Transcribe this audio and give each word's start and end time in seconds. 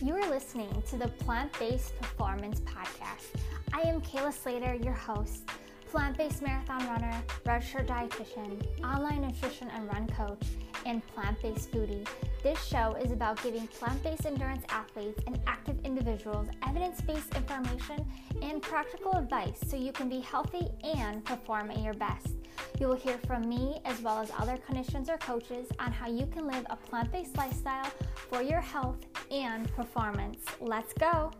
You 0.00 0.14
are 0.14 0.30
listening 0.30 0.70
to 0.90 0.96
the 0.96 1.08
Plant 1.08 1.58
Based 1.58 1.98
Performance 2.00 2.60
Podcast. 2.60 3.34
I 3.72 3.80
am 3.80 4.00
Kayla 4.00 4.32
Slater, 4.32 4.74
your 4.74 4.92
host, 4.92 5.50
plant 5.90 6.16
based 6.16 6.40
marathon 6.40 6.86
runner, 6.86 7.20
registered 7.44 7.88
dietitian, 7.88 8.62
online 8.84 9.22
nutrition 9.22 9.68
and 9.70 9.88
run 9.88 10.06
coach, 10.06 10.40
and 10.88 11.06
plant 11.08 11.40
based 11.42 11.70
foodie. 11.70 12.06
This 12.42 12.62
show 12.64 12.96
is 13.00 13.12
about 13.12 13.42
giving 13.42 13.66
plant 13.68 14.02
based 14.02 14.26
endurance 14.26 14.64
athletes 14.70 15.20
and 15.26 15.38
active 15.46 15.78
individuals 15.84 16.48
evidence 16.66 17.00
based 17.02 17.34
information 17.36 18.04
and 18.42 18.62
practical 18.62 19.12
advice 19.12 19.58
so 19.66 19.76
you 19.76 19.92
can 19.92 20.08
be 20.08 20.20
healthy 20.20 20.66
and 20.82 21.24
perform 21.24 21.70
at 21.70 21.78
your 21.78 21.94
best. 21.94 22.28
You 22.80 22.88
will 22.88 22.96
hear 22.96 23.18
from 23.26 23.48
me 23.48 23.80
as 23.84 24.00
well 24.00 24.18
as 24.18 24.32
other 24.38 24.56
clinicians 24.56 25.08
or 25.08 25.18
coaches 25.18 25.68
on 25.78 25.92
how 25.92 26.08
you 26.08 26.26
can 26.26 26.46
live 26.46 26.64
a 26.70 26.76
plant 26.76 27.12
based 27.12 27.36
lifestyle 27.36 27.90
for 28.30 28.42
your 28.42 28.60
health 28.60 28.98
and 29.30 29.70
performance. 29.74 30.44
Let's 30.60 30.94
go! 30.94 31.30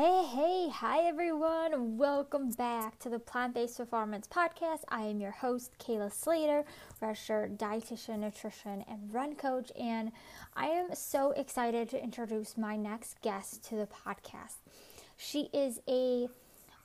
Hey, 0.00 0.24
hey, 0.24 0.68
hi 0.72 1.00
everyone. 1.06 1.98
Welcome 1.98 2.52
back 2.52 2.98
to 3.00 3.10
the 3.10 3.18
Plant 3.18 3.52
Based 3.52 3.76
Performance 3.76 4.26
Podcast. 4.26 4.78
I 4.88 5.02
am 5.02 5.20
your 5.20 5.30
host, 5.30 5.72
Kayla 5.78 6.10
Slater, 6.10 6.64
registered 7.02 7.58
dietitian, 7.58 8.20
nutrition, 8.20 8.82
and 8.88 9.12
run 9.12 9.34
coach, 9.34 9.70
and 9.78 10.10
I 10.56 10.68
am 10.68 10.94
so 10.94 11.32
excited 11.32 11.90
to 11.90 12.02
introduce 12.02 12.56
my 12.56 12.76
next 12.76 13.20
guest 13.20 13.62
to 13.64 13.76
the 13.76 13.86
podcast. 13.86 14.56
She 15.18 15.50
is 15.52 15.80
a 15.86 16.28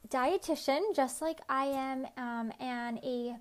dietitian, 0.09 0.93
just 0.93 1.21
like 1.21 1.39
I 1.47 1.67
am, 1.67 2.07
um, 2.17 2.51
and 2.59 2.99
a 3.01 3.37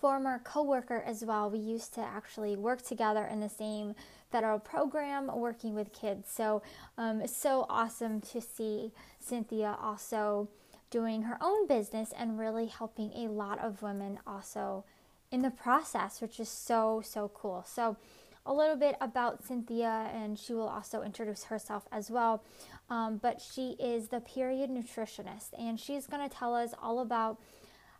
former 0.00 0.40
coworker 0.44 1.02
as 1.06 1.22
well. 1.22 1.50
We 1.50 1.58
used 1.58 1.92
to 1.94 2.00
actually 2.00 2.56
work 2.56 2.80
together 2.80 3.26
in 3.26 3.40
the 3.40 3.50
same 3.50 3.94
federal 4.32 4.58
program 4.58 5.30
working 5.32 5.74
with 5.74 5.92
kids. 5.92 6.30
So 6.32 6.62
um, 6.98 7.20
it's 7.20 7.36
so 7.36 7.66
awesome 7.68 8.20
to 8.22 8.40
see 8.40 8.92
Cynthia 9.20 9.76
also 9.80 10.48
doing 10.90 11.22
her 11.22 11.38
own 11.40 11.66
business 11.66 12.12
and 12.16 12.38
really 12.38 12.66
helping 12.66 13.12
a 13.14 13.30
lot 13.30 13.58
of 13.58 13.82
women 13.82 14.18
also 14.26 14.84
in 15.32 15.40
the 15.42 15.50
process, 15.50 16.20
which 16.20 16.38
is 16.38 16.48
so, 16.48 17.02
so 17.04 17.30
cool. 17.34 17.64
So, 17.66 17.96
a 18.44 18.52
little 18.52 18.74
bit 18.76 18.96
about 19.00 19.44
Cynthia, 19.44 20.10
and 20.12 20.36
she 20.36 20.52
will 20.52 20.68
also 20.68 21.02
introduce 21.02 21.44
herself 21.44 21.86
as 21.92 22.10
well. 22.10 22.42
Um, 22.90 23.18
but 23.22 23.40
she 23.40 23.76
is 23.78 24.08
the 24.08 24.20
period 24.20 24.68
nutritionist, 24.68 25.50
and 25.56 25.78
she's 25.78 26.08
going 26.08 26.28
to 26.28 26.34
tell 26.34 26.54
us 26.54 26.74
all 26.82 26.98
about 26.98 27.40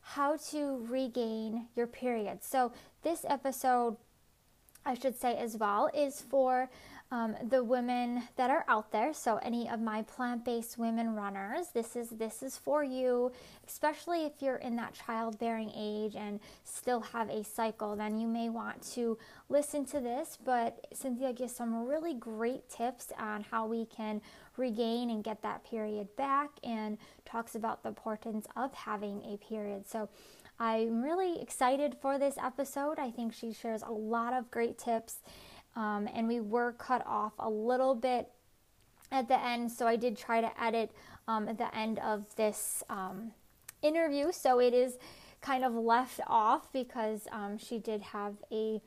how 0.01 0.37
to 0.51 0.85
regain 0.89 1.69
your 1.77 1.87
period. 1.87 2.43
So, 2.43 2.73
this 3.03 3.25
episode, 3.27 3.97
I 4.85 4.95
should 4.95 5.19
say 5.19 5.37
as 5.37 5.57
well, 5.57 5.91
is 5.95 6.21
for 6.21 6.69
um, 7.13 7.37
the 7.51 7.63
women 7.63 8.23
that 8.37 8.51
are 8.51 8.65
out 8.69 8.91
there. 8.91 9.13
So 9.13 9.37
any 9.43 9.69
of 9.69 9.81
my 9.81 10.03
plant-based 10.03 10.79
women 10.79 11.15
runners, 11.15 11.69
this 11.75 11.95
is 11.95 12.09
this 12.09 12.43
is 12.43 12.57
for 12.57 12.83
you, 12.83 13.33
especially 13.69 14.25
if 14.25 14.41
you're 14.41 14.57
in 14.57 14.77
that 14.77 14.95
childbearing 14.95 15.71
age 15.77 16.17
and 16.17 16.41
still 16.65 17.01
have 17.01 17.29
a 17.29 17.45
cycle. 17.45 17.95
Then 17.95 18.19
you 18.19 18.27
may 18.27 18.49
want 18.49 18.83
to 18.95 19.19
listen 19.51 19.85
to 19.87 20.01
this. 20.01 20.39
But 20.43 20.87
Cynthia 20.95 21.35
gives 21.35 21.55
some 21.55 21.87
really 21.87 22.15
great 22.15 22.71
tips 22.71 23.13
on 23.19 23.45
how 23.51 23.67
we 23.67 23.85
can 23.85 24.23
regain 24.57 25.11
and 25.11 25.23
get 25.23 25.43
that 25.43 25.65
period 25.65 26.17
back, 26.17 26.51
and 26.65 26.99
talks 27.27 27.55
about 27.55 27.83
the 27.83 27.91
importance 27.91 28.47
of 28.57 28.73
having 28.75 29.23
a 29.23 29.37
period. 29.37 29.87
So. 29.87 30.09
I'm 30.63 31.03
really 31.03 31.43
excited 31.43 31.97
for 32.01 32.21
this 32.21 32.39
episode. 32.41 32.97
I 32.97 33.11
think 33.11 33.35
she 33.35 33.53
shares 33.53 33.83
a 33.83 33.91
lot 33.91 34.33
of 34.33 34.49
great 34.53 34.79
tips 34.79 35.17
um, 35.75 36.09
and 36.15 36.29
we 36.29 36.39
were 36.39 36.71
cut 36.75 37.05
off 37.05 37.33
a 37.41 37.51
little 37.51 37.97
bit 37.97 38.31
at 39.11 39.27
the 39.27 39.45
end. 39.45 39.73
So 39.73 39.89
I 39.89 39.97
did 39.97 40.17
try 40.17 40.41
to 40.41 40.63
edit 40.63 40.93
um, 41.27 41.49
at 41.49 41.59
the 41.59 41.77
end 41.77 41.99
of 41.99 42.37
this 42.37 42.85
um, 42.89 43.33
interview. 43.83 44.31
So 44.31 44.61
it 44.61 44.73
is 44.73 44.99
kind 45.41 45.65
of 45.65 45.75
left 45.75 46.21
off 46.29 46.73
because 46.73 47.27
um, 47.33 47.59
she 47.59 47.81
did 47.81 48.01
have 48.01 48.35
a 48.53 48.81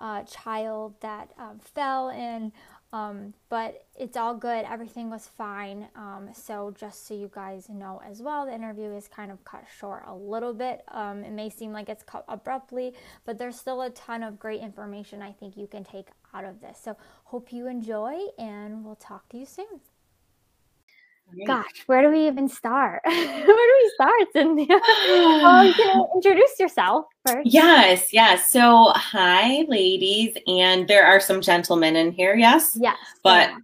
uh, 0.00 0.24
child 0.24 0.94
that 0.98 1.30
um, 1.38 1.60
fell 1.60 2.08
and 2.10 2.50
um, 2.92 3.34
but 3.48 3.84
it's 3.96 4.16
all 4.16 4.34
good. 4.34 4.64
Everything 4.64 5.10
was 5.10 5.28
fine. 5.28 5.88
Um, 5.94 6.30
so, 6.32 6.74
just 6.78 7.06
so 7.06 7.14
you 7.14 7.30
guys 7.32 7.68
know 7.68 8.00
as 8.08 8.20
well, 8.20 8.46
the 8.46 8.54
interview 8.54 8.92
is 8.92 9.06
kind 9.06 9.30
of 9.30 9.44
cut 9.44 9.64
short 9.78 10.02
a 10.06 10.14
little 10.14 10.52
bit. 10.52 10.82
Um, 10.88 11.22
it 11.22 11.32
may 11.32 11.50
seem 11.50 11.72
like 11.72 11.88
it's 11.88 12.02
cut 12.02 12.24
abruptly, 12.28 12.94
but 13.24 13.38
there's 13.38 13.56
still 13.56 13.82
a 13.82 13.90
ton 13.90 14.22
of 14.22 14.38
great 14.38 14.60
information 14.60 15.22
I 15.22 15.32
think 15.32 15.56
you 15.56 15.68
can 15.68 15.84
take 15.84 16.08
out 16.34 16.44
of 16.44 16.60
this. 16.60 16.80
So, 16.82 16.96
hope 17.24 17.52
you 17.52 17.68
enjoy, 17.68 18.18
and 18.38 18.84
we'll 18.84 18.96
talk 18.96 19.28
to 19.30 19.38
you 19.38 19.46
soon. 19.46 19.80
Gosh, 21.46 21.82
where 21.86 22.02
do 22.02 22.10
we 22.10 22.26
even 22.26 22.48
start? 22.48 23.02
where 23.04 23.44
do 23.44 23.74
we 23.82 23.92
start, 23.94 24.28
Cynthia? 24.32 24.80
Um, 25.40 25.66
you 25.66 25.74
can 25.74 26.04
introduce 26.14 26.58
yourself 26.58 27.06
first. 27.26 27.46
Yes, 27.46 28.12
yes. 28.12 28.50
So, 28.50 28.92
hi, 28.94 29.64
ladies, 29.68 30.36
and 30.46 30.86
there 30.86 31.06
are 31.06 31.20
some 31.20 31.40
gentlemen 31.40 31.96
in 31.96 32.12
here. 32.12 32.34
Yes, 32.34 32.76
yes, 32.80 32.96
but. 33.22 33.50
Yeah 33.50 33.56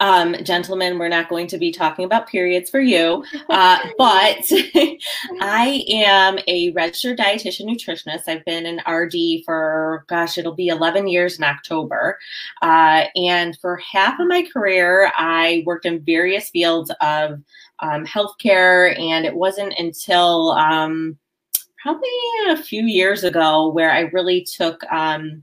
um, 0.00 0.36
gentlemen, 0.44 0.98
we're 0.98 1.08
not 1.08 1.28
going 1.28 1.48
to 1.48 1.58
be 1.58 1.72
talking 1.72 2.04
about 2.04 2.28
periods 2.28 2.70
for 2.70 2.80
you, 2.80 3.24
uh, 3.48 3.78
but 3.98 4.38
I 5.40 5.84
am 5.88 6.38
a 6.46 6.70
registered 6.70 7.18
dietitian 7.18 7.66
nutritionist. 7.66 8.28
I've 8.28 8.44
been 8.44 8.66
an 8.66 8.80
RD 8.90 9.44
for, 9.44 10.04
gosh, 10.08 10.38
it'll 10.38 10.54
be 10.54 10.68
11 10.68 11.08
years 11.08 11.38
in 11.38 11.44
October. 11.44 12.18
Uh, 12.62 13.04
and 13.16 13.58
for 13.58 13.76
half 13.76 14.20
of 14.20 14.28
my 14.28 14.46
career, 14.52 15.10
I 15.16 15.64
worked 15.66 15.86
in 15.86 16.04
various 16.04 16.50
fields 16.50 16.92
of 17.00 17.40
um, 17.80 18.06
healthcare. 18.06 18.98
And 18.98 19.24
it 19.24 19.34
wasn't 19.34 19.74
until 19.78 20.52
um, 20.52 21.18
probably 21.82 22.08
a 22.48 22.56
few 22.56 22.84
years 22.84 23.24
ago 23.24 23.68
where 23.68 23.90
I 23.90 24.00
really 24.00 24.46
took 24.56 24.84
um, 24.92 25.42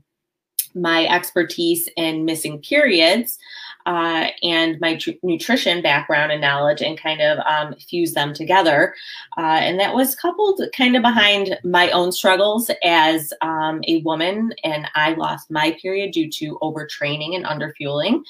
my 0.74 1.06
expertise 1.06 1.88
in 1.96 2.24
missing 2.24 2.60
periods 2.60 3.38
uh, 3.86 4.26
and 4.42 4.78
my 4.80 4.96
tr- 4.96 5.10
nutrition 5.22 5.80
background 5.80 6.32
and 6.32 6.40
knowledge 6.40 6.82
and 6.82 7.00
kind 7.00 7.20
of 7.20 7.38
um, 7.46 7.74
fuse 7.76 8.12
them 8.12 8.34
together. 8.34 8.94
Uh, 9.38 9.60
and 9.62 9.78
that 9.80 9.94
was 9.94 10.16
coupled 10.16 10.60
kind 10.76 10.96
of 10.96 11.02
behind 11.02 11.56
my 11.64 11.90
own 11.90 12.12
struggles 12.12 12.70
as 12.84 13.32
um, 13.42 13.80
a 13.86 14.02
woman. 14.02 14.52
And 14.64 14.88
I 14.94 15.14
lost 15.14 15.50
my 15.50 15.76
period 15.80 16.12
due 16.12 16.30
to 16.32 16.58
overtraining 16.60 17.36
and 17.36 17.44
underfueling. 17.44 18.22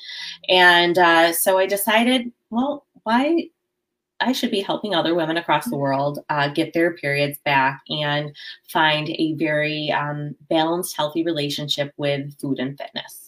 And 0.49 0.99
uh, 0.99 1.33
so 1.33 1.59
I 1.59 1.67
decided, 1.67 2.31
well, 2.51 2.87
why? 3.03 3.49
I 4.19 4.33
should 4.33 4.51
be 4.51 4.63
helping 4.63 4.95
other 4.95 5.15
women 5.15 5.37
across 5.37 5.67
the 5.67 5.77
world 5.77 6.21
uh, 6.31 6.49
get 6.49 6.73
their 6.73 6.95
periods 6.95 7.39
back 7.45 7.83
and 7.91 8.35
find 8.67 9.11
a 9.11 9.35
very 9.35 9.93
um, 9.93 10.35
balanced, 10.49 10.97
healthy 10.97 11.23
relationship 11.23 11.93
with 11.99 12.39
food 12.41 12.59
and 12.59 12.79
fitness. 12.79 13.26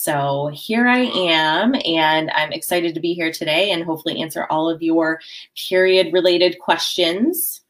So 0.00 0.48
here 0.54 0.86
I 0.86 1.00
am, 1.00 1.74
and 1.84 2.30
I'm 2.30 2.52
excited 2.52 2.94
to 2.94 3.00
be 3.00 3.14
here 3.14 3.32
today 3.32 3.72
and 3.72 3.82
hopefully 3.82 4.22
answer 4.22 4.46
all 4.48 4.70
of 4.70 4.80
your 4.80 5.20
period 5.68 6.12
related 6.12 6.60
questions. 6.60 7.62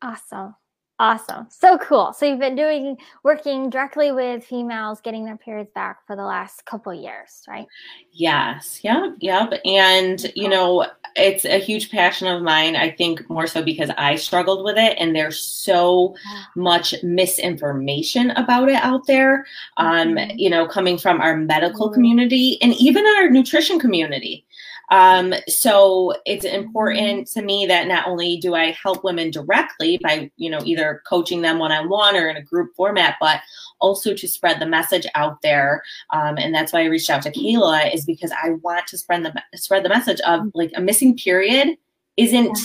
Awesome. 0.00 0.54
Awesome. 0.98 1.46
So 1.50 1.76
cool. 1.76 2.14
So 2.14 2.24
you've 2.24 2.38
been 2.38 2.56
doing 2.56 2.96
working 3.22 3.68
directly 3.68 4.12
with 4.12 4.42
females 4.42 5.02
getting 5.02 5.26
their 5.26 5.36
periods 5.36 5.70
back 5.74 6.06
for 6.06 6.16
the 6.16 6.22
last 6.22 6.64
couple 6.64 6.94
years, 6.94 7.42
right? 7.46 7.66
Yes. 8.12 8.80
Yep. 8.82 9.16
Yep. 9.20 9.60
And 9.66 10.32
you 10.34 10.48
know, 10.48 10.86
it's 11.14 11.44
a 11.44 11.58
huge 11.58 11.90
passion 11.90 12.28
of 12.28 12.42
mine. 12.42 12.76
I 12.76 12.90
think 12.90 13.28
more 13.28 13.46
so 13.46 13.62
because 13.62 13.90
I 13.98 14.16
struggled 14.16 14.64
with 14.64 14.78
it 14.78 14.96
and 14.98 15.14
there's 15.14 15.38
so 15.38 16.16
much 16.54 16.94
misinformation 17.02 18.30
about 18.30 18.70
it 18.70 18.76
out 18.76 19.06
there. 19.06 19.44
Um, 19.76 20.14
mm-hmm. 20.14 20.38
you 20.38 20.48
know, 20.48 20.66
coming 20.66 20.96
from 20.96 21.20
our 21.20 21.36
medical 21.36 21.90
community 21.90 22.56
and 22.62 22.72
even 22.74 23.04
our 23.18 23.28
nutrition 23.28 23.78
community. 23.78 24.45
Um, 24.90 25.34
so 25.48 26.14
it's 26.24 26.44
important 26.44 27.28
to 27.28 27.42
me 27.42 27.66
that 27.66 27.88
not 27.88 28.06
only 28.06 28.36
do 28.36 28.54
I 28.54 28.70
help 28.70 29.02
women 29.02 29.30
directly 29.30 29.98
by, 30.02 30.30
you 30.36 30.50
know, 30.50 30.60
either 30.64 31.02
coaching 31.08 31.42
them 31.42 31.58
one 31.58 31.72
on 31.72 31.88
one 31.88 32.16
or 32.16 32.28
in 32.28 32.36
a 32.36 32.42
group 32.42 32.74
format, 32.76 33.16
but 33.20 33.40
also 33.80 34.14
to 34.14 34.28
spread 34.28 34.60
the 34.60 34.66
message 34.66 35.06
out 35.14 35.42
there. 35.42 35.82
Um, 36.10 36.38
and 36.38 36.54
that's 36.54 36.72
why 36.72 36.82
I 36.82 36.86
reached 36.86 37.10
out 37.10 37.22
to 37.22 37.32
Kayla 37.32 37.94
is 37.94 38.04
because 38.04 38.32
I 38.32 38.50
want 38.62 38.86
to 38.88 38.98
spread 38.98 39.24
the 39.24 39.58
spread 39.58 39.84
the 39.84 39.88
message 39.88 40.20
of 40.20 40.50
like 40.54 40.72
a 40.74 40.80
missing 40.80 41.16
period 41.16 41.76
isn't. 42.16 42.58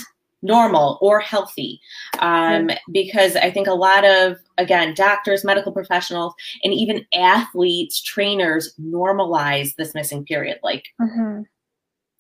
Normal 0.44 0.98
or 1.02 1.20
healthy. 1.20 1.80
Um, 2.18 2.72
because 2.92 3.36
i 3.36 3.52
think 3.52 3.68
a 3.68 3.76
lot 3.76 4.04
of 4.04 4.38
again 4.58 4.96
doctors 4.96 5.44
medical 5.44 5.72
professionals 5.72 6.34
and 6.64 6.74
even 6.74 7.06
athletes 7.14 8.02
trainers 8.02 8.74
normalize 8.82 9.76
this 9.76 9.94
missing 9.94 10.26
period. 10.26 10.58
Like 10.64 10.88
mm-hmm 11.00 11.44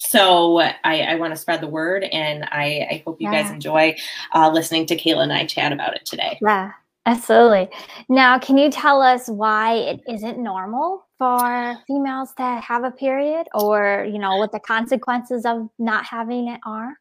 so 0.04 0.58
I, 0.60 1.02
I 1.02 1.16
want 1.16 1.32
to 1.34 1.40
spread 1.40 1.62
the 1.62 1.68
word, 1.68 2.04
and 2.06 2.44
I, 2.46 2.88
I 2.90 3.04
hope 3.06 3.22
you 3.22 3.30
yeah. 3.32 3.44
guys 3.44 3.52
enjoy 3.52 3.96
uh, 4.34 4.50
listening 4.50 4.88
to 4.88 4.96
Kayla 4.96 5.22
and 5.24 5.34
I 5.34 5.46
chat 5.46 5.72
about 5.72 5.96
it 5.96 6.06
today. 6.06 6.40
Yeah, 6.42 6.72
Absolutely. 7.06 7.68
Now, 8.10 8.38
can 8.38 8.58
you 8.58 8.70
tell 8.70 9.02
us 9.02 9.28
why 9.28 9.74
it 9.74 10.02
isn't 10.08 10.38
normal 10.38 11.08
for 11.18 11.76
females 11.88 12.34
to 12.38 12.44
have 12.44 12.84
a 12.84 12.92
period 12.92 13.48
or, 13.56 14.08
you 14.12 14.20
know, 14.20 14.38
what 14.38 14.52
the 14.52 14.60
consequences 14.60 15.46
of 15.46 15.68
not 15.80 16.06
having 16.06 16.48
it 16.48 16.60
are? 16.66 16.94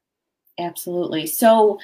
Absolutely. 0.58 1.26
So, 1.26 1.79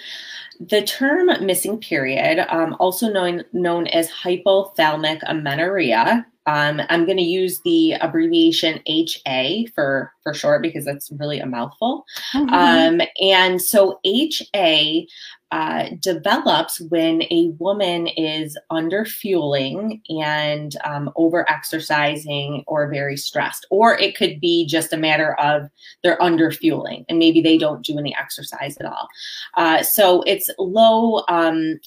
the 0.60 0.82
term 0.82 1.28
missing 1.44 1.78
period, 1.78 2.46
um, 2.54 2.76
also 2.78 3.10
known 3.10 3.42
known 3.52 3.86
as 3.86 4.10
hypothalamic 4.10 5.20
amenorrhea, 5.26 6.26
um, 6.46 6.80
I'm 6.88 7.04
going 7.04 7.16
to 7.18 7.22
use 7.22 7.60
the 7.60 7.94
abbreviation 7.94 8.80
HA 8.86 9.66
for 9.74 10.12
for 10.22 10.32
short 10.32 10.62
because 10.62 10.84
that's 10.84 11.10
really 11.12 11.40
a 11.40 11.46
mouthful. 11.46 12.04
Mm-hmm. 12.34 12.54
Um, 12.54 13.00
and 13.20 13.60
so 13.60 14.00
HA 14.04 15.06
uh, 15.52 15.90
develops 16.00 16.80
when 16.80 17.22
a 17.24 17.52
woman 17.58 18.08
is 18.08 18.58
under 18.70 19.04
fueling 19.04 20.02
and 20.08 20.76
um, 20.84 21.10
over 21.16 21.48
exercising 21.48 22.64
or 22.66 22.88
very 22.88 23.16
stressed, 23.16 23.66
or 23.70 23.96
it 23.98 24.16
could 24.16 24.40
be 24.40 24.66
just 24.66 24.92
a 24.92 24.96
matter 24.96 25.34
of 25.40 25.70
they're 26.02 26.20
under 26.20 26.50
fueling 26.50 27.04
and 27.08 27.18
maybe 27.18 27.40
they 27.40 27.56
don't 27.56 27.84
do 27.84 27.98
any 27.98 28.14
exercise 28.16 28.76
at 28.78 28.86
all. 28.86 29.08
Uh, 29.56 29.82
so 29.82 30.22
it's 30.22 30.50
low 30.58 31.22
um, 31.28 31.78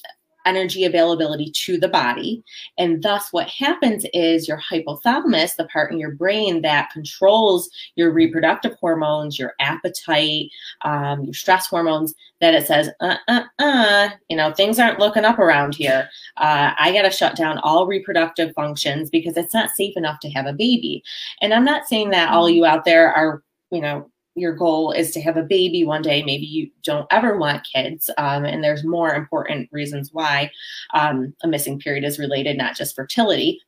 energy 0.46 0.84
availability 0.84 1.50
to 1.64 1.78
the 1.78 1.88
body. 1.88 2.42
And 2.78 3.02
thus, 3.02 3.32
what 3.32 3.48
happens 3.48 4.04
is 4.12 4.48
your 4.48 4.60
hypothalamus, 4.60 5.56
the 5.56 5.68
part 5.72 5.92
in 5.92 5.98
your 5.98 6.12
brain 6.12 6.62
that 6.62 6.90
controls 6.90 7.68
your 7.96 8.12
reproductive 8.12 8.74
hormones, 8.80 9.38
your 9.38 9.54
appetite, 9.60 10.50
um, 10.84 11.24
your 11.24 11.34
stress 11.34 11.66
hormones, 11.66 12.14
that 12.40 12.54
it 12.54 12.66
says, 12.66 12.90
uh, 13.00 13.16
uh, 13.28 13.42
uh, 13.58 14.08
you 14.28 14.36
know, 14.36 14.52
things 14.52 14.78
aren't 14.78 14.98
looking 14.98 15.24
up 15.24 15.38
around 15.38 15.74
here. 15.74 16.08
Uh, 16.36 16.72
I 16.78 16.92
got 16.92 17.02
to 17.02 17.10
shut 17.10 17.36
down 17.36 17.58
all 17.58 17.86
reproductive 17.86 18.54
functions 18.54 19.10
because 19.10 19.36
it's 19.36 19.54
not 19.54 19.70
safe 19.70 19.96
enough 19.96 20.20
to 20.20 20.30
have 20.30 20.46
a 20.46 20.52
baby. 20.52 21.02
And 21.42 21.52
I'm 21.52 21.64
not 21.64 21.86
saying 21.86 22.10
that 22.10 22.30
all 22.30 22.48
you 22.48 22.64
out 22.64 22.84
there 22.84 23.12
are, 23.12 23.42
you 23.70 23.80
know, 23.80 24.10
your 24.34 24.54
goal 24.54 24.92
is 24.92 25.10
to 25.12 25.20
have 25.20 25.36
a 25.36 25.42
baby 25.42 25.84
one 25.84 26.02
day, 26.02 26.22
maybe 26.22 26.46
you 26.46 26.70
don't 26.82 27.06
ever 27.10 27.38
want 27.38 27.66
kids. 27.70 28.10
Um, 28.16 28.44
and 28.44 28.62
there's 28.62 28.84
more 28.84 29.14
important 29.14 29.68
reasons 29.72 30.10
why 30.12 30.50
um, 30.94 31.34
a 31.42 31.48
missing 31.48 31.78
period 31.78 32.04
is 32.04 32.18
related, 32.18 32.56
not 32.56 32.76
just 32.76 32.94
fertility. 32.94 33.60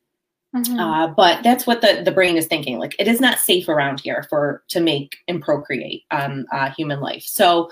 Mm-hmm. 0.54 0.78
Uh, 0.78 1.06
but 1.08 1.42
that's 1.42 1.66
what 1.66 1.80
the, 1.80 2.02
the 2.04 2.12
brain 2.12 2.36
is 2.36 2.46
thinking. 2.46 2.78
Like 2.78 2.94
it 2.98 3.08
is 3.08 3.20
not 3.20 3.38
safe 3.38 3.68
around 3.68 4.00
here 4.00 4.26
for 4.28 4.62
to 4.68 4.80
make 4.80 5.16
and 5.26 5.40
procreate 5.40 6.04
um, 6.10 6.44
uh, 6.52 6.70
human 6.70 7.00
life. 7.00 7.24
So, 7.24 7.70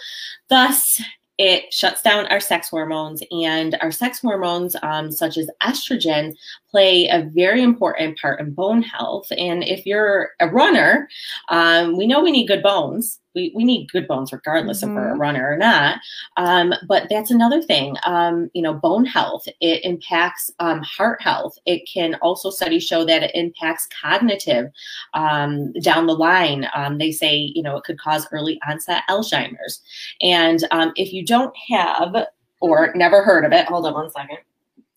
thus, 0.48 1.00
it 1.40 1.72
shuts 1.72 2.02
down 2.02 2.26
our 2.26 2.38
sex 2.38 2.68
hormones, 2.68 3.22
and 3.30 3.74
our 3.80 3.90
sex 3.90 4.20
hormones, 4.20 4.76
um, 4.82 5.10
such 5.10 5.38
as 5.38 5.48
estrogen, 5.62 6.36
play 6.70 7.08
a 7.08 7.30
very 7.34 7.62
important 7.62 8.18
part 8.18 8.40
in 8.40 8.52
bone 8.52 8.82
health. 8.82 9.26
And 9.38 9.64
if 9.64 9.86
you're 9.86 10.32
a 10.40 10.48
runner, 10.48 11.08
um, 11.48 11.96
we 11.96 12.06
know 12.06 12.20
we 12.20 12.30
need 12.30 12.46
good 12.46 12.62
bones 12.62 13.20
we, 13.40 13.52
we 13.54 13.64
need 13.64 13.90
good 13.90 14.06
bones 14.06 14.32
regardless 14.32 14.82
mm-hmm. 14.82 14.90
if 14.90 14.96
we're 14.96 15.08
a 15.08 15.12
mm-hmm. 15.12 15.20
runner 15.20 15.52
or 15.52 15.56
not. 15.56 15.98
Um, 16.36 16.74
but 16.86 17.06
that's 17.08 17.30
another 17.30 17.62
thing. 17.62 17.96
Um, 18.04 18.50
you 18.54 18.62
know, 18.62 18.74
bone 18.74 19.04
health, 19.04 19.46
it 19.60 19.84
impacts 19.84 20.50
um, 20.58 20.82
heart 20.82 21.22
health. 21.22 21.56
It 21.66 21.88
can 21.92 22.14
also 22.16 22.50
studies 22.50 22.84
show 22.84 23.04
that 23.04 23.22
it 23.22 23.30
impacts 23.34 23.88
cognitive 24.00 24.70
um, 25.14 25.72
down 25.74 26.06
the 26.06 26.14
line. 26.14 26.68
Um, 26.74 26.98
they 26.98 27.12
say, 27.12 27.34
you 27.54 27.62
know, 27.62 27.76
it 27.76 27.84
could 27.84 27.98
cause 27.98 28.26
early 28.32 28.60
onset 28.68 29.02
Alzheimer's. 29.08 29.80
And 30.20 30.66
um, 30.70 30.92
if 30.96 31.12
you 31.12 31.24
don't 31.24 31.54
have 31.70 32.14
or 32.60 32.92
never 32.94 33.22
heard 33.22 33.44
of 33.44 33.52
it, 33.52 33.66
hold 33.66 33.86
on 33.86 33.94
one 33.94 34.10
second. 34.10 34.38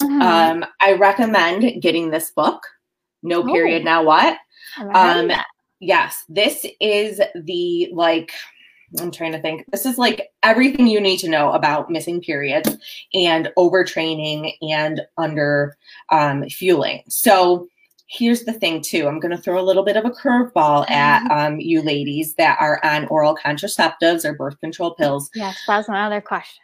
Mm-hmm. 0.01 0.63
I 0.81 0.93
recommend 0.93 1.81
getting 1.81 2.09
this 2.09 2.31
book, 2.31 2.61
No 3.21 3.43
Period, 3.43 3.83
oh. 3.83 3.85
Now 3.85 4.03
What? 4.03 4.37
Um, 4.93 5.31
yes, 5.83 6.23
this 6.29 6.65
is 6.79 7.21
the 7.35 7.89
like 7.93 8.31
I'm 8.99 9.11
trying 9.11 9.31
to 9.31 9.41
think. 9.41 9.65
This 9.71 9.85
is 9.85 9.97
like 9.97 10.29
everything 10.43 10.87
you 10.87 11.01
need 11.01 11.17
to 11.17 11.29
know 11.29 11.51
about 11.51 11.89
missing 11.89 12.21
periods 12.21 12.77
and 13.13 13.49
overtraining 13.57 14.53
and 14.61 15.01
under 15.17 15.77
um, 16.09 16.47
fueling. 16.49 17.01
So 17.09 17.67
here's 18.07 18.43
the 18.43 18.53
thing 18.53 18.81
too. 18.81 19.07
I'm 19.07 19.19
going 19.19 19.35
to 19.35 19.41
throw 19.41 19.59
a 19.59 19.65
little 19.65 19.83
bit 19.83 19.97
of 19.97 20.05
a 20.05 20.11
curveball 20.11 20.89
at 20.91 21.29
um, 21.31 21.59
you 21.59 21.81
ladies 21.81 22.35
that 22.35 22.57
are 22.59 22.79
on 22.85 23.07
oral 23.07 23.35
contraceptives 23.35 24.25
or 24.25 24.33
birth 24.33 24.59
control 24.59 24.93
pills. 24.93 25.31
Yes, 25.33 25.57
that's 25.65 25.89
my 25.89 26.05
other 26.05 26.21
question 26.21 26.62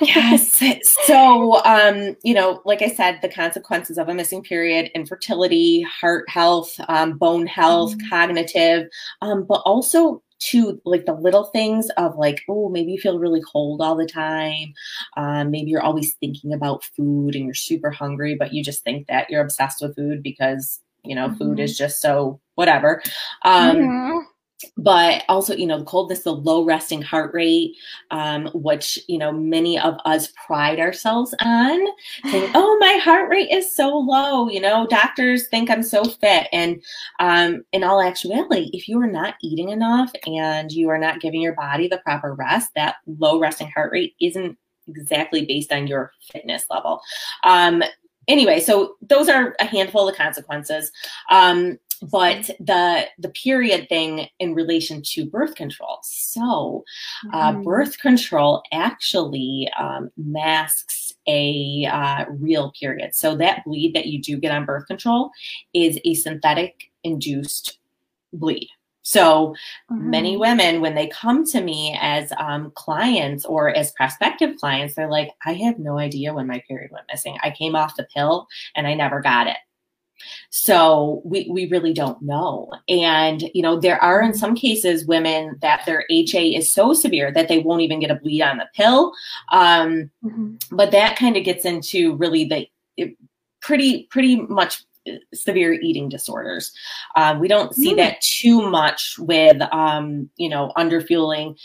yes. 0.00 0.62
So, 1.06 1.62
um, 1.64 2.16
you 2.22 2.34
know, 2.34 2.60
like 2.64 2.82
I 2.82 2.88
said, 2.88 3.20
the 3.22 3.28
consequences 3.28 3.98
of 3.98 4.08
a 4.08 4.14
missing 4.14 4.42
period, 4.42 4.90
infertility, 4.94 5.82
heart 5.82 6.28
health, 6.28 6.74
um, 6.88 7.16
bone 7.16 7.46
health, 7.46 7.96
mm-hmm. 7.96 8.08
cognitive, 8.08 8.88
um, 9.22 9.44
but 9.44 9.62
also 9.64 10.22
to 10.38 10.80
like 10.84 11.06
the 11.06 11.14
little 11.14 11.44
things 11.44 11.88
of 11.96 12.16
like, 12.16 12.42
oh, 12.48 12.68
maybe 12.68 12.92
you 12.92 13.00
feel 13.00 13.18
really 13.18 13.40
cold 13.52 13.80
all 13.80 13.96
the 13.96 14.06
time. 14.06 14.74
Um, 15.16 15.50
maybe 15.50 15.70
you're 15.70 15.82
always 15.82 16.14
thinking 16.14 16.52
about 16.52 16.84
food 16.84 17.34
and 17.34 17.44
you're 17.44 17.54
super 17.54 17.90
hungry, 17.90 18.34
but 18.34 18.52
you 18.52 18.62
just 18.62 18.82
think 18.82 19.06
that 19.06 19.30
you're 19.30 19.42
obsessed 19.42 19.80
with 19.80 19.96
food 19.96 20.22
because, 20.22 20.80
you 21.04 21.14
know, 21.14 21.28
mm-hmm. 21.28 21.38
food 21.38 21.60
is 21.60 21.78
just 21.78 22.00
so 22.00 22.40
whatever. 22.54 23.02
Um, 23.44 23.76
mm-hmm 23.76 24.18
but 24.76 25.22
also 25.28 25.54
you 25.54 25.66
know 25.66 25.78
the 25.78 25.84
coldness 25.84 26.22
the 26.22 26.32
low 26.32 26.64
resting 26.64 27.02
heart 27.02 27.32
rate 27.34 27.76
um, 28.10 28.48
which 28.54 28.98
you 29.08 29.18
know 29.18 29.32
many 29.32 29.78
of 29.78 29.96
us 30.04 30.32
pride 30.46 30.80
ourselves 30.80 31.34
on. 31.40 31.86
Saying 32.30 32.50
oh 32.54 32.76
my 32.80 32.98
heart 33.02 33.28
rate 33.28 33.50
is 33.50 33.74
so 33.74 33.88
low 33.88 34.48
you 34.48 34.60
know 34.60 34.86
doctors 34.86 35.48
think 35.48 35.70
i'm 35.70 35.82
so 35.82 36.04
fit. 36.04 36.48
And 36.52 36.82
um, 37.20 37.64
in 37.72 37.84
all 37.84 38.02
actuality 38.02 38.70
if 38.72 38.88
you 38.88 39.00
are 39.00 39.10
not 39.10 39.34
eating 39.42 39.70
enough 39.70 40.10
and 40.26 40.72
you 40.72 40.88
are 40.88 40.98
not 40.98 41.20
giving 41.20 41.40
your 41.40 41.54
body 41.54 41.88
the 41.88 41.98
proper 41.98 42.34
rest 42.34 42.70
that 42.76 42.96
low 43.06 43.38
resting 43.38 43.70
heart 43.70 43.92
rate 43.92 44.14
isn't 44.20 44.56
exactly 44.88 45.44
based 45.44 45.72
on 45.72 45.86
your 45.86 46.12
fitness 46.32 46.64
level. 46.70 47.00
Um, 47.44 47.82
anyway 48.28 48.60
so 48.60 48.96
those 49.02 49.28
are 49.28 49.54
a 49.60 49.64
handful 49.64 50.08
of 50.08 50.16
consequences. 50.16 50.90
Um, 51.30 51.78
but 52.02 52.50
the 52.60 53.06
the 53.18 53.28
period 53.30 53.88
thing 53.88 54.28
in 54.38 54.54
relation 54.54 55.02
to 55.02 55.24
birth 55.26 55.54
control 55.54 55.98
so 56.02 56.84
uh, 57.32 57.52
mm-hmm. 57.52 57.62
birth 57.62 57.98
control 57.98 58.62
actually 58.72 59.68
um, 59.78 60.10
masks 60.16 61.12
a 61.26 61.86
uh, 61.90 62.24
real 62.38 62.72
period 62.78 63.14
so 63.14 63.36
that 63.36 63.64
bleed 63.64 63.94
that 63.94 64.06
you 64.06 64.20
do 64.20 64.36
get 64.36 64.52
on 64.52 64.64
birth 64.64 64.86
control 64.86 65.30
is 65.74 65.98
a 66.04 66.14
synthetic 66.14 66.90
induced 67.04 67.78
bleed 68.32 68.68
so 69.06 69.54
mm-hmm. 69.88 70.10
many 70.10 70.36
women, 70.36 70.80
when 70.80 70.96
they 70.96 71.06
come 71.06 71.46
to 71.46 71.60
me 71.60 71.96
as 72.00 72.32
um, 72.38 72.72
clients 72.74 73.44
or 73.44 73.68
as 73.68 73.92
prospective 73.92 74.56
clients, 74.56 74.96
they're 74.96 75.08
like, 75.08 75.30
I 75.44 75.52
have 75.52 75.78
no 75.78 75.96
idea 75.96 76.34
when 76.34 76.48
my 76.48 76.60
period 76.66 76.90
went 76.90 77.06
missing. 77.08 77.38
I 77.40 77.52
came 77.52 77.76
off 77.76 77.94
the 77.94 78.08
pill 78.12 78.48
and 78.74 78.84
I 78.84 78.94
never 78.94 79.20
got 79.20 79.46
it. 79.46 79.58
So 80.50 81.22
we, 81.24 81.48
we 81.50 81.68
really 81.68 81.92
don't 81.92 82.20
know. 82.22 82.70
And, 82.88 83.50
you 83.54 83.62
know, 83.62 83.78
there 83.78 84.02
are 84.02 84.22
in 84.22 84.34
some 84.34 84.54
cases 84.54 85.06
women 85.06 85.56
that 85.60 85.82
their 85.86 86.04
HA 86.10 86.54
is 86.54 86.72
so 86.72 86.94
severe 86.94 87.32
that 87.32 87.48
they 87.48 87.58
won't 87.58 87.82
even 87.82 88.00
get 88.00 88.10
a 88.10 88.16
bleed 88.16 88.42
on 88.42 88.58
the 88.58 88.68
pill. 88.74 89.12
Um, 89.52 90.10
mm-hmm. 90.24 90.54
But 90.70 90.90
that 90.92 91.18
kind 91.18 91.36
of 91.36 91.44
gets 91.44 91.64
into 91.64 92.16
really 92.16 92.44
the 92.44 92.66
it, 92.96 93.16
pretty, 93.60 94.04
pretty 94.10 94.36
much 94.42 94.84
severe 95.34 95.72
eating 95.74 96.08
disorders. 96.08 96.72
Uh, 97.14 97.36
we 97.38 97.48
don't 97.48 97.74
see 97.74 97.92
mm. 97.92 97.96
that 97.96 98.20
too 98.20 98.68
much 98.68 99.16
with, 99.18 99.60
um, 99.72 100.28
you 100.36 100.48
know, 100.48 100.72
underfueling. 100.76 101.56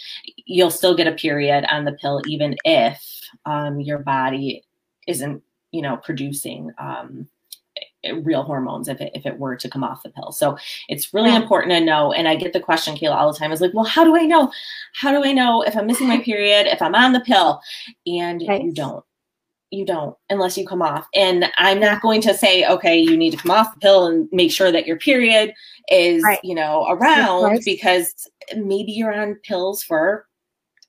You'll 0.46 0.72
still 0.72 0.96
get 0.96 1.08
a 1.08 1.14
period 1.14 1.66
on 1.70 1.86
the 1.86 1.94
pill, 1.94 2.22
even 2.28 2.56
if 2.66 3.04
um, 3.46 3.80
your 3.80 4.00
body 4.00 4.64
isn't, 5.08 5.42
you 5.72 5.82
know, 5.82 5.98
producing 5.98 6.72
um, 6.78 7.28
real 8.24 8.44
hormones 8.44 8.88
if 8.88 9.00
it, 9.02 9.12
if 9.14 9.26
it 9.26 9.38
were 9.38 9.56
to 9.56 9.70
come 9.70 9.84
off 9.84 10.04
the 10.04 10.10
pill. 10.10 10.32
So 10.32 10.58
it's 10.90 11.14
really 11.14 11.30
yeah. 11.30 11.42
important 11.42 11.72
to 11.72 11.80
know. 11.80 12.12
And 12.12 12.28
I 12.28 12.36
get 12.36 12.54
the 12.54 12.60
question, 12.60 12.96
Kayla, 12.96 13.16
all 13.16 13.32
the 13.32 13.38
time 13.38 13.52
is 13.52 13.62
like, 13.62 13.74
well, 13.74 13.86
how 13.86 14.04
do 14.04 14.16
I 14.16 14.24
know? 14.24 14.52
How 14.96 15.12
do 15.12 15.28
I 15.28 15.32
know 15.32 15.62
if 15.62 15.76
I'm 15.76 15.88
missing 15.88 16.08
my 16.08 16.20
period, 16.24 16.68
if 16.68 16.82
I'm 16.82 16.96
on 16.96 17.14
the 17.14 17.22
pill? 17.22 17.62
And 18.06 18.42
you 18.42 18.74
don't. 18.74 19.04
You 19.74 19.86
don't 19.86 20.18
unless 20.30 20.58
you 20.58 20.68
come 20.68 20.82
off. 20.82 21.08
And 21.16 21.46
I'm 21.58 21.80
not 21.80 22.02
going 22.02 22.20
to 22.24 22.34
say, 22.34 22.66
okay, 22.66 22.98
you 23.00 23.16
need 23.16 23.32
to 23.32 23.38
come 23.38 23.52
off 23.52 23.74
the 23.74 23.80
pill 23.80 24.06
and 24.06 24.28
make 24.34 24.52
sure 24.52 24.70
that 24.70 24.86
your 24.86 24.98
period 24.98 25.54
is, 25.90 26.22
right. 26.24 26.40
you 26.44 26.54
know, 26.54 26.88
around 26.90 27.62
because 27.64 28.14
maybe 28.58 28.92
you're 28.92 29.14
on 29.14 29.36
pills 29.44 29.82
for 29.82 30.28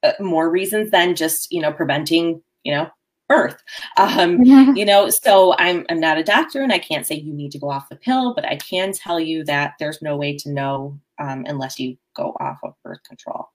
uh, 0.03 0.15
more 0.19 0.51
reasons 0.51 0.91
than 0.91 1.15
just, 1.15 1.53
you 1.53 1.63
know, 1.63 1.73
preventing, 1.73 2.43
you 2.65 2.73
know, 2.73 2.91
birth. 3.33 3.63
Um, 3.97 4.39
mm-hmm. 4.39 4.77
You 4.83 4.87
know, 4.87 5.11
so 5.11 5.55
I'm, 5.59 5.85
I'm 5.91 6.01
not 6.01 6.19
a 6.19 6.25
doctor 6.25 6.63
and 6.63 6.73
I 6.73 6.79
can't 6.79 7.07
say 7.07 7.15
you 7.15 7.33
need 7.33 7.53
to 7.53 7.59
go 7.59 7.71
off 7.71 7.89
the 7.89 7.97
pill, 7.97 8.35
but 8.35 8.45
I 8.45 8.57
can 8.57 8.93
tell 8.93 9.21
you 9.21 9.45
that 9.45 9.75
there's 9.79 10.03
no 10.03 10.17
way 10.17 10.37
to 10.39 10.51
know 10.51 10.99
um, 11.19 11.45
unless 11.47 11.79
you 11.79 11.97
go 12.15 12.37
off 12.41 12.59
of 12.65 12.75
birth 12.83 13.03
control. 13.05 13.49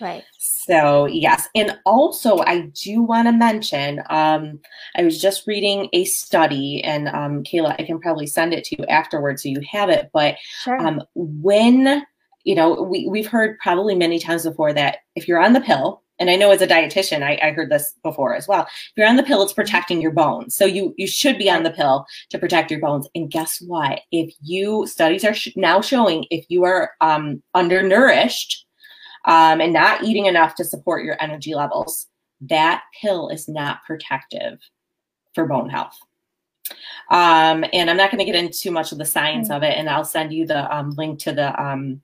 Right. 0.00 0.24
So, 0.38 1.06
yes. 1.06 1.48
And 1.54 1.78
also, 1.84 2.38
I 2.38 2.70
do 2.84 3.02
want 3.02 3.28
to 3.28 3.32
mention 3.32 4.02
um, 4.08 4.60
I 4.96 5.02
was 5.02 5.20
just 5.20 5.46
reading 5.46 5.88
a 5.92 6.04
study, 6.04 6.82
and 6.82 7.08
um, 7.08 7.42
Kayla, 7.42 7.76
I 7.78 7.84
can 7.84 8.00
probably 8.00 8.26
send 8.26 8.54
it 8.54 8.64
to 8.64 8.76
you 8.78 8.86
afterwards 8.86 9.42
so 9.42 9.50
you 9.50 9.60
have 9.70 9.90
it. 9.90 10.10
But 10.12 10.36
Sure. 10.62 10.78
um, 10.78 11.02
when, 11.14 12.06
you 12.44 12.54
know, 12.54 12.82
we, 12.82 13.08
we've 13.08 13.26
heard 13.26 13.58
probably 13.58 13.94
many 13.94 14.18
times 14.18 14.44
before 14.44 14.72
that 14.72 14.98
if 15.16 15.28
you're 15.28 15.42
on 15.42 15.52
the 15.52 15.60
pill, 15.60 16.02
and 16.20 16.30
I 16.30 16.36
know 16.36 16.50
as 16.52 16.60
a 16.62 16.66
dietitian, 16.66 17.22
I, 17.22 17.38
I 17.42 17.50
heard 17.52 17.70
this 17.70 17.94
before 18.04 18.34
as 18.34 18.46
well. 18.46 18.62
If 18.62 18.92
you're 18.96 19.08
on 19.08 19.16
the 19.16 19.22
pill, 19.24 19.42
it's 19.42 19.52
protecting 19.54 20.00
your 20.00 20.12
bones. 20.12 20.54
So 20.54 20.64
you 20.66 20.94
you 20.98 21.06
should 21.08 21.38
be 21.38 21.50
on 21.50 21.64
the 21.64 21.70
pill 21.70 22.06
to 22.28 22.38
protect 22.38 22.70
your 22.70 22.78
bones. 22.80 23.08
And 23.14 23.30
guess 23.30 23.60
what? 23.60 24.02
If 24.12 24.32
you 24.42 24.86
studies 24.86 25.24
are 25.24 25.34
sh- 25.34 25.56
now 25.56 25.80
showing 25.80 26.26
if 26.30 26.44
you 26.48 26.64
are 26.64 26.92
um, 27.00 27.42
undernourished 27.54 28.66
um, 29.24 29.60
and 29.60 29.72
not 29.72 30.04
eating 30.04 30.26
enough 30.26 30.54
to 30.56 30.64
support 30.64 31.04
your 31.04 31.16
energy 31.20 31.54
levels, 31.54 32.06
that 32.42 32.82
pill 33.00 33.28
is 33.30 33.48
not 33.48 33.82
protective 33.86 34.60
for 35.34 35.46
bone 35.46 35.68
health. 35.70 35.98
Um, 37.10 37.64
and 37.72 37.90
I'm 37.90 37.96
not 37.96 38.10
going 38.10 38.24
to 38.24 38.30
get 38.30 38.36
into 38.36 38.70
much 38.70 38.92
of 38.92 38.98
the 38.98 39.04
science 39.04 39.48
Mm. 39.48 39.56
of 39.56 39.62
it, 39.62 39.76
and 39.76 39.88
I'll 39.88 40.04
send 40.04 40.32
you 40.32 40.46
the 40.46 40.72
um, 40.74 40.90
link 40.90 41.18
to 41.20 41.32
the 41.32 41.60
um, 41.60 42.00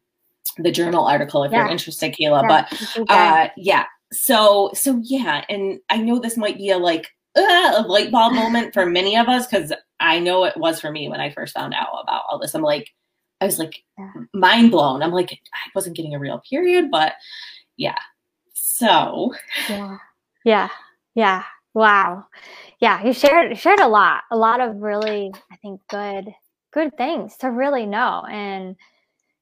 the 0.58 0.72
journal 0.72 1.04
article 1.06 1.44
if 1.44 1.52
you're 1.52 1.66
interested, 1.68 2.14
Kayla. 2.14 2.42
Yeah, 2.42 2.66
But 2.96 3.10
uh, 3.10 3.48
yeah, 3.56 3.84
so 4.16 4.70
so 4.74 5.00
yeah, 5.02 5.44
and 5.48 5.80
I 5.90 5.98
know 5.98 6.18
this 6.18 6.36
might 6.36 6.56
be 6.58 6.70
a 6.70 6.78
like 6.78 7.08
uh, 7.36 7.74
a 7.78 7.82
light 7.86 8.10
bulb 8.10 8.34
moment 8.36 8.74
for 8.74 8.86
many 8.86 9.16
of 9.16 9.28
us 9.28 9.46
because 9.46 9.72
I 10.00 10.18
know 10.20 10.44
it 10.44 10.56
was 10.56 10.80
for 10.80 10.90
me 10.90 11.08
when 11.08 11.20
I 11.20 11.30
first 11.30 11.54
found 11.54 11.74
out 11.74 11.88
about 12.02 12.22
all 12.30 12.38
this. 12.38 12.54
I'm 12.54 12.62
like, 12.62 12.88
I 13.40 13.46
was 13.46 13.58
like 13.58 13.82
Yeah. 13.98 14.12
mind 14.34 14.70
blown. 14.70 15.02
I'm 15.02 15.12
like, 15.12 15.30
I 15.32 15.68
wasn't 15.74 15.96
getting 15.96 16.14
a 16.14 16.18
real 16.18 16.40
period, 16.48 16.90
but 16.90 17.14
yeah. 17.76 17.98
So 18.54 19.34
Yeah. 19.68 19.98
Yeah. 20.44 20.68
Yeah. 21.14 21.44
Wow. 21.74 22.26
Yeah, 22.80 23.04
you 23.04 23.12
shared 23.12 23.58
shared 23.58 23.80
a 23.80 23.88
lot. 23.88 24.22
A 24.30 24.36
lot 24.36 24.60
of 24.60 24.76
really, 24.76 25.32
I 25.52 25.56
think, 25.56 25.80
good 25.88 26.34
good 26.72 26.96
things 26.96 27.36
to 27.38 27.50
really 27.50 27.86
know. 27.86 28.24
And 28.30 28.76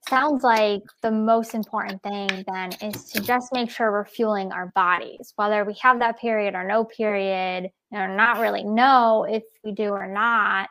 sounds 0.08 0.42
like 0.42 0.82
the 1.02 1.10
most 1.10 1.54
important 1.54 2.02
thing 2.02 2.44
then 2.46 2.70
is 2.82 3.04
to 3.12 3.20
just 3.20 3.52
make 3.52 3.70
sure 3.70 3.90
we're 3.90 4.04
fueling 4.04 4.52
our 4.52 4.72
bodies, 4.74 5.32
whether 5.36 5.64
we 5.64 5.74
have 5.82 5.98
that 5.98 6.18
period 6.18 6.54
or 6.54 6.66
no 6.66 6.84
period, 6.84 7.70
or 7.92 8.08
not 8.08 8.40
really 8.40 8.64
know 8.64 9.26
if 9.28 9.42
we 9.64 9.72
do 9.72 9.90
or 9.90 10.06
not. 10.06 10.68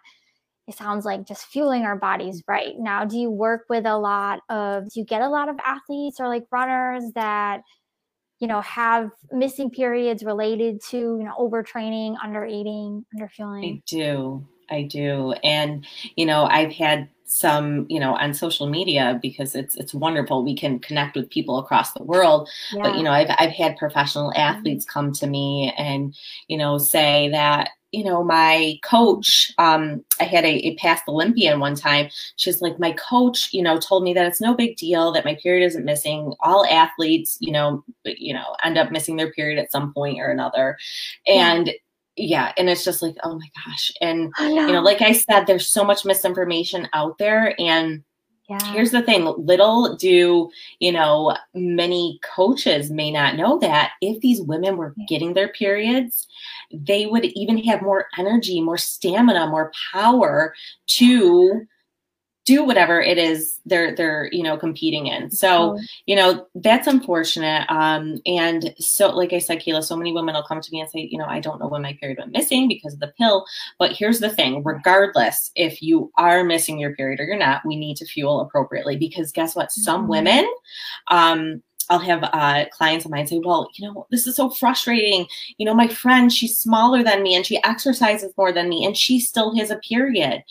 It 0.68 0.76
sounds 0.76 1.06
like 1.06 1.28
just 1.28 1.46
fueling 1.48 1.84
our 1.84 1.98
bodies 1.98 2.42
right. 2.48 2.74
Now, 2.78 3.04
do 3.06 3.18
you 3.18 3.30
work 3.30 3.66
with 3.70 3.86
a 3.86 3.98
lot 3.98 4.40
of, 4.50 4.86
do 4.92 5.00
you 5.00 5.06
get 5.06 5.22
a 5.22 5.30
lot 5.30 5.50
of 5.50 5.58
athletes 5.66 6.20
or 6.20 6.28
like 6.30 6.44
runners 6.52 7.04
that 7.16 7.62
you 8.44 8.48
know, 8.48 8.60
have 8.60 9.10
missing 9.32 9.70
periods 9.70 10.22
related 10.22 10.82
to, 10.90 10.98
you 10.98 11.24
know, 11.24 11.34
overtraining, 11.40 12.16
under 12.22 12.46
eating, 12.46 13.06
under 13.16 13.30
I 13.40 13.82
do. 13.88 14.46
I 14.70 14.84
do. 14.84 15.34
And 15.44 15.86
you 16.16 16.26
know, 16.26 16.46
I've 16.46 16.72
had 16.72 17.10
some, 17.26 17.86
you 17.90 18.00
know, 18.00 18.16
on 18.16 18.34
social 18.34 18.70
media 18.70 19.20
because 19.22 19.56
it's 19.56 19.76
it's 19.76 19.94
wonderful. 19.94 20.44
We 20.44 20.56
can 20.56 20.80
connect 20.80 21.16
with 21.16 21.30
people 21.30 21.58
across 21.58 21.94
the 21.94 22.04
world. 22.04 22.50
But 22.84 22.96
you 22.96 23.04
know, 23.04 23.12
I've 23.12 23.34
I've 23.40 23.52
had 23.52 23.78
professional 23.78 24.32
athletes 24.36 24.86
come 24.86 25.12
to 25.14 25.28
me 25.28 25.74
and, 25.78 26.16
you 26.48 26.58
know, 26.58 26.78
say 26.78 27.30
that, 27.30 27.70
you 27.92 28.04
know, 28.04 28.24
my 28.24 28.80
coach, 28.84 29.52
um, 29.58 30.04
I 30.20 30.26
had 30.26 30.46
a, 30.46 30.68
a 30.68 30.76
past 30.76 31.04
Olympian 31.08 31.60
one 31.60 31.76
time. 31.76 32.10
She's 32.36 32.62
like, 32.62 32.80
my 32.80 32.92
coach, 32.94 33.50
you 33.54 33.62
know, 33.62 33.80
told 33.80 34.04
me 34.04 34.14
that 34.14 34.26
it's 34.26 34.42
no 34.42 34.56
big 34.56 34.78
deal 34.78 35.12
that 35.12 35.26
my 35.26 35.36
period 35.42 35.66
isn't 35.66 35.86
missing. 35.86 36.34
All 36.40 36.66
athletes, 36.66 37.38
you 37.40 37.52
know, 37.52 37.84
you 38.06 38.34
know, 38.34 38.56
end 38.64 38.78
up 38.78 38.92
missing 38.92 39.16
their 39.16 39.32
period 39.32 39.60
at 39.60 39.72
some 39.72 39.94
point 39.94 40.20
or 40.20 40.30
another. 40.30 40.78
And 41.28 41.68
yeah, 41.68 41.74
and 42.58 42.70
it's 42.70 42.84
just 42.84 43.02
like, 43.02 43.16
oh 43.24 43.36
my 43.36 43.50
gosh. 43.66 43.92
And 44.02 44.32
know. 44.40 44.68
you 44.68 44.74
know, 44.74 44.82
like 44.82 45.02
I 45.02 45.14
said, 45.14 45.46
there's 45.46 45.68
so 45.68 45.84
much 45.84 46.06
misinformation 46.06 46.88
out 46.94 47.18
there. 47.18 47.60
And 47.60 48.04
yeah. 48.50 48.72
here's 48.72 48.92
the 48.92 49.02
thing 49.02 49.26
little 49.38 49.96
do, 49.96 50.50
you 50.80 50.92
know, 50.92 51.36
many 51.54 52.20
coaches 52.24 52.92
may 52.92 53.10
not 53.10 53.36
know 53.36 53.58
that 53.60 53.94
if 54.02 54.20
these 54.22 54.42
women 54.42 54.78
were 54.78 54.94
getting 55.08 55.34
their 55.34 55.48
periods, 55.50 56.28
they 56.72 57.06
would 57.06 57.26
even 57.26 57.58
have 57.64 57.82
more 57.82 58.08
energy, 58.18 58.62
more 58.62 58.78
stamina, 58.78 59.48
more 59.48 59.72
power 59.92 60.54
to 60.88 61.66
do 62.46 62.64
whatever 62.64 63.02
it 63.02 63.18
is 63.18 63.60
they're 63.66 63.96
they're 63.96 64.28
you 64.32 64.44
know 64.44 64.58
competing 64.58 65.08
in 65.08 65.32
so 65.32 65.78
you 66.06 66.16
know 66.16 66.46
that's 66.56 66.88
unfortunate 66.88 67.66
um 67.70 68.18
and 68.26 68.74
so 68.80 69.10
like 69.10 69.32
i 69.32 69.40
said 69.40 69.60
kayla 69.62 69.84
so 69.84 69.96
many 69.96 70.12
women 70.12 70.36
will 70.36 70.44
come 70.44 70.60
to 70.60 70.72
me 70.72 70.82
and 70.82 70.90
say 70.90 71.08
you 71.12 71.18
know 71.18 71.26
i 71.26 71.40
don't 71.40 71.60
know 71.60 71.68
when 71.68 71.82
my 71.82 71.94
period 72.02 72.18
went 72.18 72.32
missing 72.32 72.68
because 72.68 72.94
of 72.94 73.00
the 73.00 73.14
pill 73.18 73.46
but 73.80 73.92
here's 73.94 74.20
the 74.20 74.30
thing 74.30 74.62
regardless 74.64 75.52
if 75.56 75.82
you 75.82 76.12
are 76.18 76.44
missing 76.44 76.78
your 76.78 76.96
period 76.96 77.20
or 77.20 77.24
you're 77.24 77.38
not 77.38 77.62
we 77.66 77.76
need 77.76 77.96
to 77.96 78.06
fuel 78.06 78.42
appropriately 78.42 78.98
because 78.98 79.32
guess 79.32 79.56
what 79.56 79.72
some 79.72 80.06
Mhm. 80.06 80.10
women 80.10 80.54
um 81.10 81.64
I'll 81.90 82.00
have 82.00 82.24
uh, 82.24 82.64
clients 82.72 83.04
of 83.04 83.12
mine 83.12 83.28
say, 83.28 83.42
Well, 83.44 83.68
you 83.76 83.86
know, 83.86 84.08
this 84.10 84.26
is 84.26 84.38
so 84.38 84.50
frustrating. 84.50 85.28
You 85.58 85.66
know, 85.66 85.74
my 85.74 85.90
friend, 85.90 86.32
she's 86.32 86.58
smaller 86.58 87.04
than 87.04 87.22
me 87.22 87.36
and 87.36 87.46
she 87.46 87.62
exercises 87.64 88.32
more 88.38 88.54
than 88.54 88.70
me 88.70 88.86
and 88.86 88.96
she 88.96 89.20
still 89.20 89.54
has 89.58 89.70
a 89.70 89.76
period. 89.78 90.44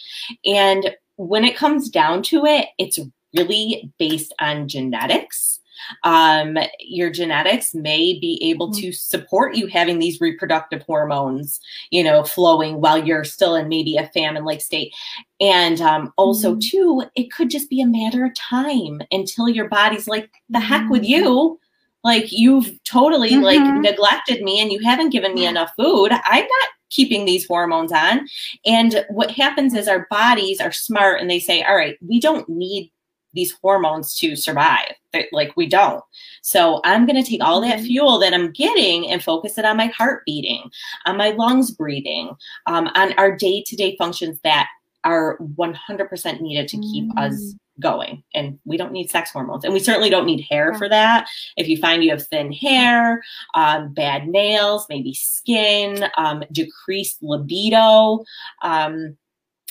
And 0.44 0.94
when 1.26 1.44
it 1.44 1.56
comes 1.56 1.88
down 1.88 2.22
to 2.24 2.44
it, 2.44 2.66
it's 2.78 2.98
really 3.36 3.90
based 3.98 4.34
on 4.40 4.68
genetics. 4.68 5.60
Um, 6.04 6.56
your 6.78 7.10
genetics 7.10 7.74
may 7.74 8.18
be 8.18 8.38
able 8.42 8.68
Mhm. 8.70 8.80
to 8.80 8.92
support 8.92 9.56
you 9.56 9.66
having 9.66 9.98
these 9.98 10.20
reproductive 10.20 10.82
hormones, 10.82 11.60
you 11.90 12.04
know, 12.04 12.22
flowing 12.22 12.80
while 12.80 13.04
you're 13.04 13.24
still 13.24 13.56
in 13.56 13.68
maybe 13.68 13.96
a 13.96 14.06
famine 14.08 14.44
like 14.44 14.60
state. 14.60 14.92
And 15.40 15.80
um, 15.80 16.12
also, 16.16 16.54
Mhm. 16.54 16.60
too, 16.70 17.04
it 17.16 17.32
could 17.32 17.50
just 17.50 17.68
be 17.68 17.80
a 17.80 17.86
matter 17.86 18.24
of 18.24 18.34
time 18.34 19.00
until 19.10 19.48
your 19.48 19.68
body's 19.68 20.06
like, 20.06 20.30
the 20.50 20.60
heck 20.60 20.88
with 20.88 21.04
you. 21.04 21.58
Like, 22.04 22.30
you've 22.30 22.82
totally 22.84 23.36
like 23.36 23.60
Mhm. 23.60 23.80
neglected 23.80 24.42
me 24.42 24.60
and 24.60 24.70
you 24.70 24.80
haven't 24.80 25.10
given 25.10 25.34
me 25.34 25.46
enough 25.46 25.72
food. 25.76 26.12
I'm 26.12 26.44
not 26.44 26.68
keeping 26.92 27.24
these 27.24 27.46
hormones 27.46 27.90
on. 27.92 28.28
And 28.64 29.04
what 29.10 29.30
happens 29.30 29.74
is 29.74 29.88
our 29.88 30.06
bodies 30.10 30.60
are 30.60 30.72
smart 30.72 31.20
and 31.20 31.28
they 31.30 31.40
say, 31.40 31.62
all 31.62 31.74
right, 31.74 31.96
we 32.06 32.20
don't 32.20 32.48
need 32.48 32.92
these 33.34 33.56
hormones 33.62 34.14
to 34.18 34.36
survive. 34.36 34.92
Like 35.32 35.56
we 35.56 35.66
don't. 35.66 36.04
So 36.42 36.82
I'm 36.84 37.06
going 37.06 37.22
to 37.22 37.28
take 37.28 37.42
all 37.42 37.62
that 37.62 37.78
Mhm. 37.78 37.86
fuel 37.86 38.18
that 38.18 38.34
I'm 38.34 38.52
getting 38.52 39.10
and 39.10 39.24
focus 39.24 39.56
it 39.56 39.64
on 39.64 39.78
my 39.78 39.86
heart 39.86 40.22
beating, 40.26 40.70
on 41.06 41.16
my 41.16 41.30
lungs 41.30 41.70
breathing, 41.70 42.30
um, 42.66 42.90
on 42.94 43.14
our 43.14 43.34
day 43.34 43.64
to 43.66 43.74
day 43.74 43.96
functions 43.96 44.38
that 44.44 44.68
are 45.04 45.38
100% 45.56 46.42
needed 46.42 46.68
to 46.68 46.76
keep 46.78 47.08
us 47.18 47.54
going. 47.82 48.22
And 48.34 48.58
we 48.64 48.76
don't 48.76 48.92
need 48.92 49.10
sex 49.10 49.30
hormones. 49.32 49.64
And 49.64 49.74
we 49.74 49.80
certainly 49.80 50.08
don't 50.10 50.26
need 50.26 50.46
hair 50.48 50.70
Yeah. 50.72 50.78
for 50.78 50.88
that. 50.88 51.28
If 51.56 51.68
you 51.68 51.76
find 51.76 52.02
you 52.02 52.10
have 52.10 52.26
thin 52.26 52.52
hair, 52.52 53.22
um, 53.54 53.92
bad 53.92 54.28
nails, 54.28 54.86
maybe 54.88 55.12
skin, 55.14 56.06
um, 56.16 56.44
decreased 56.52 57.22
libido, 57.22 58.24
um, 58.62 59.16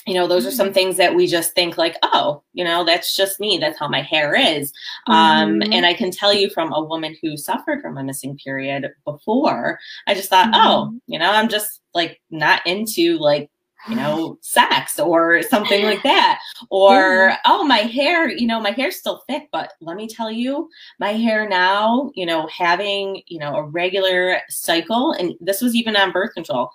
you 0.04 0.14
know, 0.14 0.26
those 0.26 0.44
are 0.44 0.50
some 0.50 0.72
things 0.72 0.96
that 0.96 1.14
we 1.14 1.28
just 1.28 1.52
think 1.54 1.78
like, 1.78 1.96
oh, 2.02 2.42
you 2.54 2.64
know, 2.64 2.84
that's 2.84 3.16
just 3.16 3.38
me. 3.38 3.56
That's 3.58 3.78
how 3.78 3.86
my 3.86 4.02
hair 4.02 4.34
is. 4.34 4.72
Um, 5.06 5.60
Mhm. 5.60 5.72
and 5.72 5.86
I 5.86 5.94
can 5.94 6.10
tell 6.10 6.34
you 6.34 6.50
from 6.50 6.72
a 6.72 6.82
woman 6.82 7.16
who 7.22 7.36
suffered 7.36 7.80
from 7.80 7.96
a 7.96 8.02
missing 8.02 8.36
period 8.36 8.90
before, 9.04 9.78
I 10.08 10.14
just 10.14 10.28
thought, 10.28 10.48
Mhm. 10.48 10.52
oh, 10.56 10.92
you 11.06 11.20
know, 11.20 11.30
I'm 11.30 11.48
just 11.48 11.82
like 11.94 12.20
not 12.30 12.66
into 12.66 13.16
like 13.18 13.48
you 13.88 13.96
know, 13.96 14.38
sex 14.40 14.98
or 14.98 15.42
something 15.42 15.84
like 15.84 16.02
that. 16.02 16.40
Or, 16.70 17.32
oh, 17.46 17.64
my 17.64 17.78
hair, 17.78 18.28
you 18.28 18.46
know, 18.46 18.60
my 18.60 18.70
hair's 18.70 18.96
still 18.96 19.22
thick, 19.28 19.48
but 19.52 19.72
let 19.80 19.96
me 19.96 20.06
tell 20.06 20.30
you, 20.30 20.68
my 20.98 21.12
hair 21.12 21.48
now, 21.48 22.10
you 22.14 22.26
know, 22.26 22.46
having, 22.46 23.22
you 23.26 23.38
know, 23.38 23.54
a 23.54 23.64
regular 23.64 24.38
cycle, 24.48 25.12
and 25.12 25.34
this 25.40 25.60
was 25.60 25.74
even 25.74 25.96
on 25.96 26.12
birth 26.12 26.34
control, 26.34 26.70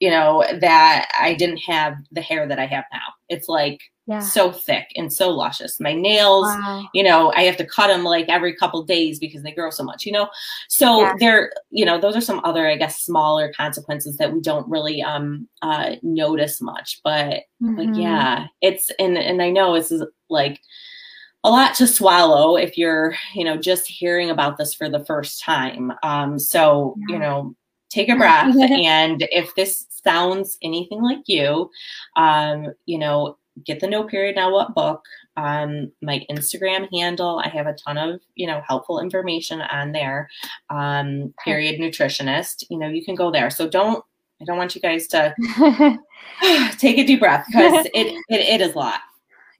you 0.00 0.10
know, 0.10 0.44
that 0.60 1.08
I 1.18 1.34
didn't 1.34 1.58
have 1.58 1.94
the 2.12 2.22
hair 2.22 2.46
that 2.46 2.58
I 2.58 2.66
have 2.66 2.84
now. 2.92 3.12
It's 3.28 3.48
like 3.48 3.80
yeah. 4.08 4.18
so 4.20 4.50
thick 4.50 4.88
and 4.96 5.12
so 5.12 5.28
luscious. 5.30 5.78
My 5.78 5.92
nails, 5.92 6.46
Wow. 6.46 6.88
you 6.94 7.02
know, 7.02 7.30
I 7.36 7.42
have 7.42 7.58
to 7.58 7.66
cut 7.66 7.88
them 7.88 8.04
like 8.04 8.28
every 8.28 8.56
couple 8.56 8.82
days 8.82 9.18
because 9.18 9.42
they 9.42 9.52
grow 9.52 9.68
so 9.70 9.84
much, 9.84 10.06
you 10.06 10.12
know. 10.12 10.28
So 10.68 11.02
Yeah. 11.02 11.14
there, 11.20 11.52
you 11.70 11.84
know, 11.84 12.00
those 12.00 12.16
are 12.16 12.20
some 12.22 12.40
other, 12.42 12.66
I 12.66 12.76
guess, 12.76 13.02
smaller 13.02 13.52
consequences 13.52 14.16
that 14.16 14.32
we 14.32 14.40
don't 14.40 14.68
really 14.68 15.02
um 15.02 15.46
uh 15.62 15.96
notice 16.02 16.60
much. 16.62 17.00
But 17.04 17.42
but 17.60 17.86
Mhm. 17.88 17.98
yeah, 18.02 18.46
it's 18.62 18.90
and 18.98 19.18
and 19.18 19.42
I 19.42 19.50
know 19.50 19.74
it's 19.74 19.92
like 20.30 20.60
a 21.44 21.50
lot 21.50 21.74
to 21.76 21.86
swallow 21.86 22.56
if 22.56 22.76
you're, 22.78 23.14
you 23.34 23.44
know, 23.44 23.56
just 23.56 23.86
hearing 23.86 24.30
about 24.30 24.56
this 24.56 24.74
for 24.74 24.88
the 24.88 25.04
first 25.04 25.40
time. 25.42 25.92
Um, 26.02 26.38
so 26.38 26.96
Yeah. 27.08 27.14
you 27.14 27.18
know, 27.20 27.54
take 27.90 28.08
a 28.08 28.16
breath 28.16 28.56
and 28.56 29.26
if 29.30 29.54
this 29.54 29.86
sounds 30.02 30.58
anything 30.62 31.02
like 31.02 31.22
you, 31.28 31.70
um, 32.16 32.72
you 32.86 32.98
know, 32.98 33.36
get 33.64 33.80
the 33.80 33.86
No 33.86 34.04
Period 34.04 34.36
Now 34.36 34.52
What 34.52 34.74
book. 34.74 35.04
Um, 35.36 35.92
my 36.02 36.24
Instagram 36.30 36.88
handle, 36.92 37.40
I 37.44 37.48
have 37.48 37.66
a 37.66 37.74
ton 37.74 37.98
of 37.98 38.20
you 38.34 38.46
know 38.46 38.62
helpful 38.66 39.00
information 39.00 39.60
on 39.62 39.92
there. 39.92 40.28
Um, 40.70 41.32
period 41.44 41.80
nutritionist, 41.80 42.64
you 42.70 42.78
know, 42.78 42.88
you 42.88 43.04
can 43.04 43.14
go 43.14 43.30
there. 43.30 43.50
So 43.50 43.68
don't 43.68 44.04
I 44.40 44.44
don't 44.44 44.58
want 44.58 44.74
you 44.74 44.80
guys 44.80 45.06
to 45.08 45.34
take 46.78 46.98
a 46.98 47.06
deep 47.06 47.20
breath 47.20 47.46
because 47.46 47.86
it, 47.94 48.22
it 48.28 48.40
it 48.40 48.60
is 48.60 48.74
a 48.74 48.78
lot. 48.78 49.00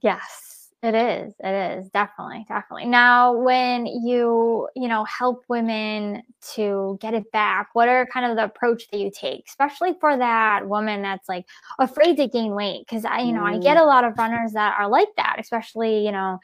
Yes. 0.00 0.48
It 0.80 0.94
is. 0.94 1.35
It 1.40 1.78
is 1.78 1.88
definitely, 1.90 2.47
definitely. 2.47 2.87
Now, 2.87 3.32
when 3.32 3.87
you, 3.87 4.68
you 4.76 4.87
know, 4.87 5.04
help 5.04 5.42
women 5.49 6.23
to 6.54 6.97
get 7.00 7.14
it 7.14 7.32
back, 7.32 7.70
what 7.73 7.88
are 7.88 8.06
kind 8.06 8.30
of 8.30 8.37
the 8.37 8.44
approach 8.44 8.88
that 8.92 8.99
you 8.99 9.11
take, 9.12 9.47
especially 9.49 9.94
for 10.00 10.16
that 10.16 10.68
woman 10.68 11.02
that's 11.02 11.28
like 11.28 11.47
afraid 11.80 12.16
to 12.18 12.28
gain 12.28 12.54
weight? 12.54 12.85
Because 12.87 13.04
I, 13.04 13.23
you 13.23 13.32
know, 13.32 13.42
mm. 13.42 13.56
I 13.56 13.58
get 13.58 13.76
a 13.76 13.85
lot 13.85 14.04
of 14.04 14.16
runners 14.16 14.52
that 14.52 14.76
are 14.78 14.88
like 14.88 15.08
that, 15.16 15.37
especially, 15.40 16.04
you 16.04 16.12
know, 16.12 16.38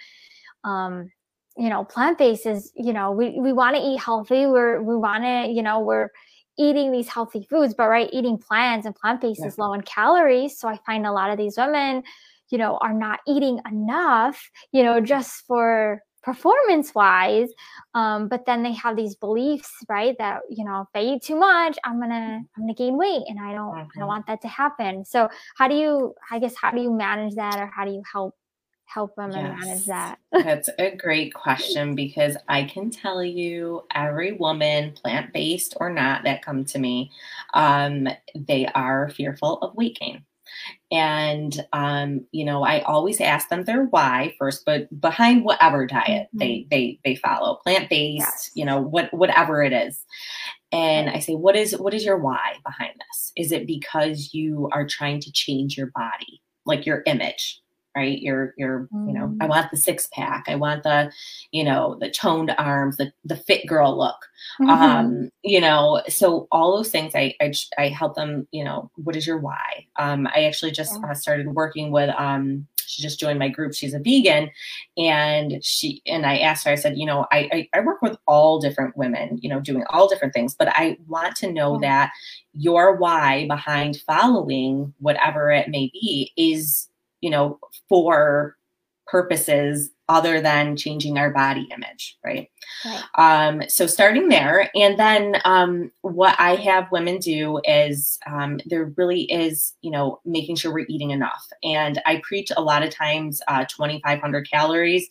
um, 0.64 1.12
you 1.56 1.68
know, 1.68 1.84
plant 1.84 2.18
based 2.18 2.44
is, 2.44 2.72
you 2.74 2.92
know, 2.92 3.12
we, 3.12 3.38
we 3.38 3.52
want 3.52 3.76
to 3.76 3.82
eat 3.82 4.00
healthy. 4.00 4.46
We're, 4.46 4.82
we 4.82 4.96
want 4.96 5.22
to, 5.22 5.48
you 5.48 5.62
know, 5.62 5.78
we're, 5.78 6.08
eating 6.56 6.92
these 6.92 7.08
healthy 7.08 7.44
foods, 7.50 7.74
but 7.74 7.88
right, 7.88 8.08
eating 8.12 8.38
plants 8.38 8.86
and 8.86 8.94
plant 8.94 9.20
based 9.20 9.40
yeah. 9.40 9.48
is 9.48 9.58
low 9.58 9.72
in 9.72 9.80
calories. 9.82 10.56
So 10.56 10.68
I 10.68 10.78
find 10.86 11.04
a 11.04 11.10
lot 11.12 11.30
of 11.30 11.36
these 11.36 11.56
women 11.56 12.04
you 12.50 12.58
know, 12.58 12.78
are 12.78 12.94
not 12.94 13.20
eating 13.26 13.60
enough, 13.70 14.50
you 14.72 14.82
know, 14.82 15.00
just 15.00 15.46
for 15.46 16.02
performance 16.24 16.94
wise 16.94 17.50
um, 17.92 18.28
but 18.28 18.46
then 18.46 18.62
they 18.62 18.72
have 18.72 18.96
these 18.96 19.14
beliefs 19.14 19.70
right 19.88 20.16
that 20.18 20.40
you 20.48 20.64
know 20.64 20.80
if 20.80 20.88
i 20.94 21.00
eat 21.00 21.22
too 21.22 21.36
much 21.36 21.78
i'm 21.84 22.00
gonna 22.00 22.40
i'm 22.56 22.62
gonna 22.62 22.74
gain 22.74 22.96
weight 22.96 23.22
and 23.28 23.38
i 23.38 23.52
don't 23.52 23.68
mm-hmm. 23.68 23.76
i 23.76 23.80
don't 23.80 23.90
mm-hmm. 23.90 24.06
want 24.06 24.26
that 24.26 24.40
to 24.40 24.48
happen 24.48 25.04
so 25.04 25.28
how 25.56 25.68
do 25.68 25.74
you 25.74 26.14
i 26.30 26.38
guess 26.38 26.54
how 26.60 26.70
do 26.70 26.80
you 26.80 26.90
manage 26.90 27.34
that 27.34 27.58
or 27.58 27.66
how 27.66 27.84
do 27.84 27.92
you 27.92 28.02
help 28.10 28.34
help 28.86 29.14
them 29.16 29.30
yes. 29.32 29.60
manage 29.60 29.86
that 29.86 30.18
that's 30.32 30.70
a 30.78 30.96
great 30.96 31.34
question 31.34 31.94
because 32.04 32.36
i 32.48 32.64
can 32.64 32.90
tell 32.90 33.22
you 33.22 33.82
every 33.94 34.32
woman 34.32 34.92
plant-based 34.92 35.74
or 35.78 35.90
not 35.90 36.24
that 36.24 36.42
come 36.42 36.64
to 36.64 36.78
me 36.78 37.10
um, 37.52 38.08
they 38.34 38.66
are 38.74 39.10
fearful 39.10 39.58
of 39.58 39.74
weight 39.74 39.98
gain 40.00 40.24
and 40.90 41.64
um, 41.72 42.24
you 42.32 42.44
know 42.44 42.62
i 42.64 42.80
always 42.82 43.20
ask 43.20 43.48
them 43.48 43.64
their 43.64 43.84
why 43.84 44.34
first 44.38 44.64
but 44.64 44.88
behind 45.00 45.44
whatever 45.44 45.86
diet 45.86 46.28
mm-hmm. 46.28 46.38
they 46.38 46.66
they 46.70 46.98
they 47.04 47.14
follow 47.16 47.58
plant-based 47.62 48.18
yes. 48.18 48.50
you 48.54 48.64
know 48.64 48.80
what 48.80 49.12
whatever 49.12 49.62
it 49.62 49.72
is 49.72 50.04
and 50.72 51.10
i 51.10 51.18
say 51.18 51.34
what 51.34 51.56
is 51.56 51.76
what 51.78 51.94
is 51.94 52.04
your 52.04 52.18
why 52.18 52.54
behind 52.64 52.94
this 52.98 53.32
is 53.36 53.52
it 53.52 53.66
because 53.66 54.30
you 54.32 54.68
are 54.72 54.86
trying 54.86 55.20
to 55.20 55.32
change 55.32 55.76
your 55.76 55.90
body 55.94 56.42
like 56.66 56.86
your 56.86 57.02
image 57.06 57.60
right 57.96 58.20
you're 58.20 58.54
you're 58.56 58.88
mm. 58.92 59.08
you 59.08 59.14
know 59.14 59.34
i 59.40 59.46
mm. 59.46 59.48
want 59.48 59.70
the 59.70 59.76
six 59.76 60.08
pack 60.12 60.44
i 60.48 60.54
want 60.54 60.82
the 60.82 61.10
you 61.52 61.64
know 61.64 61.96
the 62.00 62.10
toned 62.10 62.54
arms 62.58 62.96
the, 62.96 63.12
the 63.24 63.36
fit 63.36 63.66
girl 63.66 63.96
look 63.96 64.16
mm-hmm. 64.60 64.70
um 64.70 65.30
you 65.42 65.60
know 65.60 66.02
so 66.08 66.48
all 66.50 66.76
those 66.76 66.90
things 66.90 67.14
I, 67.14 67.34
I 67.40 67.52
i 67.78 67.88
help 67.88 68.14
them 68.14 68.46
you 68.50 68.64
know 68.64 68.90
what 68.96 69.16
is 69.16 69.26
your 69.26 69.38
why 69.38 69.86
um 69.98 70.26
i 70.34 70.44
actually 70.44 70.72
just 70.72 70.94
uh, 71.04 71.14
started 71.14 71.48
working 71.54 71.90
with 71.90 72.10
um 72.16 72.66
she 72.86 73.02
just 73.02 73.18
joined 73.18 73.38
my 73.38 73.48
group 73.48 73.74
she's 73.74 73.94
a 73.94 73.98
vegan 73.98 74.50
and 74.96 75.64
she 75.64 76.02
and 76.06 76.26
i 76.26 76.38
asked 76.38 76.64
her 76.64 76.72
i 76.72 76.76
said 76.76 76.98
you 76.98 77.06
know 77.06 77.26
i 77.32 77.48
i, 77.52 77.78
I 77.78 77.80
work 77.80 78.02
with 78.02 78.16
all 78.26 78.60
different 78.60 78.96
women 78.96 79.38
you 79.40 79.48
know 79.48 79.60
doing 79.60 79.84
all 79.90 80.08
different 80.08 80.34
things 80.34 80.54
but 80.54 80.68
i 80.68 80.96
want 81.08 81.36
to 81.36 81.52
know 81.52 81.78
that 81.80 82.10
your 82.52 82.96
why 82.96 83.46
behind 83.48 84.00
following 84.06 84.92
whatever 84.98 85.50
it 85.50 85.68
may 85.68 85.90
be 85.92 86.32
is 86.36 86.88
you 87.24 87.30
know, 87.30 87.58
for 87.88 88.56
purposes 89.14 89.90
other 90.08 90.40
than 90.40 90.76
changing 90.76 91.18
our 91.18 91.30
body 91.30 91.68
image, 91.72 92.18
right? 92.24 92.50
right. 92.84 93.02
Um, 93.14 93.62
so 93.68 93.86
starting 93.86 94.28
there, 94.28 94.68
and 94.74 94.98
then 94.98 95.36
um, 95.44 95.92
what 96.02 96.34
I 96.40 96.56
have 96.56 96.90
women 96.90 97.18
do 97.18 97.60
is 97.62 98.18
um, 98.26 98.58
there 98.66 98.92
really 98.96 99.22
is, 99.30 99.72
you 99.82 99.92
know, 99.92 100.18
making 100.24 100.56
sure 100.56 100.74
we're 100.74 100.86
eating 100.88 101.12
enough. 101.12 101.46
And 101.62 102.02
I 102.06 102.20
preach 102.24 102.50
a 102.56 102.60
lot 102.60 102.82
of 102.82 102.90
times 102.90 103.40
uh, 103.46 103.64
2,500 103.66 104.50
calories, 104.50 105.08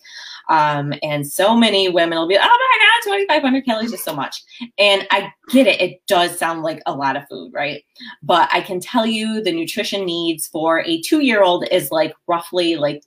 um, 0.49 0.93
and 1.01 1.25
so 1.25 1.55
many 1.55 1.87
women 1.87 2.19
will 2.19 2.27
be, 2.27 2.37
oh 2.37 2.41
my 2.41 3.09
god, 3.09 3.25
2,500 3.25 3.63
calories 3.63 3.93
is 3.93 4.03
so 4.03 4.13
much. 4.13 4.43
And 4.77 5.07
I 5.11 5.31
get 5.49 5.65
it; 5.65 5.79
it 5.79 6.01
does 6.07 6.37
sound 6.37 6.61
like 6.61 6.81
a 6.85 6.93
lot 6.93 7.15
of 7.15 7.23
food, 7.29 7.53
right? 7.53 7.85
But 8.21 8.49
I 8.51 8.59
can 8.59 8.81
tell 8.81 9.05
you 9.05 9.41
the 9.41 9.53
nutrition 9.53 10.05
needs 10.05 10.45
for 10.45 10.81
a 10.81 10.99
two-year-old 10.99 11.69
is 11.71 11.89
like 11.89 12.13
roughly 12.27 12.75
like 12.75 13.01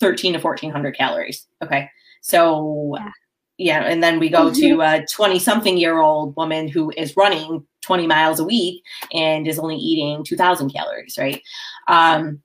13 0.00 0.34
to 0.34 0.38
1400 0.38 0.96
calories. 0.96 1.46
Okay. 1.62 1.88
So, 2.22 2.94
yeah. 2.98 3.10
yeah 3.58 3.82
and 3.84 4.02
then 4.02 4.18
we 4.18 4.28
go 4.28 4.52
to 4.52 4.76
mm-hmm. 4.76 5.02
a 5.02 5.06
20 5.06 5.38
something 5.38 5.78
year 5.78 6.00
old 6.00 6.36
woman 6.36 6.68
who 6.68 6.92
is 6.96 7.16
running 7.16 7.64
20 7.82 8.06
miles 8.06 8.40
a 8.40 8.44
week 8.44 8.82
and 9.12 9.48
is 9.48 9.58
only 9.58 9.76
eating 9.76 10.24
2000 10.24 10.70
calories, 10.70 11.16
right? 11.18 11.42
Um, 11.88 12.42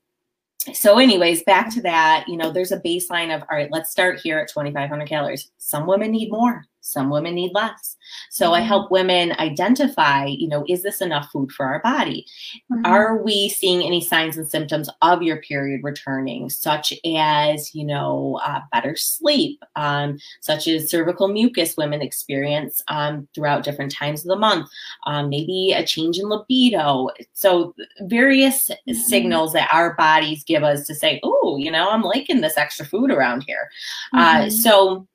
so 0.74 0.98
anyways 0.98 1.44
back 1.44 1.72
to 1.72 1.82
that 1.82 2.26
you 2.28 2.36
know 2.36 2.52
there's 2.52 2.72
a 2.72 2.80
baseline 2.80 3.36
of 3.36 3.42
all 3.44 3.58
right 3.58 3.72
let's 3.72 3.92
start 3.92 4.20
here 4.20 4.40
at 4.40 4.48
2500 4.48 5.08
calories 5.08 5.52
some 5.60 5.86
women 5.86 6.10
need 6.10 6.32
more 6.32 6.66
some 6.86 7.10
women 7.10 7.36
need 7.36 7.52
less. 7.54 7.98
So 8.30 8.46
mm-hmm. 8.46 8.56
I 8.56 8.60
help 8.62 8.92
women 8.92 9.34
identify, 9.40 10.26
you 10.26 10.48
know, 10.48 10.64
is 10.70 10.84
this 10.84 11.02
enough 11.02 11.30
food 11.32 11.52
for 11.52 11.66
our 11.66 11.82
body? 11.82 12.26
Mm-hmm. 12.72 12.86
Are 12.86 13.22
we 13.24 13.50
seeing 13.50 13.82
any 13.82 14.02
signs 14.02 14.38
and 14.38 14.48
symptoms 14.48 14.90
of 15.02 15.24
your 15.24 15.38
period 15.38 15.82
returning, 15.84 16.50
such 16.50 16.94
as, 17.04 17.74
you 17.74 17.84
know, 17.84 18.40
uh, 18.46 18.60
better 18.72 18.96
sleep, 18.96 19.64
um, 19.76 20.20
such 20.42 20.68
as 20.68 20.90
cervical 20.90 21.28
mucus 21.28 21.76
women 21.76 22.02
experience 22.02 22.84
um, 22.88 23.28
throughout 23.34 23.64
different 23.64 23.92
times 23.92 24.22
of 24.22 24.30
the 24.30 24.36
month, 24.36 24.70
um, 25.08 25.30
maybe 25.30 25.74
a 25.76 25.86
change 25.86 26.20
in 26.20 26.30
libido. 26.30 27.10
So 27.34 27.74
various 28.02 28.70
mm-hmm. 28.70 28.94
signals 28.94 29.54
that 29.54 29.70
our 29.74 29.96
bodies 29.96 30.44
give 30.44 30.64
us 30.64 30.86
to 30.86 30.94
say, 30.94 31.20
oh, 31.24 31.58
you 31.60 31.72
know, 31.72 31.90
I'm 31.90 32.04
liking 32.04 32.42
this 32.42 32.58
extra 32.58 32.86
food 32.86 33.10
around 33.10 33.44
here. 33.48 33.70
Uh, 34.14 34.42
mm-hmm. 34.42 34.50
so 34.50 35.08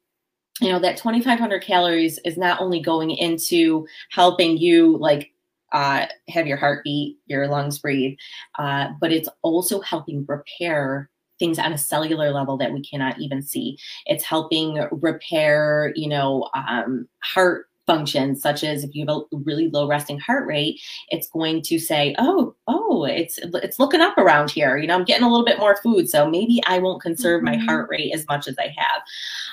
you 0.61 0.71
know 0.71 0.79
that 0.79 0.97
2500 0.97 1.63
calories 1.63 2.19
is 2.25 2.37
not 2.37 2.61
only 2.61 2.81
going 2.81 3.11
into 3.11 3.87
helping 4.11 4.57
you 4.57 4.97
like 4.99 5.33
uh, 5.73 6.07
have 6.29 6.49
your 6.49 6.57
heart 6.57 6.83
beat 6.83 7.19
your 7.27 7.47
lungs 7.47 7.79
breathe 7.79 8.17
uh, 8.59 8.89
but 9.01 9.13
it's 9.13 9.29
also 9.43 9.81
helping 9.81 10.25
repair 10.29 11.09
things 11.41 11.59
on 11.59 11.73
a 11.73 11.79
cellular 11.79 12.31
level 12.31 12.57
that 12.59 12.73
we 12.73 12.83
cannot 12.83 13.19
even 13.19 13.43
see. 13.43 13.77
It's 14.07 14.23
helping 14.23 14.87
repair 14.93 15.93
you 15.97 16.09
know 16.09 16.49
um, 16.55 17.09
heart 17.25 17.67
functions 17.87 18.41
such 18.41 18.63
as 18.63 18.85
if 18.85 18.95
you 18.95 19.05
have 19.05 19.17
a 19.17 19.37
really 19.39 19.69
low 19.71 19.89
resting 19.89 20.17
heart 20.21 20.47
rate 20.47 20.81
it's 21.09 21.29
going 21.29 21.61
to 21.61 21.77
say 21.77 22.15
oh 22.19 22.55
oh 22.91 23.05
it's 23.05 23.39
it's 23.43 23.79
looking 23.79 24.01
up 24.01 24.17
around 24.19 24.51
here 24.51 24.77
you 24.77 24.87
know 24.87 24.95
i'm 24.95 25.05
getting 25.05 25.25
a 25.25 25.29
little 25.29 25.45
bit 25.45 25.59
more 25.59 25.77
food 25.77 26.09
so 26.09 26.29
maybe 26.29 26.61
i 26.67 26.79
won't 26.79 27.03
conserve 27.03 27.43
mm-hmm. 27.43 27.57
my 27.59 27.65
heart 27.65 27.89
rate 27.91 28.13
as 28.13 28.27
much 28.29 28.49
as 28.49 28.57
i 28.59 28.75
have 28.77 29.03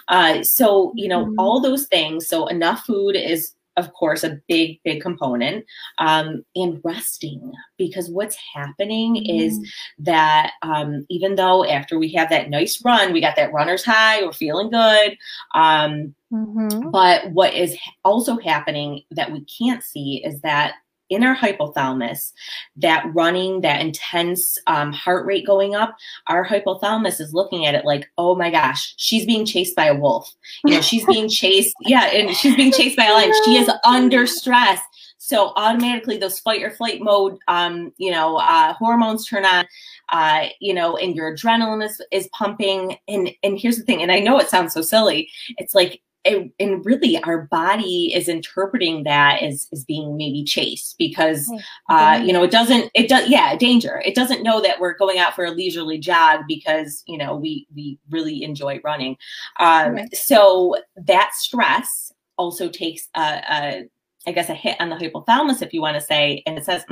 uh, 0.09 0.43
so 0.43 0.91
you 0.95 1.07
know 1.07 1.25
mm-hmm. 1.25 1.39
all 1.39 1.59
those 1.59 1.85
things 1.87 2.27
so 2.27 2.47
enough 2.47 2.85
food 2.85 3.15
is 3.15 3.53
of 3.77 3.93
course, 3.93 4.23
a 4.23 4.41
big, 4.47 4.79
big 4.83 5.01
component, 5.01 5.63
um, 5.99 6.43
and 6.55 6.81
resting. 6.83 7.53
Because 7.77 8.09
what's 8.09 8.35
happening 8.53 9.15
mm-hmm. 9.15 9.39
is 9.39 9.71
that 9.99 10.53
um, 10.63 11.05
even 11.09 11.35
though 11.35 11.63
after 11.63 11.97
we 11.97 12.11
have 12.13 12.29
that 12.31 12.49
nice 12.49 12.83
run, 12.83 13.13
we 13.13 13.21
got 13.21 13.35
that 13.35 13.53
runner's 13.53 13.85
high, 13.85 14.23
we're 14.23 14.33
feeling 14.33 14.71
good. 14.71 15.17
Um, 15.53 16.15
mm-hmm. 16.33 16.89
But 16.89 17.31
what 17.31 17.53
is 17.53 17.77
also 18.03 18.37
happening 18.39 19.03
that 19.11 19.31
we 19.31 19.45
can't 19.45 19.83
see 19.83 20.23
is 20.25 20.41
that 20.41 20.73
in 21.09 21.23
our 21.23 21.35
hypothalamus, 21.35 22.33
that 22.77 23.05
running, 23.13 23.61
that 23.61 23.81
intense 23.81 24.57
um, 24.67 24.91
heart 24.91 25.25
rate 25.25 25.45
going 25.45 25.75
up, 25.75 25.95
our 26.27 26.45
hypothalamus 26.45 27.21
is 27.21 27.33
looking 27.33 27.65
at 27.65 27.75
it 27.75 27.85
like, 27.85 28.09
oh 28.17 28.35
my 28.35 28.49
gosh, 28.49 28.93
she's 28.97 29.25
being 29.25 29.45
chased 29.45 29.75
by 29.75 29.85
a 29.85 29.95
wolf. 29.95 30.33
You 30.65 30.75
know, 30.75 30.81
she's 30.81 31.05
being 31.05 31.29
chased. 31.29 31.75
Yeah, 31.87 32.05
and 32.07 32.35
she's 32.35 32.55
being 32.55 32.71
chased 32.71 32.97
by 32.97 33.05
a 33.05 33.13
lion. 33.13 33.31
She 33.45 33.55
is 33.57 33.71
under 33.85 34.27
stress. 34.27 34.81
So 35.17 35.53
automatically, 35.55 36.17
those 36.17 36.39
fight 36.39 36.61
or 36.61 36.71
flight 36.71 37.01
mode, 37.01 37.37
um, 37.47 37.93
you 37.97 38.11
know, 38.11 38.37
uh, 38.37 38.73
hormones 38.73 39.25
turn 39.25 39.45
on, 39.45 39.65
uh, 40.09 40.47
you 40.59 40.73
know, 40.73 40.97
and 40.97 41.15
your 41.15 41.35
adrenaline 41.35 41.83
is, 41.85 42.01
is 42.11 42.29
pumping. 42.33 42.97
And 43.07 43.31
and 43.43 43.57
here's 43.57 43.77
the 43.77 43.83
thing, 43.83 44.01
and 44.01 44.11
I 44.11 44.19
know 44.19 44.39
it 44.39 44.49
sounds 44.49 44.73
so 44.73 44.81
silly. 44.81 45.29
It's 45.57 45.73
like 45.73 46.01
it, 46.23 46.51
and 46.59 46.85
really 46.85 47.21
our 47.23 47.43
body 47.43 48.11
is 48.13 48.27
interpreting 48.27 49.03
that 49.03 49.41
as, 49.41 49.67
as 49.71 49.85
being 49.85 50.17
maybe 50.17 50.43
chased 50.43 50.97
because 50.97 51.51
uh, 51.89 52.21
you 52.23 52.33
know 52.33 52.43
it 52.43 52.51
doesn't 52.51 52.91
it 52.93 53.07
does 53.07 53.29
yeah 53.29 53.55
danger. 53.55 54.01
It 54.05 54.15
doesn't 54.15 54.43
know 54.43 54.61
that 54.61 54.79
we're 54.79 54.97
going 54.97 55.19
out 55.19 55.35
for 55.35 55.45
a 55.45 55.51
leisurely 55.51 55.97
jog 55.97 56.41
because 56.47 57.03
you 57.07 57.17
know 57.17 57.35
we 57.35 57.67
we 57.75 57.97
really 58.09 58.43
enjoy 58.43 58.79
running. 58.83 59.17
Um, 59.59 59.93
right. 59.93 60.15
so 60.15 60.75
that 60.97 61.31
stress 61.33 62.11
also 62.37 62.69
takes 62.69 63.07
a, 63.15 63.21
a 63.49 63.83
I 64.27 64.31
guess 64.31 64.49
a 64.49 64.53
hit 64.53 64.79
on 64.79 64.89
the 64.89 64.95
hypothalamus 64.95 65.61
if 65.61 65.73
you 65.73 65.81
want 65.81 65.95
to 65.95 66.01
say 66.01 66.43
and 66.45 66.57
it 66.57 66.65
says 66.65 66.83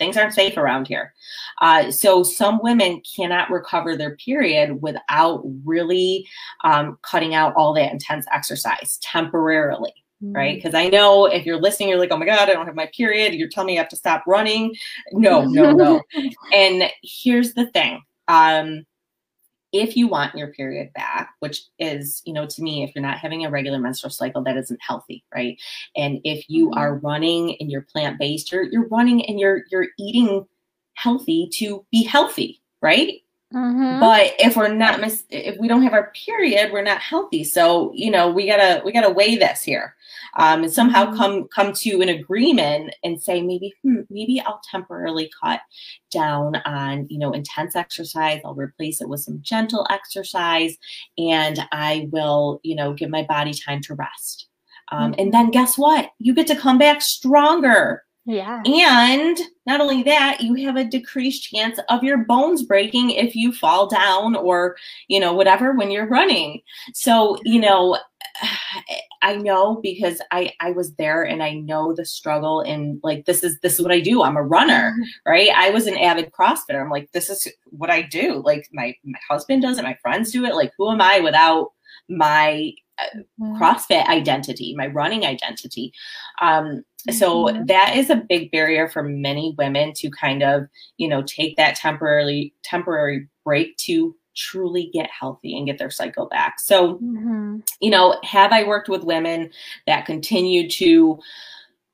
things 0.00 0.16
aren't 0.16 0.34
safe 0.34 0.56
around 0.56 0.88
here. 0.88 1.14
Uh, 1.60 1.92
so 1.92 2.24
some 2.24 2.58
women 2.62 3.00
cannot 3.14 3.50
recover 3.50 3.96
their 3.96 4.16
period 4.16 4.82
without 4.82 5.42
really 5.64 6.26
um, 6.64 6.98
cutting 7.02 7.34
out 7.34 7.54
all 7.54 7.74
that 7.74 7.92
intense 7.92 8.26
exercise 8.32 8.98
temporarily. 9.02 9.92
Right. 10.22 10.56
Because. 10.56 10.74
I 10.74 10.88
know 10.88 11.26
if 11.26 11.46
you're 11.46 11.60
listening, 11.60 11.88
you're 11.88 11.98
like, 11.98 12.10
oh 12.10 12.18
my 12.18 12.26
God, 12.26 12.48
I 12.48 12.52
don't 12.52 12.66
have 12.66 12.74
my 12.74 12.90
period. 12.94 13.32
You're 13.32 13.48
telling 13.48 13.68
me 13.68 13.78
I 13.78 13.82
have 13.82 13.88
to 13.90 13.96
stop 13.96 14.22
running. 14.26 14.74
No, 15.12 15.44
no, 15.44 15.72
no. 15.72 16.02
and 16.54 16.90
here's 17.02 17.54
the 17.54 17.66
thing. 17.68 18.02
Um, 18.28 18.84
if 19.72 19.96
you 19.96 20.08
want 20.08 20.34
your 20.34 20.48
period 20.48 20.92
back, 20.94 21.30
which 21.40 21.62
is, 21.78 22.22
you 22.24 22.32
know, 22.32 22.46
to 22.46 22.62
me, 22.62 22.82
if 22.82 22.94
you're 22.94 23.02
not 23.02 23.18
having 23.18 23.44
a 23.44 23.50
regular 23.50 23.78
menstrual 23.78 24.10
cycle, 24.10 24.42
that 24.42 24.56
isn't 24.56 24.80
healthy, 24.82 25.24
right? 25.34 25.60
And 25.96 26.20
if 26.24 26.44
you 26.48 26.70
mm-hmm. 26.70 26.78
are 26.78 26.98
running 26.98 27.56
and 27.60 27.70
you're 27.70 27.82
plant 27.82 28.18
based, 28.18 28.50
you're 28.50 28.64
you're 28.64 28.88
running 28.88 29.24
and 29.26 29.38
you're 29.38 29.62
you're 29.70 29.88
eating 29.98 30.46
healthy 30.94 31.48
to 31.54 31.84
be 31.90 32.02
healthy, 32.02 32.60
right? 32.82 33.14
Mm-hmm. 33.52 33.98
But 33.98 34.34
if 34.38 34.56
we're 34.56 34.72
not 34.72 35.00
mis- 35.00 35.24
if 35.28 35.58
we 35.58 35.66
don't 35.66 35.82
have 35.82 35.92
our 35.92 36.12
period, 36.12 36.70
we're 36.72 36.82
not 36.82 37.00
healthy. 37.00 37.42
So 37.42 37.90
you 37.94 38.08
know 38.10 38.30
we 38.30 38.46
gotta 38.46 38.80
we 38.84 38.92
gotta 38.92 39.10
weigh 39.10 39.36
this 39.36 39.62
here, 39.62 39.96
um, 40.36 40.62
and 40.62 40.72
somehow 40.72 41.06
mm-hmm. 41.06 41.16
come 41.16 41.48
come 41.48 41.72
to 41.72 42.00
an 42.00 42.08
agreement 42.08 42.94
and 43.02 43.20
say 43.20 43.42
maybe 43.42 43.74
hmm, 43.82 44.02
maybe 44.08 44.40
I'll 44.40 44.60
temporarily 44.70 45.32
cut 45.42 45.60
down 46.12 46.56
on 46.64 47.08
you 47.10 47.18
know 47.18 47.32
intense 47.32 47.74
exercise. 47.74 48.40
I'll 48.44 48.54
replace 48.54 49.00
it 49.00 49.08
with 49.08 49.20
some 49.20 49.40
gentle 49.42 49.84
exercise, 49.90 50.76
and 51.18 51.58
I 51.72 52.08
will 52.12 52.60
you 52.62 52.76
know 52.76 52.92
give 52.92 53.10
my 53.10 53.24
body 53.24 53.52
time 53.52 53.80
to 53.82 53.94
rest. 53.94 54.46
Um, 54.92 55.10
mm-hmm. 55.10 55.20
And 55.20 55.34
then 55.34 55.50
guess 55.50 55.76
what? 55.76 56.12
You 56.18 56.34
get 56.34 56.46
to 56.48 56.56
come 56.56 56.78
back 56.78 57.02
stronger 57.02 58.04
yeah. 58.30 58.62
And 58.66 59.38
not 59.66 59.80
only 59.80 60.02
that, 60.04 60.40
you 60.40 60.54
have 60.66 60.76
a 60.76 60.84
decreased 60.84 61.44
chance 61.44 61.78
of 61.88 62.04
your 62.04 62.18
bones 62.18 62.62
breaking 62.62 63.10
if 63.10 63.34
you 63.34 63.52
fall 63.52 63.88
down 63.88 64.36
or, 64.36 64.76
you 65.08 65.18
know, 65.18 65.32
whatever 65.32 65.72
when 65.72 65.90
you're 65.90 66.08
running. 66.08 66.60
So, 66.94 67.38
you 67.44 67.60
know, 67.60 67.98
I 69.22 69.36
know 69.36 69.80
because 69.82 70.20
I 70.30 70.52
I 70.60 70.70
was 70.70 70.94
there 70.94 71.22
and 71.22 71.42
I 71.42 71.52
know 71.52 71.94
the 71.94 72.06
struggle 72.06 72.60
and 72.60 73.00
like 73.02 73.26
this 73.26 73.42
is 73.42 73.58
this 73.60 73.74
is 73.74 73.82
what 73.82 73.92
I 73.92 74.00
do. 74.00 74.22
I'm 74.22 74.36
a 74.36 74.42
runner, 74.42 74.92
mm-hmm. 74.92 75.30
right? 75.30 75.50
I 75.54 75.70
was 75.70 75.86
an 75.86 75.98
avid 75.98 76.32
CrossFitter. 76.32 76.80
I'm 76.80 76.90
like 76.90 77.10
this 77.12 77.28
is 77.28 77.48
what 77.66 77.90
I 77.90 78.02
do. 78.02 78.42
Like 78.44 78.68
my 78.72 78.94
my 79.04 79.18
husband 79.28 79.62
does 79.62 79.78
it, 79.78 79.84
my 79.84 79.98
friends 80.00 80.32
do 80.32 80.44
it. 80.44 80.54
Like 80.54 80.72
who 80.78 80.90
am 80.90 81.00
I 81.00 81.20
without 81.20 81.72
my 82.08 82.72
uh, 82.98 83.18
mm-hmm. 83.40 83.62
CrossFit 83.62 84.06
identity, 84.06 84.74
my 84.74 84.86
running 84.86 85.26
identity? 85.26 85.92
Um 86.40 86.84
so 87.10 87.46
mm-hmm. 87.46 87.64
that 87.66 87.96
is 87.96 88.10
a 88.10 88.24
big 88.28 88.50
barrier 88.50 88.88
for 88.88 89.02
many 89.02 89.54
women 89.56 89.92
to 89.94 90.10
kind 90.10 90.42
of, 90.42 90.66
you 90.96 91.08
know, 91.08 91.22
take 91.22 91.56
that 91.56 91.76
temporarily 91.76 92.54
temporary 92.62 93.28
break 93.44 93.76
to 93.78 94.14
truly 94.36 94.90
get 94.92 95.08
healthy 95.10 95.56
and 95.56 95.66
get 95.66 95.78
their 95.78 95.90
cycle 95.90 96.26
back. 96.28 96.60
So, 96.60 96.94
mm-hmm. 96.94 97.58
you 97.80 97.90
know, 97.90 98.18
have 98.22 98.52
I 98.52 98.64
worked 98.64 98.88
with 98.88 99.04
women 99.04 99.50
that 99.86 100.06
continue 100.06 100.68
to 100.70 101.18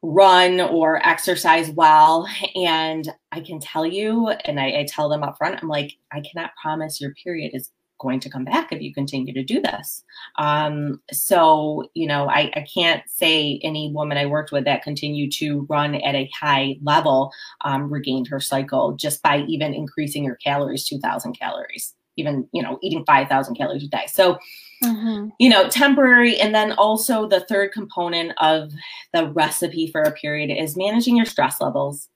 run 0.03 0.61
or 0.61 1.07
exercise 1.07 1.71
well? 1.71 2.29
And 2.55 3.09
I 3.33 3.41
can 3.41 3.59
tell 3.61 3.87
you, 3.87 4.29
and 4.45 4.61
I, 4.61 4.81
I 4.81 4.87
tell 4.89 5.09
them 5.09 5.23
up 5.23 5.39
front, 5.39 5.59
I'm 5.63 5.69
like, 5.69 5.95
I 6.13 6.21
cannot 6.21 6.51
promise 6.61 7.01
your 7.01 7.15
period 7.15 7.53
is 7.55 7.71
going 7.99 8.21
to 8.21 8.31
come 8.31 8.45
back 8.45 8.73
if 8.73 8.81
you 8.81 8.93
continue 8.93 9.33
to 9.33 9.43
do 9.43 9.61
this. 9.61 10.05
Um, 10.39 11.01
so, 11.13 11.85
you 11.95 12.07
know, 12.07 12.29
I, 12.29 12.51
I, 12.55 12.67
can't 12.73 13.03
say 13.09 13.61
any 13.63 13.91
woman 13.93 14.19
I 14.19 14.27
worked 14.27 14.53
with 14.53 14.65
that 14.65 14.83
continued 14.83 15.33
to 15.39 15.67
run 15.69 15.95
at 15.95 16.15
a 16.15 16.31
high 16.39 16.77
level 16.83 17.33
um, 17.65 17.91
regained 17.93 18.29
her 18.29 18.41
cycle 18.41 18.93
just 18.97 19.23
by 19.23 19.45
even 19.49 19.75
increasing 19.75 20.25
your 20.25 20.37
calories 20.37 20.85
2,000 20.85 21.39
calories, 21.39 21.95
even, 22.17 22.49
you 22.53 22.63
know, 22.63 22.79
eating 22.83 23.05
5,000 23.07 23.55
calories 23.55 23.85
a 23.85 23.89
day. 23.89 24.07
So, 24.09 24.39
Mm-hmm. 24.83 25.29
You 25.39 25.49
know, 25.49 25.69
temporary. 25.69 26.39
And 26.39 26.55
then 26.55 26.73
also 26.73 27.27
the 27.27 27.41
third 27.41 27.73
component 27.73 28.33
of 28.39 28.73
the 29.13 29.29
recipe 29.31 29.91
for 29.91 30.03
a 30.03 30.13
period 30.13 30.51
is 30.55 30.77
managing 30.77 31.17
your 31.17 31.27
stress 31.27 31.61
levels. 31.61 32.09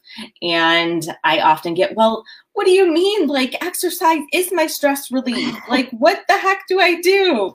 And 0.42 1.06
I 1.24 1.40
often 1.40 1.74
get, 1.74 1.94
well, 1.94 2.24
what 2.52 2.66
do 2.66 2.72
you 2.72 2.92
mean? 2.92 3.28
Like, 3.28 3.62
exercise 3.64 4.20
is 4.32 4.52
my 4.52 4.66
stress 4.66 5.10
relief. 5.10 5.56
Like, 5.68 5.90
what 5.90 6.22
the 6.28 6.36
heck 6.36 6.66
do 6.68 6.80
I 6.80 7.00
do? 7.00 7.52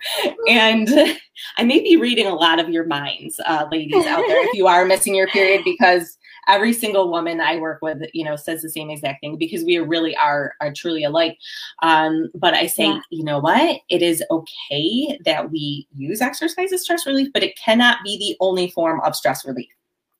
And 0.47 0.87
I 1.57 1.63
may 1.63 1.81
be 1.81 1.97
reading 1.97 2.27
a 2.27 2.33
lot 2.33 2.59
of 2.59 2.69
your 2.69 2.85
minds, 2.85 3.39
uh, 3.45 3.67
ladies 3.69 4.05
out 4.05 4.23
there, 4.27 4.47
if 4.47 4.53
you 4.53 4.67
are 4.67 4.85
missing 4.85 5.13
your 5.13 5.27
period, 5.27 5.63
because 5.65 6.17
every 6.47 6.73
single 6.73 7.12
woman 7.12 7.41
I 7.41 7.58
work 7.58 7.81
with, 7.81 8.01
you 8.13 8.23
know, 8.23 8.36
says 8.36 8.62
the 8.62 8.69
same 8.69 8.89
exact 8.89 9.21
thing 9.21 9.38
because 9.38 9.63
we 9.63 9.77
really 9.77 10.15
are 10.15 10.53
are 10.62 10.73
truly 10.73 11.03
alike. 11.03 11.38
Um, 11.81 12.29
but 12.36 12.53
I 12.53 12.67
say, 12.67 12.86
yeah. 12.86 13.01
you 13.10 13.23
know 13.23 13.39
what? 13.39 13.81
It 13.89 14.01
is 14.01 14.23
okay 14.31 15.19
that 15.25 15.51
we 15.51 15.88
use 15.95 16.21
exercise 16.21 16.71
as 16.71 16.84
stress 16.84 17.05
relief, 17.05 17.29
but 17.34 17.43
it 17.43 17.58
cannot 17.58 17.99
be 18.03 18.17
the 18.17 18.38
only 18.43 18.69
form 18.71 19.01
of 19.01 19.15
stress 19.15 19.45
relief. 19.45 19.69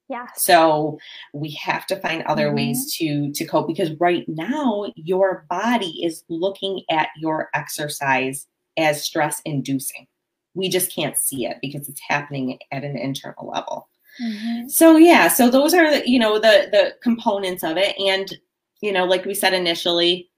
Yeah. 0.08 0.28
So 0.36 1.00
we 1.34 1.52
have 1.52 1.88
to 1.88 1.96
find 1.96 2.22
other 2.24 2.48
mm-hmm. 2.48 2.56
ways 2.56 2.96
to 2.98 3.32
to 3.32 3.46
cope 3.46 3.68
because 3.68 3.92
right 4.00 4.28
now 4.28 4.92
your 4.96 5.46
body 5.50 6.04
is 6.04 6.24
looking 6.30 6.84
at 6.92 7.10
your 7.18 7.50
exercise 7.54 8.48
as 8.78 9.04
stress 9.04 9.42
inducing. 9.46 10.08
We 10.54 10.70
just 10.70 10.94
can't 10.94 11.18
see 11.18 11.46
it 11.46 11.58
because 11.62 11.90
it's 11.90 12.02
happening 12.08 12.60
at 12.72 12.84
an 12.84 12.98
internal 12.98 13.50
level. 13.50 13.90
Mm-hmm. 14.22 14.68
So 14.70 14.98
yeah, 14.98 15.28
so 15.28 15.50
those 15.50 15.74
are 15.74 15.90
the, 15.92 16.10
you 16.10 16.20
know 16.20 16.36
the 16.40 16.70
the 16.72 16.96
components 17.02 17.64
of 17.64 17.78
it, 17.78 17.96
and 18.00 18.38
you 18.82 18.92
know, 18.92 19.06
like 19.06 19.26
we 19.26 19.34
said 19.34 19.54
initially, 19.54 20.30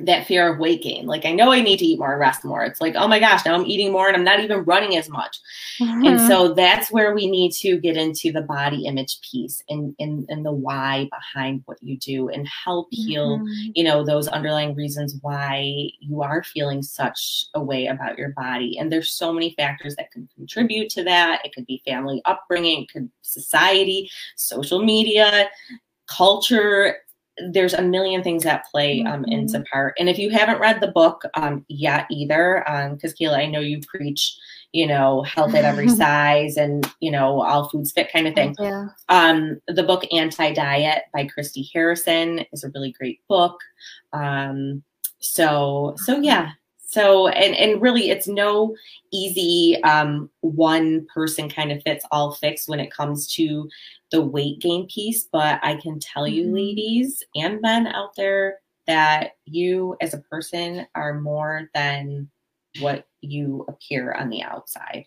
that 0.00 0.26
fear 0.26 0.52
of 0.52 0.58
weight 0.58 0.82
gain. 0.82 1.06
Like 1.06 1.24
I 1.24 1.32
know 1.32 1.52
I 1.52 1.60
need 1.60 1.78
to 1.78 1.84
eat 1.84 1.98
more 1.98 2.12
and 2.12 2.20
rest 2.20 2.44
more. 2.44 2.64
It's 2.64 2.80
like, 2.80 2.94
oh 2.96 3.06
my 3.06 3.20
gosh, 3.20 3.44
now 3.44 3.54
I'm 3.54 3.66
eating 3.66 3.92
more 3.92 4.08
and 4.08 4.16
I'm 4.16 4.24
not 4.24 4.40
even 4.40 4.64
running 4.64 4.96
as 4.96 5.08
much. 5.08 5.38
Mm-hmm. 5.80 6.06
And 6.06 6.20
so 6.20 6.54
that's 6.54 6.90
where 6.90 7.14
we 7.14 7.30
need 7.30 7.52
to 7.54 7.78
get 7.78 7.96
into 7.96 8.32
the 8.32 8.40
body 8.40 8.86
image 8.86 9.20
piece 9.20 9.62
and, 9.68 9.94
and, 9.98 10.24
and 10.28 10.44
the 10.46 10.52
why 10.52 11.08
behind 11.10 11.62
what 11.66 11.82
you 11.82 11.98
do 11.98 12.30
and 12.30 12.48
help 12.48 12.88
heal, 12.90 13.38
mm-hmm. 13.38 13.70
you 13.74 13.84
know, 13.84 14.04
those 14.04 14.28
underlying 14.28 14.74
reasons 14.74 15.18
why 15.20 15.90
you 16.00 16.22
are 16.22 16.42
feeling 16.42 16.82
such 16.82 17.46
a 17.54 17.62
way 17.62 17.86
about 17.86 18.16
your 18.18 18.30
body. 18.30 18.78
And 18.78 18.90
there's 18.90 19.10
so 19.10 19.32
many 19.32 19.54
factors 19.56 19.94
that 19.96 20.10
can 20.10 20.28
contribute 20.34 20.88
to 20.90 21.04
that. 21.04 21.44
It 21.44 21.54
could 21.54 21.66
be 21.66 21.82
family 21.84 22.22
upbringing, 22.24 22.86
could 22.90 23.10
society, 23.20 24.10
social 24.36 24.82
media, 24.82 25.50
culture, 26.08 26.96
there's 27.38 27.74
a 27.74 27.82
million 27.82 28.22
things 28.22 28.44
that 28.44 28.66
play 28.70 29.02
um, 29.02 29.22
mm-hmm. 29.22 29.32
into 29.32 29.60
part. 29.70 29.94
And 29.98 30.08
if 30.08 30.18
you 30.18 30.30
haven't 30.30 30.60
read 30.60 30.80
the 30.80 30.88
book 30.88 31.22
um, 31.34 31.64
yet 31.68 32.06
either, 32.10 32.62
because 32.66 33.12
um, 33.12 33.16
Kayla, 33.18 33.38
I 33.38 33.46
know 33.46 33.60
you 33.60 33.80
preach, 33.86 34.36
you 34.72 34.86
know, 34.86 35.22
health 35.22 35.54
at 35.54 35.64
every 35.64 35.88
size 35.96 36.56
and, 36.56 36.90
you 37.00 37.10
know, 37.10 37.42
all 37.42 37.68
foods 37.68 37.92
fit 37.92 38.12
kind 38.12 38.26
of 38.26 38.34
thing. 38.34 38.54
Yeah. 38.58 38.88
Um, 39.08 39.60
the 39.66 39.82
book 39.82 40.04
Anti 40.12 40.52
Diet 40.52 41.04
by 41.12 41.26
Christy 41.26 41.68
Harrison 41.72 42.44
is 42.52 42.64
a 42.64 42.70
really 42.74 42.92
great 42.92 43.20
book. 43.28 43.58
Um, 44.12 44.82
so, 45.20 45.94
so 45.98 46.20
yeah. 46.20 46.50
So, 46.92 47.28
and, 47.28 47.54
and 47.54 47.80
really 47.80 48.10
it's 48.10 48.28
no 48.28 48.76
easy 49.14 49.82
um, 49.82 50.28
one 50.40 51.06
person 51.06 51.48
kind 51.48 51.72
of 51.72 51.82
fits 51.82 52.04
all 52.10 52.32
fix 52.32 52.68
when 52.68 52.80
it 52.80 52.92
comes 52.92 53.26
to 53.34 53.66
the 54.12 54.22
weight 54.22 54.60
gain 54.60 54.86
piece, 54.86 55.24
but 55.24 55.58
I 55.62 55.76
can 55.76 55.98
tell 55.98 56.28
you, 56.28 56.44
mm-hmm. 56.44 56.54
ladies 56.54 57.24
and 57.34 57.60
men 57.60 57.88
out 57.88 58.14
there, 58.16 58.58
that 58.86 59.32
you 59.44 59.96
as 60.00 60.14
a 60.14 60.18
person 60.18 60.86
are 60.94 61.20
more 61.20 61.70
than 61.74 62.30
what 62.80 63.06
you 63.20 63.64
appear 63.68 64.12
on 64.12 64.28
the 64.28 64.42
outside. 64.42 65.06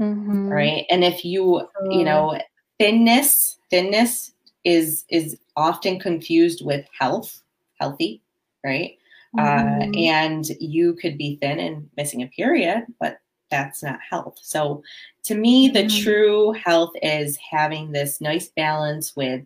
Mm-hmm. 0.00 0.48
Right. 0.48 0.86
And 0.90 1.04
if 1.04 1.24
you, 1.24 1.68
you 1.90 2.04
know, 2.04 2.38
thinness, 2.78 3.58
thinness 3.70 4.32
is 4.64 5.04
is 5.08 5.38
often 5.56 6.00
confused 6.00 6.64
with 6.64 6.84
health, 6.98 7.42
healthy, 7.80 8.22
right? 8.64 8.98
Uh, 9.38 9.42
mm-hmm. 9.42 9.90
Uh, 9.92 9.98
and 9.98 10.44
you 10.60 10.94
could 10.94 11.16
be 11.16 11.36
thin 11.36 11.60
and 11.60 11.88
missing 11.96 12.22
a 12.22 12.26
period, 12.28 12.84
but 13.00 13.18
that's 13.54 13.84
not 13.84 14.00
health. 14.10 14.38
So 14.42 14.82
to 15.24 15.36
me, 15.36 15.68
the 15.68 15.84
mm-hmm. 15.84 16.02
true 16.02 16.52
health 16.52 16.90
is 17.02 17.38
having 17.38 17.92
this 17.92 18.20
nice 18.20 18.48
balance 18.48 19.14
with, 19.14 19.44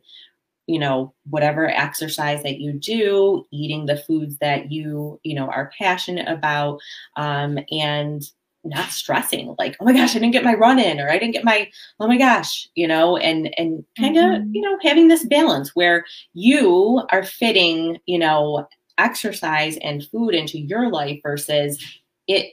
you 0.67 0.79
know, 0.79 1.13
whatever 1.29 1.69
exercise 1.69 2.43
that 2.43 2.59
you 2.59 2.73
do, 2.73 3.47
eating 3.51 3.85
the 3.85 3.99
foods 3.99 4.39
that 4.39 4.73
you, 4.73 5.21
you 5.25 5.35
know, 5.35 5.49
are 5.49 5.71
passionate 5.79 6.27
about, 6.27 6.81
um, 7.17 7.59
and 7.71 8.23
not 8.65 8.91
stressing 8.91 9.55
like 9.57 9.77
oh 9.79 9.85
my 9.85 9.93
gosh 9.93 10.11
i 10.11 10.19
didn't 10.19 10.33
get 10.33 10.45
my 10.45 10.53
run 10.53 10.81
in 10.81 10.99
or 10.99 11.09
i 11.09 11.17
didn't 11.17 11.33
get 11.33 11.45
my 11.45 11.71
oh 12.01 12.09
my 12.09 12.19
gosh 12.19 12.69
you 12.75 12.89
know 12.89 13.17
and 13.17 13.55
and 13.57 13.85
kind 13.97 14.17
of 14.19 14.25
mm-hmm. 14.25 14.51
you 14.53 14.61
know 14.61 14.77
having 14.83 15.07
this 15.07 15.25
balance 15.25 15.77
where 15.77 16.05
you 16.35 17.01
are 17.13 17.23
fitting 17.23 17.99
you 18.07 18.19
know 18.19 18.67
exercise 18.99 19.79
and 19.79 20.05
food 20.09 20.35
into 20.35 20.59
your 20.59 20.91
life 20.91 21.21
versus 21.23 21.83
it 22.27 22.53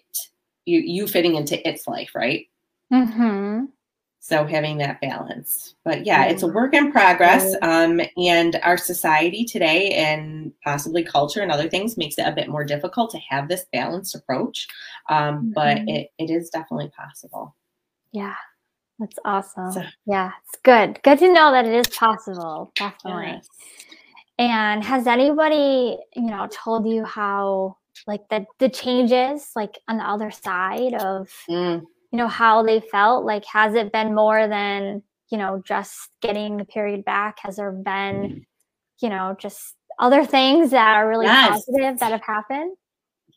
you 0.65 0.79
you 0.79 1.07
fitting 1.07 1.35
into 1.35 1.67
its 1.67 1.87
life, 1.87 2.11
right? 2.15 2.47
Mm-hmm. 2.93 3.65
so 4.19 4.45
having 4.45 4.77
that 4.77 5.01
balance 5.01 5.73
but 5.83 6.05
yeah 6.05 6.25
it's 6.25 6.43
a 6.43 6.47
work 6.47 6.75
in 6.75 6.91
progress 6.91 7.55
um, 7.63 7.99
and 8.15 8.59
our 8.61 8.77
society 8.77 9.43
today 9.43 9.89
and 9.89 10.53
possibly 10.63 11.03
culture 11.03 11.41
and 11.41 11.51
other 11.51 11.67
things 11.67 11.97
makes 11.97 12.19
it 12.19 12.27
a 12.27 12.31
bit 12.31 12.47
more 12.47 12.63
difficult 12.63 13.09
to 13.09 13.17
have 13.27 13.47
this 13.47 13.65
balanced 13.73 14.13
approach 14.13 14.67
um, 15.09 15.37
mm-hmm. 15.37 15.51
but 15.53 15.77
it, 15.87 16.11
it 16.19 16.29
is 16.29 16.51
definitely 16.51 16.91
possible 16.95 17.55
yeah 18.11 18.35
that's 18.99 19.17
awesome 19.25 19.71
so, 19.71 19.83
yeah 20.05 20.31
it's 20.43 20.61
good 20.61 20.99
good 21.01 21.17
to 21.17 21.33
know 21.33 21.51
that 21.51 21.65
it 21.65 21.73
is 21.73 21.87
possible 21.87 22.71
definitely 22.75 23.25
yes. 23.25 23.47
and 24.37 24.83
has 24.83 25.07
anybody 25.07 25.97
you 26.15 26.21
know 26.21 26.47
told 26.51 26.87
you 26.87 27.03
how 27.03 27.75
like 28.07 28.21
the 28.29 28.45
the 28.59 28.69
changes 28.69 29.51
like 29.55 29.79
on 29.87 29.97
the 29.97 30.03
other 30.03 30.31
side 30.31 30.93
of 30.95 31.29
mm 31.49 31.81
you 32.11 32.21
know 32.21 32.27
how 32.29 32.63
they 32.63 32.79
felt 32.79 33.25
like 33.25 33.43
has 33.43 33.73
it 33.73 33.91
been 33.91 34.15
more 34.15 34.47
than 34.47 35.03
you 35.29 35.37
know 35.37 35.61
just 35.65 36.09
getting 36.21 36.55
the 36.55 36.63
period 36.63 37.03
back 37.03 37.39
has 37.41 37.57
there 37.57 37.73
been 37.73 38.45
you 39.01 39.09
know 39.09 39.35
just 39.37 39.75
other 39.99 40.25
things 40.25 40.71
that 40.71 40.95
are 40.95 41.09
really 41.09 41.25
yes. 41.25 41.65
positive 41.65 41.99
that 41.99 42.11
have 42.13 42.23
happened 42.23 42.77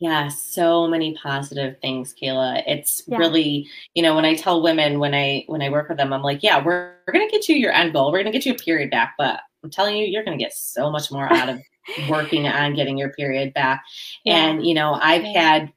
yeah, 0.01 0.29
so 0.29 0.87
many 0.87 1.13
positive 1.21 1.75
things, 1.81 2.15
Kayla. 2.15 2.63
It's 2.65 3.03
yeah. 3.05 3.17
really, 3.17 3.67
you 3.95 4.01
know, 4.01 4.15
when 4.15 4.23
I 4.23 4.33
tell 4.33 4.63
women 4.63 4.97
when 4.97 5.13
I 5.13 5.43
when 5.47 5.61
I 5.61 5.69
work 5.69 5.89
with 5.89 5.97
them, 5.97 6.13
I'm 6.13 6.21
like, 6.21 6.41
yeah, 6.41 6.63
we're, 6.63 6.93
we're 7.05 7.11
gonna 7.11 7.27
get 7.27 7.49
you 7.49 7.57
your 7.57 7.73
end 7.73 7.91
goal. 7.91 8.09
We're 8.09 8.19
gonna 8.19 8.31
get 8.31 8.45
you 8.45 8.53
a 8.53 8.57
period 8.57 8.91
back, 8.91 9.15
but 9.17 9.41
I'm 9.63 9.69
telling 9.69 9.97
you, 9.97 10.05
you're 10.05 10.23
gonna 10.23 10.37
get 10.37 10.53
so 10.53 10.91
much 10.91 11.11
more 11.11 11.31
out 11.31 11.49
of 11.49 11.61
working 12.09 12.47
on 12.47 12.75
getting 12.75 12.97
your 12.97 13.09
period 13.13 13.53
back. 13.53 13.83
Yeah. 14.23 14.35
And 14.35 14.65
you 14.65 14.73
know, 14.73 14.93
I've 14.93 15.23
had 15.23 15.71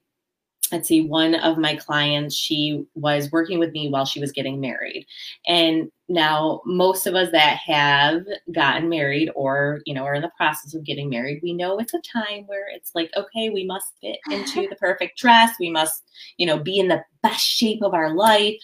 let's 0.73 0.89
see, 0.89 1.03
one 1.03 1.35
of 1.35 1.59
my 1.59 1.77
clients, 1.77 2.35
she 2.35 2.85
was 2.95 3.31
working 3.31 3.59
with 3.59 3.73
me 3.73 3.91
while 3.91 4.07
she 4.07 4.21
was 4.21 4.33
getting 4.33 4.61
married. 4.61 5.07
And 5.47 5.91
now 6.09 6.63
most 6.65 7.07
of 7.07 7.15
us 7.15 7.31
that 7.33 7.59
have 7.59 8.25
gotten 8.53 8.89
married 8.89 9.31
or, 9.37 9.83
you 9.85 9.95
know, 9.95 10.05
are 10.05 10.15
in 10.15 10.23
the 10.23 10.33
process 10.37 10.75
of 10.75 10.85
getting 10.85 11.11
married, 11.11 11.41
we 11.43 11.53
know 11.53 11.79
it's 11.79 11.95
a 11.95 12.01
time 12.01 12.45
where 12.47 12.67
it's 12.71 12.93
like, 12.95 13.11
okay, 13.17 13.51
we 13.51 13.65
must 13.65 13.93
fit 14.01 14.19
into 14.31 14.67
the 14.71 14.77
perfect 14.77 15.19
dress. 15.19 15.55
We 15.61 15.71
must, 15.71 16.03
you 16.39 16.47
know, 16.47 16.59
be 16.59 16.79
in 16.79 16.89
the 16.89 17.05
best 17.23 17.45
shape 17.45 17.83
of 17.83 17.95
our 17.95 18.15
life. 18.15 18.57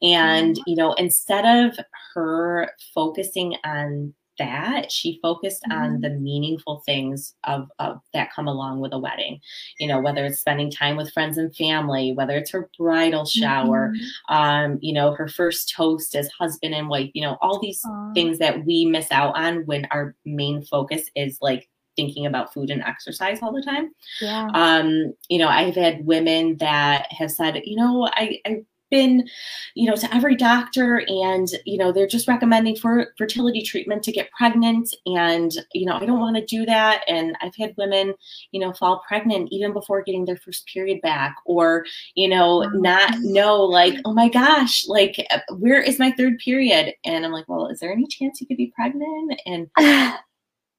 And, 0.00 0.54
mm-hmm. 0.54 0.70
you 0.70 0.76
know, 0.76 0.92
instead 0.94 1.44
of 1.44 1.78
her 2.14 2.70
focusing 2.94 3.56
on 3.64 4.14
that 4.38 4.90
she 4.90 5.18
focused 5.22 5.62
mm-hmm. 5.68 5.82
on 5.82 6.00
the 6.00 6.10
meaningful 6.10 6.82
things 6.86 7.34
of, 7.44 7.70
of 7.78 8.00
that 8.12 8.32
come 8.32 8.46
along 8.48 8.80
with 8.80 8.92
a 8.92 8.98
wedding 8.98 9.40
you 9.78 9.86
know 9.86 10.00
whether 10.00 10.24
it's 10.24 10.40
spending 10.40 10.70
time 10.70 10.96
with 10.96 11.12
friends 11.12 11.38
and 11.38 11.54
family 11.54 12.12
whether 12.12 12.36
it's 12.36 12.50
her 12.50 12.68
bridal 12.78 13.24
shower 13.24 13.92
mm-hmm. 13.92 14.34
um 14.34 14.78
you 14.80 14.92
know 14.92 15.12
her 15.12 15.28
first 15.28 15.72
toast 15.74 16.14
as 16.14 16.28
husband 16.28 16.74
and 16.74 16.88
wife 16.88 17.10
you 17.14 17.22
know 17.22 17.36
all 17.40 17.60
these 17.60 17.82
Aww. 17.84 18.14
things 18.14 18.38
that 18.38 18.64
we 18.64 18.84
miss 18.84 19.10
out 19.10 19.36
on 19.36 19.66
when 19.66 19.86
our 19.90 20.14
main 20.24 20.64
focus 20.64 21.10
is 21.14 21.38
like 21.40 21.68
thinking 21.96 22.26
about 22.26 22.52
food 22.52 22.70
and 22.70 22.82
exercise 22.82 23.38
all 23.42 23.52
the 23.52 23.62
time. 23.62 23.90
Yeah. 24.20 24.48
Um, 24.52 25.14
you 25.28 25.38
know, 25.38 25.48
I've 25.48 25.74
had 25.74 26.06
women 26.06 26.58
that 26.58 27.10
have 27.10 27.30
said, 27.30 27.62
you 27.64 27.76
know, 27.76 28.08
I, 28.12 28.40
I 28.46 28.64
been 28.90 29.28
you 29.74 29.88
know 29.88 29.96
to 29.96 30.14
every 30.14 30.36
doctor 30.36 31.02
and 31.08 31.48
you 31.64 31.78
know 31.78 31.92
they're 31.92 32.06
just 32.06 32.28
recommending 32.28 32.76
for 32.76 33.08
fertility 33.18 33.62
treatment 33.62 34.02
to 34.02 34.12
get 34.12 34.30
pregnant 34.30 34.94
and 35.06 35.52
you 35.72 35.86
know 35.86 35.94
i 35.94 36.06
don't 36.06 36.20
want 36.20 36.36
to 36.36 36.44
do 36.44 36.64
that. 36.66 37.02
And 37.08 37.36
i've 37.40 37.56
had 37.56 37.74
women 37.76 38.14
you 38.52 38.60
know 38.60 38.72
fall 38.72 39.02
pregnant 39.06 39.48
even 39.50 39.72
before 39.72 40.02
getting 40.02 40.24
their 40.24 40.36
first 40.36 40.66
period 40.66 41.00
back 41.02 41.36
or 41.44 41.84
you 42.14 42.28
know 42.28 42.60
mm-hmm. 42.60 42.82
not 42.82 43.14
know 43.20 43.62
like 43.62 43.94
oh 44.04 44.12
my 44.12 44.28
gosh 44.28 44.86
like 44.86 45.24
uh, 45.30 45.38
where 45.58 45.80
is 45.80 45.98
my 45.98 46.12
third 46.12 46.38
period? 46.38 46.94
And 47.04 47.24
i'm 47.24 47.32
like 47.32 47.48
well 47.48 47.66
is 47.68 47.80
there 47.80 47.92
any 47.92 48.06
chance 48.06 48.40
you 48.40 48.46
could 48.46 48.56
be 48.56 48.72
pregnant? 48.76 49.40
And 49.46 49.68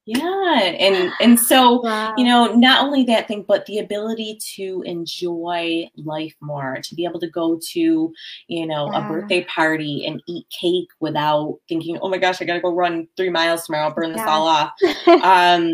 yeah 0.08 0.62
and 0.62 1.12
and 1.20 1.38
so 1.38 1.82
wow. 1.82 2.14
you 2.18 2.24
know 2.24 2.54
not 2.54 2.86
only 2.86 3.04
that 3.04 3.28
thing 3.28 3.44
but 3.46 3.66
the 3.66 3.80
ability 3.80 4.40
to 4.42 4.82
enjoy 4.86 5.86
life 5.98 6.34
more 6.40 6.78
to 6.82 6.96
be 6.96 7.04
able 7.04 7.20
to 7.20 7.30
go 7.30 7.60
to 7.62 8.14
you 8.48 8.66
know 8.66 8.90
yeah. 8.92 9.06
a 9.06 9.10
birthday 9.10 9.44
party 9.44 10.06
and 10.08 10.24
eat 10.26 10.48
cake 10.50 10.88
without 11.02 11.60
thinking 11.68 12.00
oh 12.02 12.08
my 12.08 12.18
gosh 12.18 12.42
i 12.42 12.46
gotta 12.46 12.62
go 12.62 12.74
run 12.74 13.06
three 13.18 13.30
miles 13.30 13.66
tomorrow 13.66 13.94
burn 13.94 14.14
this 14.14 14.20
yeah. 14.20 14.30
all 14.30 14.48
off 14.48 14.72
um 15.24 15.72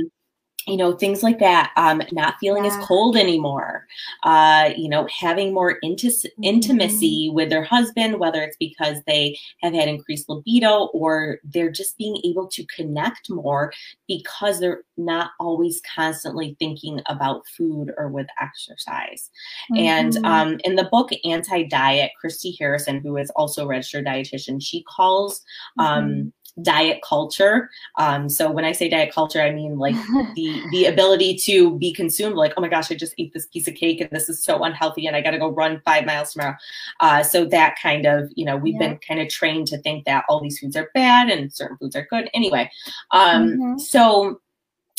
you 0.68 0.78
know 0.78 0.94
things 0.94 1.24
like 1.24 1.40
that 1.40 1.72
um, 1.76 2.02
not 2.12 2.36
feeling 2.40 2.66
yeah. 2.66 2.78
as 2.78 2.86
cold 2.86 3.18
anymore 3.18 3.88
uh, 4.24 4.70
you 4.76 4.88
know 4.90 5.08
having 5.08 5.54
more 5.54 5.80
inti- 5.84 6.26
intimacy 6.42 7.28
mm-hmm. 7.28 7.36
with 7.36 7.50
their 7.50 7.64
husband 7.64 8.20
whether 8.20 8.42
it's 8.42 8.58
because 8.58 8.98
they 9.06 9.38
have 9.62 9.74
had 9.74 9.88
increased 9.88 10.30
libido 10.30 10.86
or 10.94 11.40
they're 11.44 11.72
just 11.72 11.98
being 11.98 12.18
able 12.24 12.48
to 12.48 12.66
connect 12.68 13.30
more 13.30 13.74
because 14.08 14.60
they're 14.60 14.84
not 14.98 15.32
always 15.40 15.82
constantly 15.96 16.56
thinking 16.60 17.02
about 17.08 17.48
food 17.48 17.92
or 17.98 18.08
with 18.08 18.28
exercise 18.42 19.30
mm-hmm. 19.72 19.84
and 19.84 20.26
um, 20.26 20.60
in 20.64 20.76
the 20.76 20.86
book 20.86 21.10
anti-diet 21.26 22.12
christy 22.20 22.56
harrison 22.60 23.02
who 23.02 23.18
is 23.18 23.30
also 23.32 23.64
a 23.64 23.68
registered 23.68 24.06
dietitian 24.06 24.62
she 24.62 24.84
calls 24.84 25.42
um, 25.80 26.10
mm-hmm 26.10 26.30
diet 26.62 27.02
culture. 27.02 27.70
Um, 27.98 28.30
so 28.30 28.52
when 28.52 28.66
I 28.66 28.72
say 28.72 28.88
diet 28.88 29.14
culture, 29.14 29.42
I 29.42 29.52
mean 29.52 29.78
like 29.78 29.96
the 30.36 30.62
the 30.72 30.86
ability 30.86 31.38
to 31.38 31.78
be 31.78 31.94
consumed. 31.94 32.36
Like, 32.36 32.54
oh 32.58 32.62
my 32.62 32.68
gosh, 32.68 32.92
I 32.92 32.96
just 32.96 33.16
ate 33.18 33.34
this 33.34 33.48
piece 33.48 33.68
of 33.68 33.76
cake 33.76 34.02
and 34.02 34.10
this 34.12 34.30
is 34.30 34.44
so 34.44 34.64
unhealthy, 34.64 35.08
and 35.08 35.16
I 35.16 35.22
got 35.22 35.32
to 35.32 35.40
go 35.40 35.50
run 35.50 35.82
five 35.86 36.06
miles 36.06 36.34
tomorrow. 36.34 36.56
Uh, 37.00 37.24
so 37.24 37.46
that 37.46 37.76
kind 37.82 38.06
of, 38.06 38.32
you 38.36 38.46
know, 38.46 38.58
we've 38.58 38.76
yeah. 38.76 38.90
been 38.90 39.00
kind 39.00 39.20
of 39.20 39.30
trained 39.30 39.68
to 39.68 39.78
think 39.80 40.06
that 40.06 40.26
all 40.30 40.42
these 40.42 40.60
foods 40.60 40.76
are 40.76 40.90
bad 40.94 41.30
and 41.30 41.52
certain 41.52 41.78
foods 41.78 41.96
are 41.96 42.08
good. 42.10 42.30
Anyway, 42.34 42.70
um, 43.12 43.48
mm-hmm. 43.48 43.78
so 43.78 44.40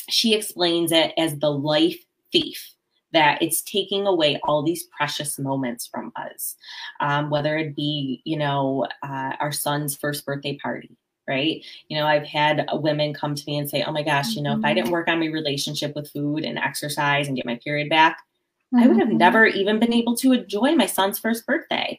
she 0.09 0.35
explains 0.35 0.93
it 0.93 1.13
as 1.17 1.39
the 1.39 1.51
life 1.51 2.05
thief 2.33 2.75
that 3.13 3.41
it's 3.41 3.63
taking 3.63 4.09
away 4.09 4.41
all 4.43 4.63
these 4.63 4.89
precious 4.97 5.39
moments 5.39 5.87
from 5.87 6.13
us 6.17 6.57
um, 7.01 7.31
whether 7.31 7.57
it 7.57 7.75
be 7.75 8.21
you 8.25 8.37
know 8.37 8.87
uh, 9.03 9.33
our 9.41 9.53
son's 9.53 9.97
first 9.97 10.27
birthday 10.27 10.59
party 10.59 10.97
right? 11.29 11.65
You 11.89 11.99
know, 11.99 12.07
I've 12.07 12.27
had 12.27 12.67
women 12.73 13.15
come 13.15 13.35
to 13.35 13.43
me 13.47 13.59
and 13.59 13.69
say, 13.69 13.83
"Oh 13.83 13.93
my 13.93 14.03
gosh, 14.03 14.35
you 14.35 14.43
know, 14.43 14.57
if 14.57 14.65
I 14.65 14.75
didn't 14.75 14.87
mm-hmm. 14.87 14.93
work 14.93 15.09
on 15.09 15.21
my 15.21 15.27
relationship 15.27 15.95
with 15.95 16.11
food 16.11 16.45
and 16.45 16.59
exercise 16.59 17.27
and 17.27 17.37
get 17.37 17.47
my 17.47 17.59
period 17.63 17.89
back. 17.89 18.19
I 18.77 18.89
would 18.89 18.99
have 18.99 19.09
mm-hmm. 19.09 19.19
never 19.19 19.47
even 19.47 19.79
been 19.79 19.93
able 19.93 20.17
to 20.17 20.33
enjoy 20.33 20.75
my 20.75 20.87
son's 20.87 21.19
first 21.19 21.47
birthday 21.47 21.97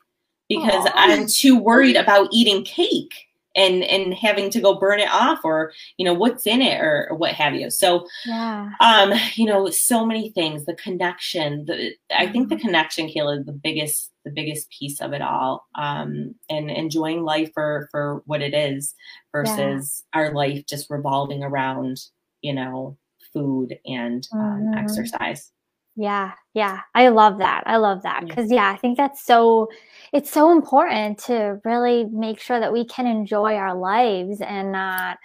because 0.49 0.85
Aww. 0.85 0.91
I'm 0.93 1.27
too 1.27 1.57
worried 1.57 1.95
about 1.95 2.29
eating 2.31 2.63
cake." 2.63 3.13
and 3.55 3.83
and 3.83 4.13
having 4.13 4.49
to 4.49 4.59
go 4.59 4.77
burn 4.77 4.99
it 4.99 5.09
off 5.11 5.39
or 5.43 5.71
you 5.97 6.05
know 6.05 6.13
what's 6.13 6.45
in 6.45 6.61
it 6.61 6.81
or, 6.81 7.07
or 7.09 7.15
what 7.15 7.33
have 7.33 7.55
you 7.55 7.69
so 7.69 8.05
yeah 8.25 8.69
um 8.79 9.13
you 9.35 9.45
know 9.45 9.69
so 9.69 10.05
many 10.05 10.29
things 10.29 10.65
the 10.65 10.75
connection 10.75 11.65
the 11.65 11.93
i 12.17 12.27
think 12.27 12.49
the 12.49 12.55
mm-hmm. 12.55 12.65
connection 12.65 13.07
kayla 13.07 13.39
is 13.39 13.45
the 13.45 13.51
biggest 13.51 14.11
the 14.25 14.31
biggest 14.31 14.69
piece 14.69 14.99
of 14.99 15.13
it 15.13 15.21
all 15.21 15.65
um 15.75 16.35
and 16.49 16.69
enjoying 16.69 17.23
life 17.23 17.49
for 17.53 17.88
for 17.91 18.21
what 18.25 18.41
it 18.41 18.53
is 18.53 18.93
versus 19.31 20.03
yeah. 20.13 20.19
our 20.19 20.33
life 20.33 20.65
just 20.67 20.89
revolving 20.89 21.43
around 21.43 21.97
you 22.41 22.53
know 22.53 22.97
food 23.31 23.77
and 23.85 24.27
um, 24.33 24.39
mm-hmm. 24.39 24.77
exercise 24.77 25.51
yeah, 25.97 26.33
yeah. 26.53 26.81
I 26.93 27.07
love 27.07 27.38
that. 27.38 27.63
I 27.65 27.77
love 27.77 28.03
that 28.03 28.25
because 28.27 28.51
yeah, 28.51 28.69
I 28.69 28.75
think 28.75 28.97
that's 28.97 29.25
so 29.25 29.69
it's 30.11 30.29
so 30.29 30.51
important 30.51 31.19
to 31.19 31.59
really 31.63 32.05
make 32.11 32.39
sure 32.39 32.59
that 32.59 32.73
we 32.73 32.85
can 32.85 33.07
enjoy 33.07 33.55
our 33.55 33.73
lives 33.73 34.41
and 34.41 34.73
not 34.73 35.17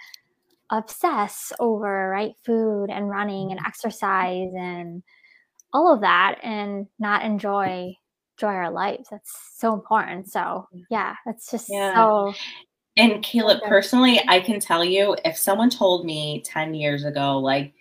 obsess 0.71 1.51
over 1.59 2.09
right 2.09 2.33
food 2.45 2.87
and 2.89 3.09
running 3.09 3.51
and 3.51 3.59
mm-hmm. 3.59 3.67
exercise 3.67 4.51
and 4.57 5.03
all 5.73 5.93
of 5.93 6.01
that 6.01 6.37
and 6.41 6.87
not 6.99 7.23
enjoy 7.23 7.93
enjoy 8.41 8.55
our 8.55 8.71
lives. 8.71 9.09
That's 9.09 9.37
so 9.55 9.73
important. 9.73 10.29
So 10.29 10.67
yeah, 10.89 11.15
that's 11.25 11.51
just 11.51 11.69
yeah. 11.69 11.93
so 11.95 12.33
and 12.97 13.23
Kayla, 13.23 13.61
personally, 13.63 14.21
I 14.27 14.41
can 14.41 14.59
tell 14.59 14.83
you 14.83 15.15
if 15.23 15.37
someone 15.37 15.69
told 15.69 16.05
me 16.05 16.43
10 16.45 16.73
years 16.73 17.05
ago, 17.05 17.39
like, 17.39 17.73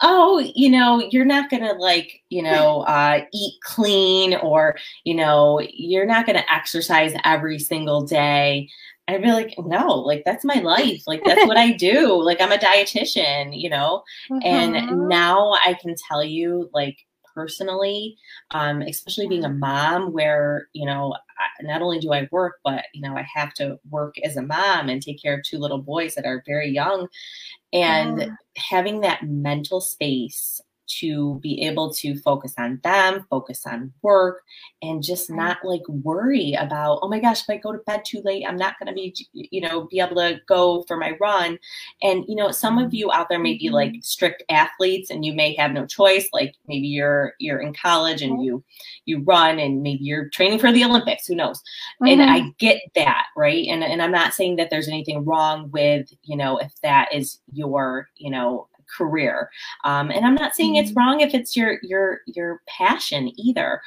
oh, 0.00 0.38
you 0.54 0.70
know, 0.70 1.06
you're 1.10 1.26
not 1.26 1.50
going 1.50 1.62
to 1.62 1.74
like, 1.74 2.22
you 2.30 2.42
know, 2.50 2.80
uh, 2.82 3.24
eat 3.32 3.54
clean 3.62 4.34
or, 4.36 4.76
you 5.04 5.14
know, 5.14 5.60
you're 5.72 6.06
not 6.06 6.26
going 6.26 6.38
to 6.38 6.52
exercise 6.52 7.12
every 7.24 7.58
single 7.58 8.06
day. 8.06 8.68
I'd 9.06 9.20
be 9.20 9.32
like, 9.32 9.54
no, 9.58 9.98
like 9.98 10.22
that's 10.24 10.46
my 10.46 10.54
life. 10.60 11.02
Like 11.06 11.22
that's 11.26 11.46
what 11.46 11.58
I 11.58 11.72
do. 11.72 12.22
Like 12.22 12.40
I'm 12.40 12.52
a 12.52 12.56
dietitian, 12.56 13.50
you 13.52 13.68
know? 13.68 14.02
Mm-hmm. 14.30 14.46
And 14.46 15.08
now 15.10 15.52
I 15.52 15.74
can 15.74 15.94
tell 16.08 16.24
you, 16.24 16.70
like, 16.72 16.96
personally, 17.34 18.16
um, 18.52 18.82
especially 18.82 19.26
being 19.26 19.44
a 19.44 19.48
mom 19.48 20.12
where, 20.12 20.68
you 20.72 20.86
know, 20.86 21.14
not 21.62 21.82
only 21.82 21.98
do 21.98 22.12
I 22.12 22.28
work, 22.30 22.60
but, 22.64 22.84
you 22.94 23.02
know, 23.02 23.16
I 23.16 23.26
have 23.34 23.52
to 23.54 23.78
work 23.90 24.14
as 24.24 24.36
a 24.36 24.42
mom 24.42 24.88
and 24.88 25.02
take 25.02 25.20
care 25.20 25.34
of 25.34 25.42
two 25.44 25.58
little 25.58 25.82
boys 25.82 26.14
that 26.14 26.26
are 26.26 26.42
very 26.46 26.70
young. 26.70 27.08
And 27.72 28.20
yeah. 28.20 28.28
having 28.56 29.00
that 29.00 29.24
mental 29.24 29.80
space 29.80 30.60
to 30.86 31.38
be 31.40 31.62
able 31.62 31.92
to 31.94 32.18
focus 32.20 32.54
on 32.58 32.80
them, 32.82 33.26
focus 33.30 33.66
on 33.66 33.92
work, 34.02 34.42
and 34.82 35.02
just 35.02 35.30
not 35.30 35.58
like 35.64 35.86
worry 35.88 36.54
about, 36.58 36.98
oh 37.02 37.08
my 37.08 37.20
gosh, 37.20 37.42
if 37.42 37.50
I 37.50 37.56
go 37.56 37.72
to 37.72 37.78
bed 37.78 38.02
too 38.04 38.20
late, 38.24 38.44
I'm 38.46 38.56
not 38.56 38.78
going 38.78 38.88
to 38.88 38.94
be, 38.94 39.14
you 39.32 39.60
know, 39.60 39.88
be 39.90 40.00
able 40.00 40.16
to 40.16 40.40
go 40.46 40.84
for 40.86 40.96
my 40.96 41.16
run. 41.20 41.58
And, 42.02 42.24
you 42.28 42.36
know, 42.36 42.50
some 42.50 42.78
of 42.78 42.92
you 42.92 43.10
out 43.12 43.28
there 43.28 43.38
may 43.38 43.56
be 43.56 43.70
like 43.70 43.90
mm-hmm. 43.90 44.00
strict 44.00 44.42
athletes 44.48 45.10
and 45.10 45.24
you 45.24 45.32
may 45.32 45.54
have 45.56 45.72
no 45.72 45.86
choice. 45.86 46.28
Like 46.32 46.54
maybe 46.66 46.86
you're, 46.86 47.34
you're 47.38 47.60
in 47.60 47.74
college 47.74 48.22
and 48.22 48.44
you, 48.44 48.62
you 49.06 49.22
run 49.22 49.58
and 49.58 49.82
maybe 49.82 50.04
you're 50.04 50.28
training 50.30 50.58
for 50.58 50.72
the 50.72 50.84
Olympics, 50.84 51.26
who 51.26 51.34
knows? 51.34 51.58
Mm-hmm. 52.02 52.20
And 52.20 52.30
I 52.30 52.50
get 52.58 52.80
that. 52.94 53.26
Right. 53.36 53.66
And, 53.68 53.82
and 53.82 54.02
I'm 54.02 54.12
not 54.12 54.34
saying 54.34 54.56
that 54.56 54.70
there's 54.70 54.88
anything 54.88 55.24
wrong 55.24 55.70
with, 55.70 56.12
you 56.22 56.36
know, 56.36 56.58
if 56.58 56.72
that 56.82 57.12
is 57.12 57.40
your, 57.52 58.08
you 58.16 58.30
know, 58.30 58.68
career. 58.96 59.50
Um, 59.84 60.10
and 60.10 60.24
I'm 60.24 60.34
not 60.34 60.54
saying 60.54 60.76
it's 60.76 60.90
mm-hmm. 60.90 60.98
wrong 60.98 61.20
if 61.20 61.34
it's 61.34 61.56
your 61.56 61.78
your 61.82 62.20
your 62.26 62.62
passion 62.66 63.32
either, 63.36 63.80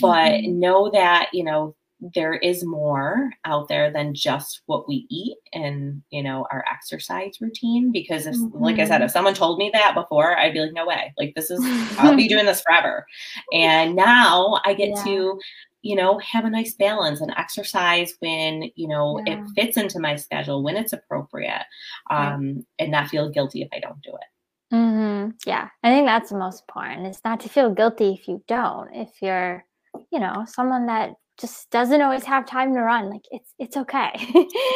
but 0.00 0.32
mm-hmm. 0.32 0.60
know 0.60 0.90
that 0.90 1.28
you 1.32 1.44
know 1.44 1.74
there 2.14 2.34
is 2.34 2.64
more 2.64 3.30
out 3.44 3.68
there 3.68 3.90
than 3.90 4.14
just 4.14 4.62
what 4.66 4.88
we 4.88 5.06
eat 5.08 5.36
and 5.52 6.02
you 6.10 6.22
know 6.22 6.46
our 6.50 6.64
exercise 6.70 7.40
routine 7.40 7.92
because 7.92 8.26
if 8.26 8.34
mm-hmm. 8.34 8.62
like 8.62 8.78
i 8.78 8.84
said 8.84 9.00
if 9.00 9.06
mm-hmm. 9.06 9.12
someone 9.12 9.34
told 9.34 9.58
me 9.58 9.70
that 9.72 9.94
before 9.94 10.36
i'd 10.38 10.52
be 10.52 10.60
like 10.60 10.72
no 10.72 10.84
way 10.84 11.14
like 11.16 11.32
this 11.36 11.50
is 11.50 11.60
i'll 11.98 12.16
be 12.16 12.28
doing 12.28 12.44
this 12.44 12.60
forever 12.62 13.06
and 13.52 13.94
now 13.94 14.60
i 14.64 14.74
get 14.74 14.88
yeah. 14.88 15.04
to 15.04 15.40
you 15.82 15.94
know 15.94 16.18
have 16.18 16.44
a 16.44 16.50
nice 16.50 16.74
balance 16.74 17.20
and 17.20 17.32
exercise 17.36 18.14
when 18.18 18.68
you 18.74 18.88
know 18.88 19.22
yeah. 19.26 19.34
it 19.34 19.48
fits 19.54 19.76
into 19.76 20.00
my 20.00 20.16
schedule 20.16 20.62
when 20.62 20.76
it's 20.76 20.92
appropriate 20.92 21.64
um, 22.10 22.64
and 22.78 22.90
not 22.90 23.08
feel 23.08 23.28
guilty 23.28 23.62
if 23.62 23.68
i 23.72 23.78
don't 23.78 24.02
do 24.02 24.10
it 24.10 24.31
Mm-hmm. 24.72 25.30
Yeah, 25.46 25.68
I 25.82 25.90
think 25.90 26.06
that's 26.06 26.30
the 26.30 26.38
most 26.38 26.62
important. 26.62 27.06
It's 27.06 27.20
not 27.24 27.40
to 27.40 27.48
feel 27.48 27.74
guilty 27.74 28.18
if 28.18 28.26
you 28.26 28.42
don't. 28.48 28.92
If 28.94 29.10
you're, 29.20 29.64
you 30.10 30.18
know, 30.18 30.44
someone 30.46 30.86
that 30.86 31.14
just 31.38 31.70
doesn't 31.70 32.00
always 32.00 32.24
have 32.24 32.46
time 32.46 32.72
to 32.74 32.80
run, 32.80 33.10
like 33.10 33.24
it's 33.30 33.52
it's 33.58 33.76
okay. 33.76 34.12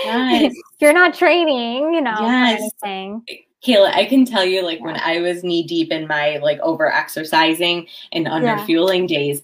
Yes. 0.05 0.53
you're 0.81 0.93
not 0.93 1.15
training, 1.15 1.95
you 1.95 2.01
know, 2.01 2.17
yes. 2.21 2.61
anything. 2.61 3.23
Kayla, 3.67 3.95
I 3.95 4.05
can 4.05 4.25
tell 4.25 4.45
you, 4.45 4.63
like 4.63 4.79
yeah. 4.79 4.85
when 4.85 4.97
I 4.97 5.21
was 5.21 5.43
knee 5.43 5.67
deep 5.67 5.91
in 5.91 6.07
my 6.07 6.39
like 6.39 6.59
over 6.61 6.93
exercising 6.93 7.87
and 8.13 8.29
under 8.29 8.49
yeah. 8.49 8.67
fueling 8.67 9.07
days, 9.07 9.43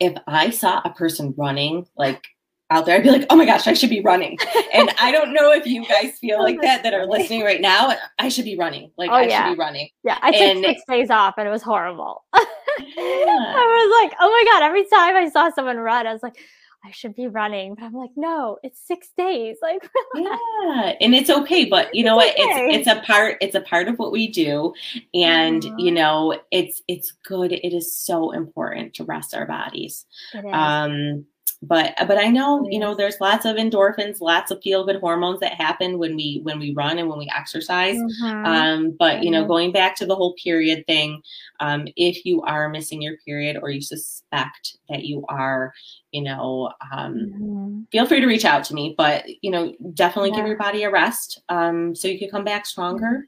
if 0.00 0.14
I 0.26 0.50
saw 0.50 0.82
a 0.84 0.90
person 0.90 1.34
running 1.36 1.86
like 1.96 2.26
out 2.70 2.86
there, 2.86 2.96
I'd 2.96 3.02
be 3.02 3.10
like, 3.10 3.26
oh 3.30 3.36
my 3.36 3.44
gosh, 3.44 3.66
I 3.66 3.74
should 3.74 3.90
be 3.90 4.00
running. 4.00 4.38
and 4.72 4.90
I 4.98 5.12
don't 5.12 5.32
know 5.32 5.52
if 5.52 5.66
you 5.66 5.86
guys 5.86 6.18
feel 6.18 6.42
like 6.42 6.60
that 6.62 6.82
that 6.82 6.94
are 6.94 7.06
listening 7.06 7.42
right 7.42 7.60
now. 7.60 7.94
I 8.18 8.28
should 8.28 8.44
be 8.44 8.56
running. 8.56 8.90
Like 8.96 9.10
oh, 9.10 9.14
I 9.14 9.22
yeah. 9.26 9.44
should 9.44 9.54
be 9.54 9.58
running. 9.58 9.88
Yeah. 10.02 10.18
I 10.22 10.32
took 10.32 10.40
and, 10.40 10.64
six 10.64 10.82
days 10.88 11.10
off 11.10 11.34
and 11.36 11.46
it 11.46 11.50
was 11.50 11.62
horrible. 11.62 12.24
yeah. 12.34 12.42
I 12.46 14.00
was 14.00 14.08
like, 14.08 14.16
oh 14.20 14.28
my 14.28 14.44
God. 14.50 14.62
Every 14.66 14.84
time 14.84 15.16
I 15.16 15.28
saw 15.28 15.50
someone 15.50 15.76
run, 15.76 16.06
I 16.06 16.12
was 16.12 16.22
like, 16.22 16.38
I 16.86 16.90
should 16.90 17.14
be 17.14 17.28
running. 17.28 17.74
But 17.74 17.84
I'm 17.84 17.94
like, 17.94 18.10
no, 18.16 18.58
it's 18.62 18.80
six 18.86 19.08
days. 19.16 19.56
Like 19.62 19.88
Yeah. 20.14 20.92
And 21.00 21.14
it's 21.14 21.30
okay. 21.30 21.64
But 21.66 21.94
you 21.94 22.04
know 22.04 22.16
what? 22.16 22.32
Okay. 22.32 22.68
It's 22.70 22.86
it's 22.86 22.98
a 22.98 23.00
part, 23.02 23.36
it's 23.40 23.54
a 23.54 23.60
part 23.60 23.88
of 23.88 23.98
what 23.98 24.12
we 24.12 24.28
do. 24.28 24.74
And 25.14 25.62
mm-hmm. 25.62 25.78
you 25.78 25.92
know, 25.92 26.38
it's 26.50 26.82
it's 26.88 27.12
good. 27.24 27.52
It 27.52 27.74
is 27.74 27.96
so 27.96 28.32
important 28.32 28.94
to 28.94 29.04
rest 29.04 29.34
our 29.34 29.46
bodies. 29.46 30.06
Um 30.52 31.26
but 31.66 31.94
but 32.06 32.18
i 32.18 32.28
know 32.28 32.66
you 32.70 32.78
know 32.78 32.94
there's 32.94 33.20
lots 33.20 33.44
of 33.44 33.56
endorphins 33.56 34.20
lots 34.20 34.50
of 34.50 34.60
feel 34.62 34.84
good 34.84 35.00
hormones 35.00 35.40
that 35.40 35.54
happen 35.54 35.98
when 35.98 36.14
we 36.16 36.40
when 36.42 36.58
we 36.58 36.72
run 36.74 36.98
and 36.98 37.08
when 37.08 37.18
we 37.18 37.30
exercise 37.34 37.96
mm-hmm. 37.96 38.46
um, 38.46 38.96
but 38.98 39.22
you 39.22 39.30
know 39.30 39.40
mm-hmm. 39.40 39.48
going 39.48 39.72
back 39.72 39.96
to 39.96 40.06
the 40.06 40.14
whole 40.14 40.34
period 40.34 40.86
thing 40.86 41.22
um, 41.60 41.86
if 41.96 42.24
you 42.24 42.42
are 42.42 42.68
missing 42.68 43.00
your 43.00 43.16
period 43.24 43.58
or 43.62 43.70
you 43.70 43.80
suspect 43.80 44.76
that 44.88 45.04
you 45.04 45.24
are 45.28 45.72
you 46.12 46.22
know 46.22 46.70
um, 46.92 47.14
mm-hmm. 47.14 47.80
feel 47.90 48.06
free 48.06 48.20
to 48.20 48.26
reach 48.26 48.44
out 48.44 48.64
to 48.64 48.74
me 48.74 48.94
but 48.96 49.24
you 49.42 49.50
know 49.50 49.74
definitely 49.94 50.30
yeah. 50.30 50.36
give 50.36 50.46
your 50.46 50.58
body 50.58 50.82
a 50.82 50.90
rest 50.90 51.40
um, 51.48 51.94
so 51.94 52.08
you 52.08 52.18
can 52.18 52.30
come 52.30 52.44
back 52.44 52.66
stronger 52.66 53.26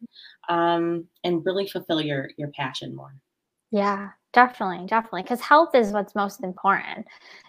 mm-hmm. 0.50 0.54
um, 0.54 1.06
and 1.24 1.44
really 1.44 1.66
fulfill 1.66 2.00
your 2.00 2.30
your 2.36 2.48
passion 2.48 2.94
more 2.94 3.14
yeah 3.70 4.10
Definitely, 4.36 4.86
definitely. 4.86 5.22
Because 5.22 5.40
health 5.40 5.74
is 5.74 5.92
what's 5.92 6.14
most 6.14 6.44
important. 6.44 7.06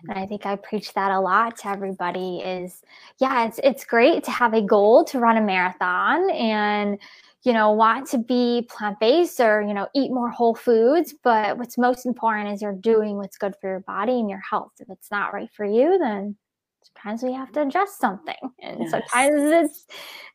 And 0.07 0.17
I 0.17 0.25
think 0.25 0.45
I 0.45 0.55
preach 0.55 0.93
that 0.93 1.11
a 1.11 1.19
lot 1.19 1.57
to 1.57 1.67
everybody 1.67 2.39
is 2.39 2.81
yeah, 3.19 3.45
it's 3.45 3.59
it's 3.61 3.83
great 3.83 4.23
to 4.23 4.31
have 4.31 4.53
a 4.53 4.61
goal 4.61 5.03
to 5.05 5.19
run 5.19 5.35
a 5.35 5.41
marathon 5.41 6.29
and 6.31 6.97
you 7.43 7.53
know, 7.53 7.71
want 7.71 8.07
to 8.07 8.17
be 8.17 8.67
plant-based 8.69 9.39
or, 9.39 9.61
you 9.61 9.73
know, 9.73 9.87
eat 9.95 10.11
more 10.11 10.29
whole 10.29 10.55
foods, 10.55 11.13
but 11.23 11.57
what's 11.57 11.77
most 11.77 12.05
important 12.05 12.53
is 12.53 12.61
you're 12.61 12.73
doing 12.73 13.15
what's 13.15 13.37
good 13.37 13.55
for 13.61 13.69
your 13.69 13.79
body 13.81 14.19
and 14.19 14.29
your 14.29 14.41
health. 14.49 14.71
If 14.79 14.89
it's 14.89 15.11
not 15.11 15.33
right 15.33 15.49
for 15.53 15.63
you, 15.63 15.97
then 15.97 16.35
sometimes 16.83 17.21
we 17.23 17.33
have 17.33 17.51
to 17.53 17.61
adjust 17.61 17.99
something. 17.99 18.35
And 18.61 18.81
yes. 18.81 18.91
sometimes 18.91 19.41
it's 19.41 19.85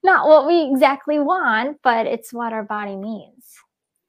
not 0.03 0.27
what 0.27 0.47
we 0.47 0.71
exactly 0.71 1.19
want, 1.19 1.79
but 1.83 2.07
it's 2.07 2.33
what 2.33 2.53
our 2.53 2.63
body 2.63 2.97
needs. 2.97 3.59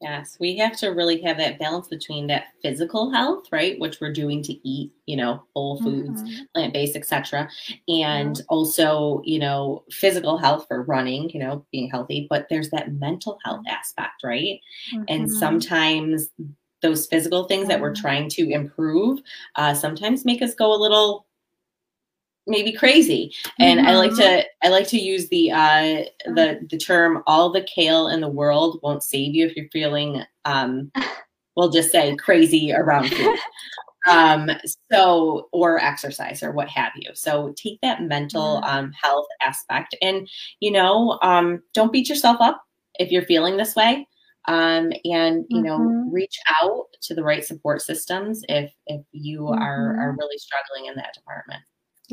Yes, 0.03 0.35
we 0.37 0.57
have 0.57 0.75
to 0.77 0.89
really 0.89 1.21
have 1.21 1.37
that 1.37 1.59
balance 1.59 1.87
between 1.87 2.27
that 2.27 2.47
physical 2.61 3.09
health, 3.09 3.45
right, 3.53 3.79
which 3.79 4.01
we're 4.01 4.11
doing 4.11 4.43
to 4.43 4.67
eat, 4.67 4.91
you 5.05 5.15
know, 5.15 5.45
whole 5.55 5.81
foods, 5.81 6.21
mm-hmm. 6.21 6.43
plant 6.53 6.73
based, 6.73 6.97
etc., 6.97 7.49
and 7.87 8.35
mm-hmm. 8.35 8.45
also, 8.49 9.21
you 9.23 9.39
know, 9.39 9.83
physical 9.89 10.37
health 10.37 10.65
for 10.67 10.83
running, 10.83 11.29
you 11.29 11.39
know, 11.39 11.65
being 11.71 11.89
healthy. 11.89 12.27
But 12.29 12.47
there's 12.49 12.69
that 12.71 12.91
mental 12.91 13.39
health 13.45 13.59
mm-hmm. 13.59 13.75
aspect, 13.75 14.23
right? 14.25 14.59
Mm-hmm. 14.93 15.03
And 15.07 15.31
sometimes 15.31 16.29
those 16.81 17.07
physical 17.07 17.45
things 17.45 17.69
that 17.69 17.79
we're 17.79 17.95
trying 17.95 18.27
to 18.27 18.49
improve 18.49 19.21
uh, 19.55 19.73
sometimes 19.73 20.25
make 20.25 20.41
us 20.41 20.53
go 20.53 20.73
a 20.73 20.75
little 20.75 21.25
maybe 22.47 22.71
crazy 22.73 23.34
and 23.60 23.79
mm-hmm. 23.79 23.89
i 23.89 23.95
like 23.95 24.12
mm-hmm. 24.12 24.39
to 24.39 24.45
i 24.63 24.69
like 24.69 24.88
to 24.88 24.99
use 24.99 25.29
the 25.29 25.51
uh 25.51 26.03
the 26.25 26.60
the 26.69 26.77
term 26.77 27.23
all 27.27 27.51
the 27.51 27.65
kale 27.73 28.08
in 28.08 28.21
the 28.21 28.27
world 28.27 28.79
won't 28.84 29.03
save 29.03 29.34
you 29.34 29.45
if 29.45 29.56
you're 29.56 29.69
feeling 29.71 30.23
um 30.45 30.91
we'll 31.56 31.69
just 31.69 31.91
say 31.91 32.15
crazy 32.17 32.73
around 32.73 33.10
food 33.10 33.38
um 34.10 34.49
so 34.91 35.47
or 35.53 35.79
exercise 35.79 36.43
or 36.43 36.51
what 36.51 36.67
have 36.67 36.91
you 36.95 37.10
so 37.13 37.53
take 37.56 37.79
that 37.82 38.01
mental 38.01 38.62
um 38.65 38.91
health 38.91 39.27
aspect 39.41 39.95
and 40.01 40.27
you 40.60 40.71
know 40.71 41.17
um 41.21 41.62
don't 41.73 41.93
beat 41.93 42.10
yourself 42.10 42.38
up 42.41 42.62
if 42.99 43.12
you're 43.12 43.25
feeling 43.25 43.56
this 43.56 43.75
way 43.75 44.06
um, 44.45 44.91
and 45.06 45.45
you 45.49 45.62
know 45.62 45.79
mm-hmm. 45.79 46.12
reach 46.12 46.38
out 46.62 46.86
to 47.01 47.13
the 47.13 47.23
right 47.23 47.45
support 47.45 47.82
systems 47.82 48.43
if 48.49 48.71
if 48.88 49.01
you 49.12 49.41
mm-hmm. 49.41 49.62
are 49.62 49.97
are 49.99 50.15
really 50.19 50.38
struggling 50.38 50.88
in 50.88 50.95
that 50.95 51.13
department 51.13 51.62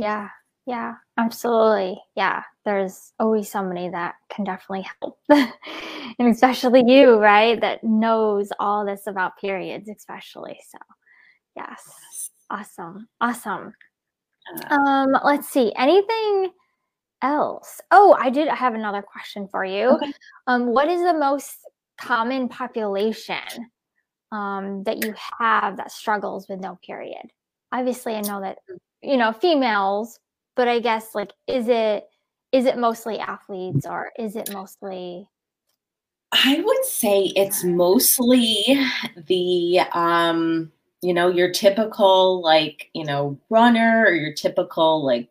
yeah. 0.00 0.28
Yeah, 0.66 0.94
absolutely. 1.16 2.00
Yeah, 2.14 2.42
there's 2.64 3.12
always 3.18 3.50
somebody 3.50 3.88
that 3.88 4.14
can 4.30 4.44
definitely 4.44 4.86
help. 5.00 5.18
and 5.28 6.28
especially 6.28 6.84
you, 6.86 7.18
right? 7.18 7.60
That 7.60 7.82
knows 7.82 8.52
all 8.60 8.84
this 8.84 9.06
about 9.06 9.38
periods, 9.38 9.88
especially. 9.88 10.60
So, 10.68 10.78
yes. 11.56 12.30
Awesome. 12.50 13.08
Awesome. 13.20 13.74
Um, 14.70 15.08
let's 15.24 15.48
see. 15.48 15.72
Anything 15.76 16.50
else? 17.22 17.80
Oh, 17.90 18.16
I 18.18 18.30
did 18.30 18.48
have 18.48 18.74
another 18.74 19.02
question 19.02 19.48
for 19.48 19.64
you. 19.64 19.88
Okay. 19.88 20.12
Um, 20.46 20.66
what 20.66 20.88
is 20.88 21.00
the 21.02 21.14
most 21.14 21.56
common 21.98 22.48
population 22.48 23.70
um, 24.32 24.82
that 24.84 25.04
you 25.04 25.14
have 25.38 25.76
that 25.78 25.92
struggles 25.92 26.48
with 26.48 26.60
no 26.60 26.78
period? 26.84 27.22
Obviously, 27.72 28.14
I 28.14 28.20
know 28.22 28.40
that 28.40 28.58
you 29.02 29.16
know 29.16 29.32
females 29.32 30.18
but 30.56 30.68
i 30.68 30.78
guess 30.78 31.14
like 31.14 31.32
is 31.46 31.68
it 31.68 32.08
is 32.52 32.66
it 32.66 32.78
mostly 32.78 33.18
athletes 33.18 33.86
or 33.86 34.10
is 34.18 34.36
it 34.36 34.52
mostly 34.52 35.28
i 36.32 36.60
would 36.64 36.84
say 36.84 37.32
it's 37.36 37.64
mostly 37.64 38.78
the 39.26 39.80
um 39.92 40.70
you 41.02 41.14
know 41.14 41.28
your 41.28 41.50
typical 41.50 42.42
like 42.42 42.90
you 42.94 43.04
know 43.04 43.38
runner 43.48 44.04
or 44.06 44.14
your 44.14 44.32
typical 44.32 45.04
like 45.04 45.28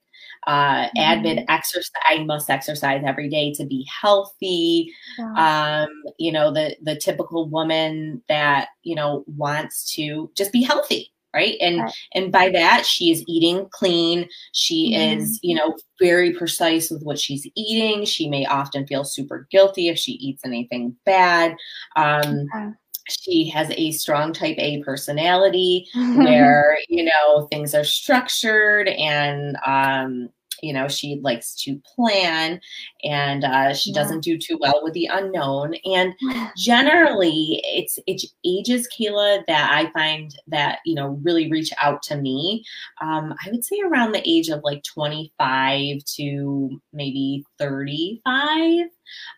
uh 0.48 0.88
mm-hmm. 0.88 1.00
admin 1.00 1.46
exercise 1.50 1.92
i 2.10 2.24
must 2.24 2.50
exercise 2.50 3.04
every 3.06 3.30
day 3.30 3.54
to 3.54 3.66
be 3.66 3.86
healthy. 4.02 4.92
Um 5.36 5.90
you 6.18 6.32
know 6.32 6.52
the 6.52 6.76
the 6.82 6.96
typical 6.96 7.48
woman 7.50 8.24
that 8.30 8.70
you 8.84 8.96
know 8.96 9.24
wants 9.28 9.94
to 9.96 10.32
just 10.36 10.52
be 10.52 10.64
healthy 10.64 11.12
right 11.34 11.56
and 11.62 11.82
right. 11.82 11.94
and 12.14 12.32
by 12.32 12.50
that 12.50 12.86
she 12.86 13.12
is 13.12 13.24
eating 13.28 13.68
clean 13.72 14.28
she 14.52 14.94
mm-hmm. 14.94 15.20
is 15.20 15.40
you 15.44 15.56
know 15.56 15.76
very 16.00 16.34
precise 16.34 16.90
with 16.90 17.04
what 17.04 17.20
she's 17.20 17.48
eating 17.56 18.06
she 18.06 18.30
may 18.30 18.46
often 18.46 18.86
feel 18.88 19.04
super 19.04 19.48
guilty 19.52 19.90
if 19.90 19.98
she 19.98 20.14
eats 20.14 20.44
anything 20.46 20.96
bad 21.06 21.56
um 21.96 22.48
okay. 22.56 22.70
she 23.10 23.48
has 23.48 23.72
a 23.72 23.92
strong 23.92 24.34
type 24.34 24.58
a 24.58 24.82
personality 24.84 25.88
where 26.16 26.78
you 26.88 27.04
know 27.04 27.48
things 27.52 27.76
are 27.76 27.84
structured 27.84 28.88
and 28.88 29.58
um 29.66 30.30
you 30.62 30.74
know 30.74 30.88
she 30.88 31.20
likes 31.24 31.56
to 31.64 31.82
plan 31.96 32.60
and 33.04 33.44
uh, 33.44 33.74
she 33.74 33.92
yeah. 33.92 34.02
doesn't 34.02 34.24
do 34.24 34.38
too 34.38 34.58
well 34.60 34.82
with 34.84 34.94
the 34.94 35.10
unknown. 35.12 35.76
And 35.86 36.14
generally 36.58 37.62
it's 37.64 38.00
it's 38.08 38.26
ages 38.46 38.88
kayla 38.88 39.46
that 39.48 39.70
i 39.72 39.92
find 39.92 40.36
that 40.48 40.80
you 40.86 40.96
know 40.96 41.20
really 41.24 41.50
reach 41.50 41.72
out 41.82 42.02
to 42.04 42.18
me. 42.18 42.64
Um, 43.02 43.34
i 43.46 43.50
would 43.52 43.64
say 43.64 43.80
around 43.82 44.12
the 44.12 44.28
age 44.30 44.50
of 44.50 44.62
like 44.64 44.84
25 44.84 46.04
to 46.16 46.82
maybe 46.94 47.44
35 47.58 48.88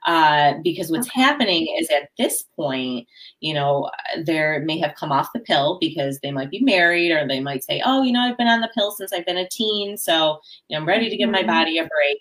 uh, 0.06 0.54
because 0.64 0.90
what's 0.90 1.08
okay. 1.08 1.22
happening 1.22 1.76
is 1.80 1.90
at 1.90 2.10
this 2.18 2.44
point, 2.56 3.08
you 3.40 3.54
know, 3.54 3.90
they 4.26 4.60
may 4.60 4.80
have 4.80 4.96
come 4.96 5.12
off 5.12 5.34
the 5.34 5.40
pill 5.40 5.78
because 5.80 6.20
they 6.20 6.32
might 6.32 6.50
be 6.50 6.62
married 6.62 7.12
or 7.12 7.28
they 7.28 7.40
might 7.40 7.64
say, 7.64 7.82
oh, 7.86 8.04
you 8.04 8.12
know, 8.12 8.22
I've 8.22 8.38
been 8.38 8.48
on 8.48 8.62
the 8.62 8.72
pill 8.76 8.92
since 8.92 9.14
I've 9.14 9.26
been 9.26 9.38
a 9.38 9.48
teen. 9.50 9.98
So, 9.98 10.40
you 10.68 10.76
know, 10.76 10.82
I'm 10.82 10.88
ready 10.88 11.10
to 11.10 11.18
give 11.18 11.30
my 11.30 11.40
mm-hmm. 11.40 11.48
body 11.48 11.78
a 11.78 11.88
break. 11.88 12.20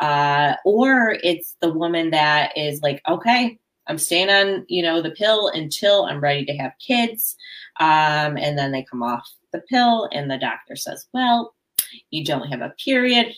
Uh, 0.00 0.54
or 0.64 1.16
it's 1.22 1.56
the 1.60 1.72
woman 1.72 2.10
that 2.10 2.56
is 2.56 2.82
like, 2.82 3.02
okay, 3.08 3.58
I'm 3.86 3.98
staying 3.98 4.30
on, 4.30 4.64
you 4.68 4.82
know, 4.82 5.00
the 5.00 5.10
pill 5.10 5.48
until 5.48 6.04
I'm 6.04 6.20
ready 6.20 6.44
to 6.44 6.56
have 6.56 6.72
kids. 6.78 7.36
Um, 7.80 8.36
and 8.36 8.56
then 8.56 8.72
they 8.72 8.82
come 8.82 9.02
off 9.02 9.28
the 9.52 9.60
pill 9.60 10.08
and 10.12 10.30
the 10.30 10.38
doctor 10.38 10.76
says, 10.76 11.06
well, 11.12 11.54
you 12.10 12.24
don't 12.24 12.48
have 12.48 12.60
a 12.60 12.74
period, 12.82 13.34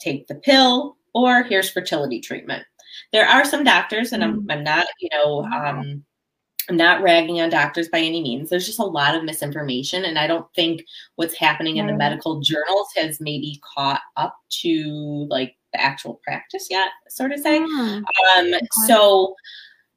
take 0.00 0.26
the 0.26 0.34
pill, 0.34 0.96
or 1.14 1.44
here's 1.44 1.70
fertility 1.70 2.20
treatment 2.20 2.64
there 3.12 3.26
are 3.26 3.44
some 3.44 3.64
doctors, 3.64 4.12
and 4.12 4.22
I'm, 4.22 4.42
mm. 4.42 4.52
I'm 4.52 4.64
not, 4.64 4.86
you 5.00 5.08
know, 5.12 5.44
um, 5.44 6.04
I'm 6.68 6.76
not 6.76 7.02
ragging 7.02 7.40
on 7.40 7.50
doctors 7.50 7.88
by 7.88 7.98
any 7.98 8.22
means. 8.22 8.48
There's 8.48 8.66
just 8.66 8.78
a 8.78 8.84
lot 8.84 9.14
of 9.14 9.24
misinformation, 9.24 10.04
and 10.04 10.18
I 10.18 10.26
don't 10.26 10.46
think 10.54 10.84
what's 11.16 11.36
happening 11.36 11.76
in 11.76 11.86
the 11.86 11.92
medical 11.94 12.40
journals 12.40 12.88
has 12.96 13.20
maybe 13.20 13.60
caught 13.74 14.00
up 14.16 14.36
to 14.62 15.26
like 15.30 15.56
the 15.72 15.80
actual 15.80 16.20
practice 16.24 16.68
yet, 16.70 16.88
sort 17.08 17.32
of 17.32 17.40
say. 17.40 17.58
Yeah. 17.58 18.00
Um, 18.38 18.52
so, 18.86 19.34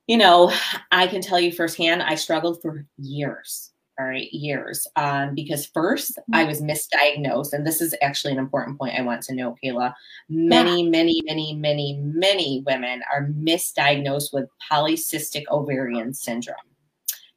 you 0.08 0.18
know, 0.18 0.52
I 0.92 1.08
can 1.08 1.22
tell 1.22 1.40
you 1.40 1.52
firsthand, 1.52 2.04
I 2.04 2.16
struggled 2.16 2.62
for 2.62 2.86
years 2.98 3.72
all 4.00 4.06
right 4.06 4.32
years 4.32 4.88
um, 4.96 5.34
because 5.34 5.66
first 5.68 6.18
i 6.34 6.44
mm-hmm. 6.44 6.50
was 6.50 6.62
misdiagnosed 6.62 7.54
and 7.54 7.66
this 7.66 7.82
is 7.82 7.96
actually 8.02 8.34
an 8.34 8.40
important 8.40 8.78
point 8.78 8.98
i 8.98 9.02
want 9.02 9.22
to 9.22 9.34
know 9.34 9.56
kayla 9.64 9.94
many 10.30 10.84
yeah. 10.84 10.90
many 10.90 11.22
many 11.26 11.54
many 11.56 12.00
many 12.02 12.64
women 12.66 13.02
are 13.12 13.28
misdiagnosed 13.28 14.34
with 14.34 14.50
polycystic 14.72 15.44
ovarian 15.50 16.14
syndrome 16.14 16.56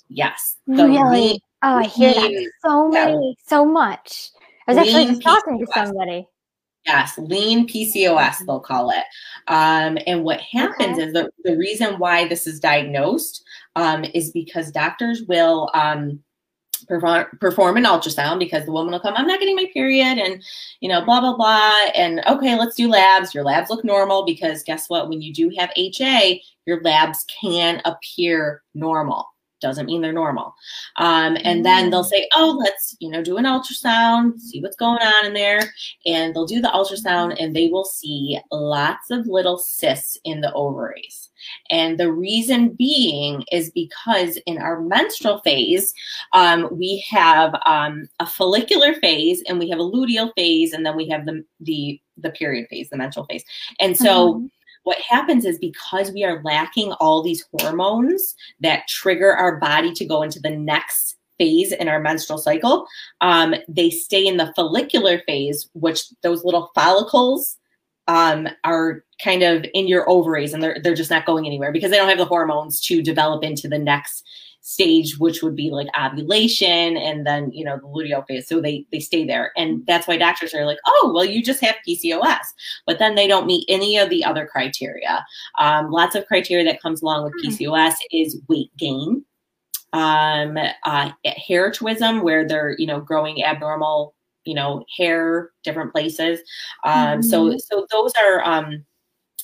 yes 0.08 0.56
really 0.66 1.40
oh 1.62 1.76
i 1.76 1.84
hear 1.84 2.12
that 2.12 2.50
so 2.62 2.88
many 2.88 3.36
so 3.46 3.64
much 3.64 4.30
i 4.68 4.72
was 4.72 4.78
actually 4.78 5.06
just 5.06 5.22
talking 5.22 5.58
to 5.58 5.66
somebody 5.72 6.26
Yes, 6.86 7.18
lean 7.18 7.68
PCOS, 7.68 8.46
they'll 8.46 8.58
call 8.58 8.90
it. 8.90 9.04
Um, 9.48 9.98
and 10.06 10.24
what 10.24 10.40
happens 10.40 10.98
okay. 10.98 11.02
is 11.02 11.12
the, 11.12 11.30
the 11.44 11.56
reason 11.58 11.98
why 11.98 12.26
this 12.26 12.46
is 12.46 12.58
diagnosed 12.58 13.44
um, 13.76 14.04
is 14.14 14.30
because 14.30 14.70
doctors 14.70 15.22
will 15.28 15.70
um, 15.74 16.20
perform, 16.91 17.26
perform 17.41 17.76
an 17.76 17.84
ultrasound 17.84 18.41
because 18.41 18.66
the 18.66 18.72
woman 18.72 18.93
will 18.93 19.01
come, 19.01 19.14
I'm 19.16 19.26
not 19.26 19.41
getting 19.41 19.57
my 19.57 19.66
period, 19.72 20.18
and 20.18 20.43
you 20.80 20.88
know, 20.88 21.03
blah 21.05 21.20
blah 21.20 21.36
blah. 21.36 21.74
And 21.95 22.20
okay, 22.26 22.59
let's 22.59 22.76
do 22.76 22.88
labs. 22.88 23.34
Your 23.34 23.45
labs 23.45 23.70
look 23.70 23.84
normal 23.84 24.26
because 24.26 24.62
guess 24.62 24.88
what? 24.88 25.09
When 25.09 25.22
you 25.22 25.32
do 25.32 25.51
have 25.57 25.70
HA, 25.76 26.43
your 26.66 26.82
labs 26.82 27.24
can 27.41 27.80
appear 27.84 28.62
normal 28.74 29.26
doesn't 29.61 29.86
mean 29.86 30.01
they're 30.01 30.12
normal. 30.12 30.55
Um, 30.97 31.36
and 31.45 31.64
then 31.64 31.91
they'll 31.91 32.03
say, 32.03 32.26
oh, 32.34 32.57
let's, 32.59 32.97
you 32.99 33.11
know, 33.11 33.22
do 33.22 33.36
an 33.36 33.45
ultrasound, 33.45 34.41
see 34.41 34.61
what's 34.61 34.76
going 34.76 35.03
on 35.03 35.26
in 35.26 35.34
there. 35.34 35.72
And 36.07 36.34
they'll 36.34 36.47
do 36.47 36.61
the 36.61 36.68
ultrasound 36.68 37.36
and 37.38 37.55
they 37.55 37.68
will 37.68 37.84
see 37.84 38.41
lots 38.51 39.11
of 39.11 39.26
little 39.26 39.59
cysts 39.59 40.18
in 40.24 40.41
the 40.41 40.53
ovaries. 40.55 41.29
And 41.70 41.98
the 41.98 42.12
reason 42.12 42.70
being 42.70 43.44
is 43.53 43.70
because 43.70 44.36
in 44.46 44.59
our 44.59 44.80
menstrual 44.80 45.40
phase, 45.40 45.92
um, 46.32 46.68
we 46.70 47.05
have 47.11 47.55
um, 47.66 48.09
a 48.18 48.26
follicular 48.26 48.94
phase 48.94 49.42
and 49.48 49.59
we 49.59 49.68
have 49.68 49.78
a 49.78 49.82
luteal 49.82 50.32
phase, 50.36 50.72
and 50.72 50.84
then 50.84 50.96
we 50.96 51.09
have 51.09 51.26
the, 51.26 51.44
the, 51.61 52.01
the 52.16 52.30
period 52.30 52.68
phase, 52.68 52.90
the 52.90 52.96
menstrual 52.96 53.26
phase. 53.26 53.44
And 53.78 53.96
so, 53.96 54.34
mm-hmm 54.34 54.46
what 54.84 54.98
happens 54.98 55.44
is 55.44 55.59
because 55.59 56.11
we 56.12 56.24
are 56.24 56.42
lacking 56.42 56.92
all 56.92 57.22
these 57.22 57.46
hormones 57.53 58.34
that 58.61 58.88
trigger 58.88 59.36
our 59.36 59.59
body 59.59 59.92
to 59.92 60.07
go 60.07 60.22
into 60.22 60.40
the 60.40 60.57
next 60.57 61.16
phase 61.38 61.72
in 61.72 61.88
our 61.88 62.01
menstrual 62.01 62.38
cycle, 62.38 62.86
um, 63.22 63.55
they 63.66 63.90
stay 63.90 64.26
in 64.26 64.36
the 64.36 64.53
follicular 64.55 65.20
phase, 65.26 65.68
which 65.72 66.03
those 66.22 66.44
little 66.44 66.70
follicles 66.74 67.57
um, 68.09 68.48
are 68.64 69.05
kind 69.22 69.42
of 69.42 69.64
in 69.74 69.86
your 69.86 70.09
ovaries 70.09 70.53
and 70.53 70.62
they're, 70.62 70.78
they're 70.82 70.94
just 70.94 71.11
not 71.11 71.26
going 71.26 71.46
anywhere 71.46 71.72
because 71.72 71.90
they 71.90 71.96
don't 71.96 72.09
have 72.09 72.18
the 72.18 72.24
hormones 72.24 72.80
to 72.80 73.03
develop 73.03 73.44
into 73.44 73.68
the 73.68 73.78
next 73.78 74.24
stage, 74.62 75.18
which 75.18 75.42
would 75.42 75.57
be 75.57 75.70
like 75.70 75.88
ovulation 75.98 76.96
and 76.96 77.26
then, 77.26 77.51
you 77.53 77.64
know, 77.64 77.76
the 77.76 77.86
luteal 77.86 78.26
phase. 78.26 78.46
So 78.46 78.61
they, 78.61 78.86
they 78.92 79.01
stay 79.01 79.26
there. 79.26 79.53
And 79.57 79.84
that's 79.86 80.07
why 80.07 80.16
doctors 80.16 80.55
are 80.55 80.66
like, 80.66 80.78
oh, 80.86 81.12
well, 81.14 81.24
you 81.24 81.42
just 81.42 81.61
have 81.61 81.76
PCOS. 81.86 82.44
But 82.86 82.98
then 82.98 83.14
they 83.14 83.26
don't 83.26 83.46
meet 83.46 83.64
any 83.68 83.96
of 83.98 84.11
the 84.11 84.24
other 84.24 84.46
criteria. 84.46 85.24
Um, 85.59 85.90
lots 85.90 86.14
of 86.14 86.26
criteria 86.26 86.64
that 86.64 86.82
comes 86.82 87.03
along 87.03 87.24
with 87.24 87.32
hmm. 87.40 87.48
PCOS 87.48 87.94
is 88.12 88.40
weight 88.48 88.70
gain, 88.76 89.24
um, 89.92 90.57
uh, 90.84 91.11
hirsutism, 91.48 92.22
where 92.22 92.46
they're, 92.46 92.76
you 92.78 92.86
know, 92.86 93.01
growing 93.01 93.42
abnormal 93.42 94.14
you 94.45 94.55
know 94.55 94.84
hair 94.97 95.51
different 95.64 95.93
places 95.93 96.41
um 96.84 96.93
mm-hmm. 96.93 97.22
so 97.22 97.57
so 97.59 97.86
those 97.91 98.12
are 98.22 98.45
um 98.45 98.84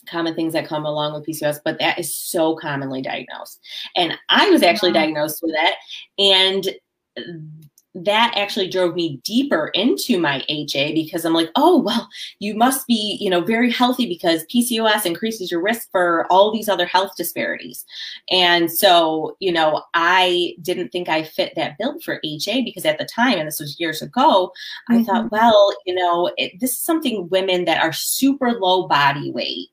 common 0.06 0.34
things 0.34 0.52
that 0.52 0.68
come 0.68 0.86
along 0.86 1.12
with 1.14 1.26
PCOS, 1.26 1.58
but 1.64 1.78
that 1.78 1.98
is 1.98 2.14
so 2.14 2.54
commonly 2.56 3.02
diagnosed. 3.02 3.60
And 3.96 4.16
I 4.28 4.48
was 4.50 4.62
actually 4.62 4.92
wow. 4.92 5.00
diagnosed 5.00 5.42
with 5.42 5.54
it. 5.56 5.74
And 6.18 7.65
that 8.04 8.34
actually 8.36 8.68
drove 8.68 8.94
me 8.94 9.20
deeper 9.24 9.68
into 9.74 10.18
my 10.18 10.44
HA 10.48 10.94
because 10.94 11.24
I'm 11.24 11.32
like, 11.32 11.50
oh, 11.56 11.80
well, 11.80 12.08
you 12.38 12.54
must 12.54 12.86
be, 12.86 13.16
you 13.20 13.30
know, 13.30 13.40
very 13.40 13.70
healthy 13.70 14.06
because 14.06 14.44
PCOS 14.46 15.06
increases 15.06 15.50
your 15.50 15.62
risk 15.62 15.90
for 15.90 16.26
all 16.30 16.52
these 16.52 16.68
other 16.68 16.86
health 16.86 17.12
disparities. 17.16 17.84
And 18.30 18.70
so, 18.70 19.36
you 19.40 19.52
know, 19.52 19.82
I 19.94 20.54
didn't 20.62 20.90
think 20.90 21.08
I 21.08 21.22
fit 21.22 21.54
that 21.56 21.78
bill 21.78 21.98
for 22.00 22.20
HA 22.22 22.62
because 22.62 22.84
at 22.84 22.98
the 22.98 23.06
time, 23.06 23.38
and 23.38 23.46
this 23.46 23.60
was 23.60 23.80
years 23.80 24.02
ago, 24.02 24.52
mm-hmm. 24.90 25.00
I 25.00 25.04
thought, 25.04 25.30
well, 25.32 25.74
you 25.86 25.94
know, 25.94 26.30
it, 26.36 26.60
this 26.60 26.72
is 26.72 26.80
something 26.80 27.28
women 27.30 27.64
that 27.64 27.82
are 27.82 27.92
super 27.92 28.52
low 28.52 28.86
body 28.86 29.30
weight 29.30 29.68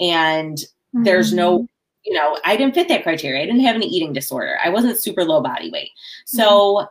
and 0.00 0.58
mm-hmm. 0.58 1.04
there's 1.04 1.32
no 1.32 1.58
mm-hmm. 1.58 1.64
you 2.04 2.14
know 2.14 2.38
i 2.44 2.56
didn't 2.56 2.74
fit 2.74 2.88
that 2.88 3.02
criteria 3.02 3.42
i 3.42 3.46
didn't 3.46 3.60
have 3.60 3.76
an 3.76 3.82
eating 3.82 4.12
disorder 4.12 4.58
i 4.64 4.68
wasn't 4.68 4.98
super 4.98 5.24
low 5.24 5.40
body 5.40 5.70
weight 5.70 5.90
so 6.24 6.46
mm-hmm. 6.74 6.86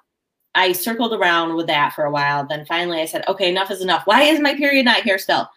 I 0.56 0.72
circled 0.72 1.14
around 1.14 1.56
with 1.56 1.68
that 1.68 1.94
for 1.94 2.06
a 2.06 2.12
while. 2.12 2.46
Then 2.48 2.66
finally 2.66 3.02
i 3.02 3.06
said 3.06 3.28
okay 3.28 3.50
enough 3.50 3.72
is 3.72 3.82
enough. 3.82 4.04
Why 4.06 4.24
is 4.24 4.40
my 4.40 4.56
period 4.56 4.86
not 4.86 5.04
here 5.04 5.18
still? 5.18 5.50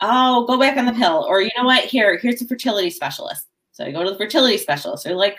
Oh 0.00 0.46
go 0.46 0.58
back 0.58 0.76
on 0.76 0.86
the 0.86 0.92
pill. 0.92 1.24
Or 1.28 1.40
you 1.42 1.50
know 1.56 1.64
what? 1.64 1.84
Here 1.84 2.18
here's 2.18 2.42
a 2.42 2.46
fertility 2.46 2.90
specialist. 2.90 3.46
So 3.72 3.84
i 3.84 3.92
go 3.92 4.04
to 4.04 4.10
the 4.10 4.16
fertility 4.16 4.58
specialist. 4.58 5.04
They're 5.04 5.14
like 5.14 5.38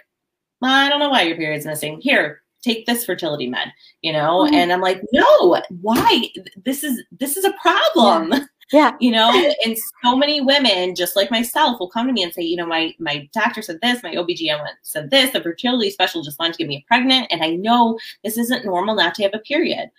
well, 0.61 0.71
i 0.71 0.89
don't 0.89 0.99
know 0.99 1.09
why 1.09 1.23
your 1.23 1.37
period's 1.37 1.65
missing. 1.65 1.99
Here 2.01 2.41
take 2.63 2.85
this 2.85 3.03
fertility 3.03 3.47
med 3.47 3.73
you 4.01 4.13
know? 4.13 4.43
Mm-hmm. 4.45 4.55
and 4.55 4.71
i'm 4.71 4.81
like 4.81 5.01
no. 5.11 5.61
Why? 5.81 6.29
This 6.63 6.83
is 6.83 7.03
this 7.11 7.37
is 7.37 7.45
a 7.45 7.53
problem. 7.61 8.31
Yeah. 8.31 8.45
Yeah. 8.73 8.95
You 8.99 9.11
know, 9.11 9.31
and 9.65 9.77
so 10.03 10.17
many 10.17 10.41
women, 10.41 10.95
just 10.95 11.15
like 11.15 11.29
myself, 11.29 11.79
will 11.79 11.89
come 11.89 12.07
to 12.07 12.13
me 12.13 12.23
and 12.23 12.33
say, 12.33 12.41
you 12.41 12.57
know, 12.57 12.65
my 12.65 12.93
my 12.99 13.29
doctor 13.31 13.61
said 13.61 13.79
this, 13.81 14.01
my 14.01 14.15
OBGYN 14.15 14.65
said 14.81 15.11
this, 15.11 15.31
the 15.31 15.41
fertility 15.41 15.91
specialist 15.91 16.27
just 16.27 16.39
wanted 16.39 16.53
to 16.53 16.57
get 16.57 16.67
me 16.67 16.83
pregnant, 16.87 17.27
and 17.29 17.43
I 17.43 17.51
know 17.51 17.99
this 18.23 18.37
isn't 18.37 18.65
normal 18.65 18.95
not 18.95 19.13
to 19.15 19.23
have 19.23 19.35
a 19.35 19.39
period. 19.39 19.91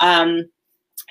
Um, 0.00 0.48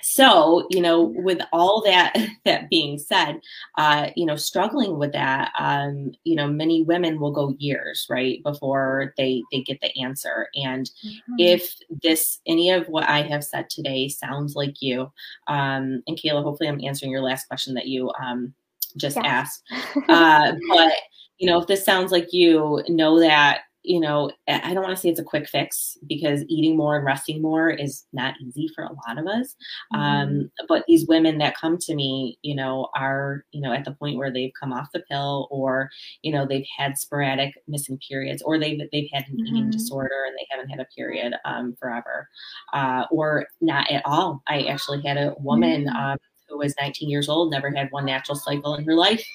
so 0.03 0.67
you 0.69 0.81
know 0.81 1.13
with 1.17 1.39
all 1.51 1.81
that 1.81 2.15
that 2.45 2.69
being 2.69 2.97
said 2.97 3.39
uh 3.77 4.09
you 4.15 4.25
know 4.25 4.35
struggling 4.35 4.97
with 4.97 5.11
that 5.11 5.51
um 5.59 6.11
you 6.23 6.35
know 6.35 6.47
many 6.47 6.83
women 6.83 7.19
will 7.19 7.31
go 7.31 7.55
years 7.57 8.05
right 8.09 8.41
before 8.43 9.13
they 9.17 9.41
they 9.51 9.61
get 9.61 9.79
the 9.81 10.01
answer 10.01 10.47
and 10.55 10.91
mm-hmm. 11.05 11.33
if 11.37 11.75
this 12.01 12.39
any 12.45 12.69
of 12.69 12.87
what 12.87 13.03
i 13.03 13.21
have 13.21 13.43
said 13.43 13.69
today 13.69 14.07
sounds 14.07 14.55
like 14.55 14.81
you 14.81 15.01
um 15.47 16.01
and 16.07 16.17
kayla 16.17 16.43
hopefully 16.43 16.69
i'm 16.69 16.83
answering 16.83 17.11
your 17.11 17.21
last 17.21 17.47
question 17.47 17.73
that 17.73 17.87
you 17.87 18.11
um 18.21 18.53
just 18.97 19.17
yeah. 19.17 19.25
asked 19.25 19.63
uh 20.09 20.53
but 20.69 20.93
you 21.37 21.47
know 21.47 21.59
if 21.59 21.67
this 21.67 21.85
sounds 21.85 22.11
like 22.11 22.31
you 22.33 22.83
know 22.87 23.19
that 23.19 23.61
you 23.83 23.99
know, 23.99 24.31
I 24.47 24.73
don't 24.73 24.83
want 24.83 24.95
to 24.95 25.01
say 25.01 25.09
it's 25.09 25.19
a 25.19 25.23
quick 25.23 25.47
fix 25.49 25.97
because 26.07 26.43
eating 26.47 26.77
more 26.77 26.95
and 26.95 27.05
resting 27.05 27.41
more 27.41 27.69
is 27.69 28.05
not 28.13 28.35
easy 28.39 28.69
for 28.75 28.83
a 28.83 28.93
lot 29.07 29.17
of 29.17 29.27
us. 29.27 29.55
Mm-hmm. 29.93 29.99
Um, 29.99 30.51
but 30.67 30.83
these 30.87 31.07
women 31.07 31.39
that 31.39 31.57
come 31.57 31.77
to 31.79 31.95
me, 31.95 32.37
you 32.43 32.55
know, 32.55 32.89
are, 32.95 33.43
you 33.51 33.61
know, 33.61 33.73
at 33.73 33.85
the 33.85 33.93
point 33.93 34.17
where 34.17 34.31
they've 34.31 34.51
come 34.59 34.71
off 34.71 34.91
the 34.93 35.03
pill 35.09 35.47
or, 35.49 35.89
you 36.21 36.31
know, 36.31 36.45
they've 36.45 36.65
had 36.77 36.97
sporadic 36.97 37.55
missing 37.67 37.99
periods 38.07 38.41
or 38.43 38.59
they've, 38.59 38.79
they've 38.91 39.09
had 39.11 39.25
an 39.27 39.37
mm-hmm. 39.37 39.47
eating 39.47 39.69
disorder 39.71 40.25
and 40.27 40.35
they 40.35 40.47
haven't 40.51 40.69
had 40.69 40.79
a 40.79 40.87
period 40.95 41.33
um, 41.45 41.75
forever 41.79 42.27
uh, 42.73 43.05
or 43.09 43.47
not 43.61 43.89
at 43.89 44.03
all. 44.05 44.43
I 44.47 44.63
actually 44.63 45.01
had 45.01 45.17
a 45.17 45.33
woman 45.39 45.85
mm-hmm. 45.85 45.95
um, 45.95 46.17
who 46.47 46.59
was 46.59 46.75
19 46.79 47.09
years 47.09 47.29
old, 47.29 47.51
never 47.51 47.71
had 47.71 47.87
one 47.91 48.05
natural 48.05 48.35
cycle 48.35 48.75
in 48.75 48.83
her 48.85 48.95
life. 48.95 49.25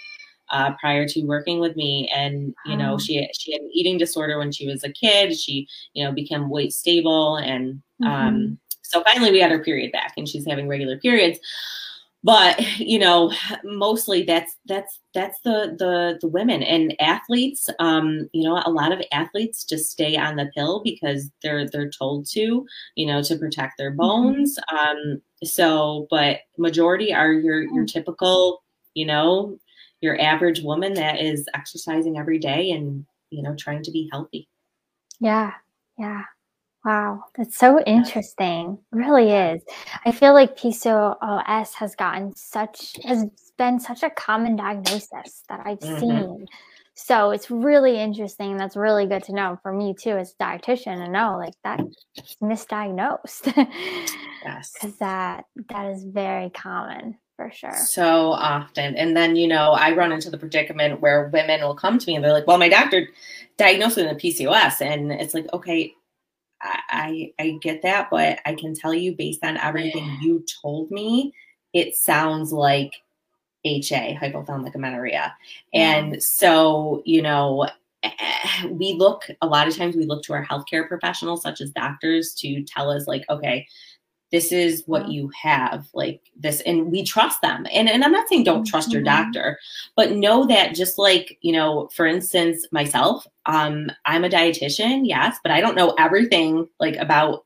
Uh, 0.51 0.73
prior 0.79 1.09
to 1.09 1.23
working 1.23 1.59
with 1.59 1.75
me 1.75 2.09
and 2.15 2.55
you 2.67 2.77
know 2.77 2.97
she 2.99 3.29
she 3.37 3.53
had 3.53 3.61
an 3.61 3.71
eating 3.75 3.99
disorder 3.99 4.39
when 4.39 4.53
she 4.53 4.65
was 4.65 4.85
a 4.85 4.93
kid 4.93 5.37
she 5.37 5.67
you 5.93 6.05
know 6.05 6.13
became 6.13 6.49
weight 6.49 6.73
stable 6.73 7.37
and 7.37 7.83
um, 8.05 8.11
mm-hmm. 8.11 8.55
so 8.83 9.03
finally 9.03 9.33
we 9.33 9.41
had 9.41 9.51
her 9.51 9.59
period 9.59 9.91
back 9.91 10.13
and 10.17 10.29
she's 10.29 10.47
having 10.47 10.69
regular 10.69 10.99
periods 10.99 11.41
but 12.27 12.61
you 12.79 12.99
know 12.99 13.33
mostly 13.65 14.23
that's 14.25 14.57
that's 14.67 15.01
that's 15.15 15.39
the 15.41 15.77
the 15.79 16.19
the 16.21 16.29
women 16.29 16.63
and 16.63 16.95
athletes 17.01 17.71
um 17.79 18.29
you 18.33 18.43
know 18.43 18.61
a 18.67 18.71
lot 18.71 18.93
of 18.93 19.01
athletes 19.13 19.65
just 19.65 19.91
stay 19.91 20.17
on 20.17 20.35
the 20.35 20.51
pill 20.55 20.83
because 20.83 21.31
they're 21.43 21.69
they're 21.69 21.89
told 21.89 22.27
to 22.27 22.67
you 22.97 23.07
know 23.07 23.23
to 23.23 23.37
protect 23.37 23.79
their 23.79 23.91
mm-hmm. 23.91 23.99
bones 23.99 24.59
um 24.77 25.23
so 25.45 26.07
but 26.11 26.41
majority 26.59 27.15
are 27.15 27.33
your 27.33 27.63
your 27.63 27.85
mm. 27.85 27.93
typical 27.93 28.63
you 28.95 29.07
know 29.07 29.57
your 30.01 30.21
average 30.21 30.63
woman 30.63 30.95
that 30.95 31.21
is 31.21 31.47
exercising 31.55 32.19
every 32.19 32.39
day 32.39 32.71
and 32.71 33.05
you 33.31 33.43
know 33.43 33.55
trying 33.57 33.83
to 33.83 33.91
be 33.91 34.09
healthy 34.13 34.49
yeah 35.21 35.53
yeah 35.99 36.23
Wow, 36.87 37.25
that's 37.37 37.59
so 37.59 37.81
interesting. 37.83 38.79
really 38.93 39.33
is. 39.33 39.61
I 40.05 40.13
feel 40.13 40.35
like 40.35 40.57
PCOS 40.57 41.75
has 41.75 41.97
gotten 41.97 42.33
such 42.37 42.95
has 43.05 43.25
been 43.59 43.81
such 43.81 44.05
a 44.05 44.11
common 44.11 44.55
diagnosis 44.55 45.43
that 45.49 45.63
I've 45.65 45.81
mm-hmm. 45.81 45.99
seen. 45.99 46.47
So 46.95 47.33
it's 47.33 47.51
really 47.51 47.99
interesting. 47.99 48.57
That's 48.57 48.77
really 48.77 49.07
good 49.07 49.25
to 49.25 49.33
know 49.33 49.59
for 49.65 49.73
me 49.73 49.95
too, 49.99 50.13
as 50.13 50.37
a 50.39 50.45
dietitian, 50.45 51.05
to 51.05 51.09
know 51.09 51.37
like 51.37 51.55
that 51.65 51.81
misdiagnosed. 52.41 53.53
yes, 54.45 54.73
because 54.73 54.97
that 54.99 55.47
that 55.69 55.91
is 55.91 56.05
very 56.05 56.51
common 56.51 57.19
for 57.37 57.51
sure. 57.51 57.77
So 57.77 58.33
often, 58.33 58.97
and 58.97 59.17
then 59.17 59.37
you 59.37 59.47
know, 59.47 59.73
I 59.73 59.93
run 59.93 60.13
into 60.13 60.31
the 60.31 60.39
predicament 60.39 61.01
where 61.01 61.29
women 61.29 61.61
will 61.61 61.75
come 61.75 61.99
to 61.99 62.07
me 62.07 62.17
and 62.17 62.25
they're 62.25 62.33
like, 62.33 62.47
"Well, 62.47 62.59
my 62.59 62.69
doctor 62.69 63.09
diagnosed 63.57 63.97
me 63.99 64.05
with 64.07 64.19
PCOS," 64.19 64.81
and 64.81 65.13
it's 65.13 65.35
like, 65.35 65.47
okay, 65.53 65.95
I, 66.63 67.33
I 67.39 67.59
get 67.61 67.83
that, 67.83 68.09
but 68.11 68.39
I 68.47 68.55
can 68.55 68.75
tell 68.75 68.95
you 68.95 69.15
based 69.15 69.45
on 69.45 69.57
everything 69.59 70.19
you 70.21 70.45
told 70.63 70.91
me, 70.91 71.35
it 71.73 71.97
sounds 71.97 72.53
like 72.53 72.93
HA, 73.65 74.17
hypothalamic 74.21 74.75
amenorrhea. 74.75 75.35
And 75.75 76.23
so, 76.23 77.03
you 77.05 77.23
know, 77.23 77.69
eh, 78.03 78.11
we 78.71 78.95
look 78.95 79.25
a 79.43 79.47
lot 79.47 79.69
of 79.69 79.77
times 79.77 79.97
we 79.97 80.07
look 80.07 80.23
to 80.25 80.33
our 80.33 80.45
healthcare 80.45 80.87
professionals 80.89 81.43
such 81.43 81.61
as 81.61 81.71
doctors 81.71 82.35
to 82.35 82.63
tell 82.63 82.91
us 82.91 83.07
like 83.07 83.25
okay 83.29 83.67
this 84.33 84.53
is 84.53 84.83
what 84.87 85.09
you 85.09 85.31
have 85.41 85.87
like 85.95 86.21
this 86.37 86.61
and 86.63 86.91
we 86.91 87.03
trust 87.03 87.41
them 87.43 87.67
and, 87.73 87.89
and 87.89 88.05
i'm 88.05 88.13
not 88.13 88.29
saying 88.29 88.45
don't 88.45 88.67
trust 88.67 88.93
your 88.93 89.03
mm-hmm. 89.03 89.25
doctor 89.25 89.59
but 89.95 90.13
know 90.13 90.47
that 90.47 90.75
just 90.75 90.99
like 90.99 91.39
you 91.43 91.53
know 91.53 91.89
for 91.95 92.07
instance 92.07 92.67
myself 92.73 93.27
um 93.47 93.91
i'm 94.05 94.25
a 94.25 94.29
dietitian 94.29 95.03
yes 95.05 95.39
but 95.43 95.53
i 95.53 95.61
don't 95.61 95.77
know 95.77 95.95
everything 95.99 96.67
like 96.81 96.97
about 96.97 97.45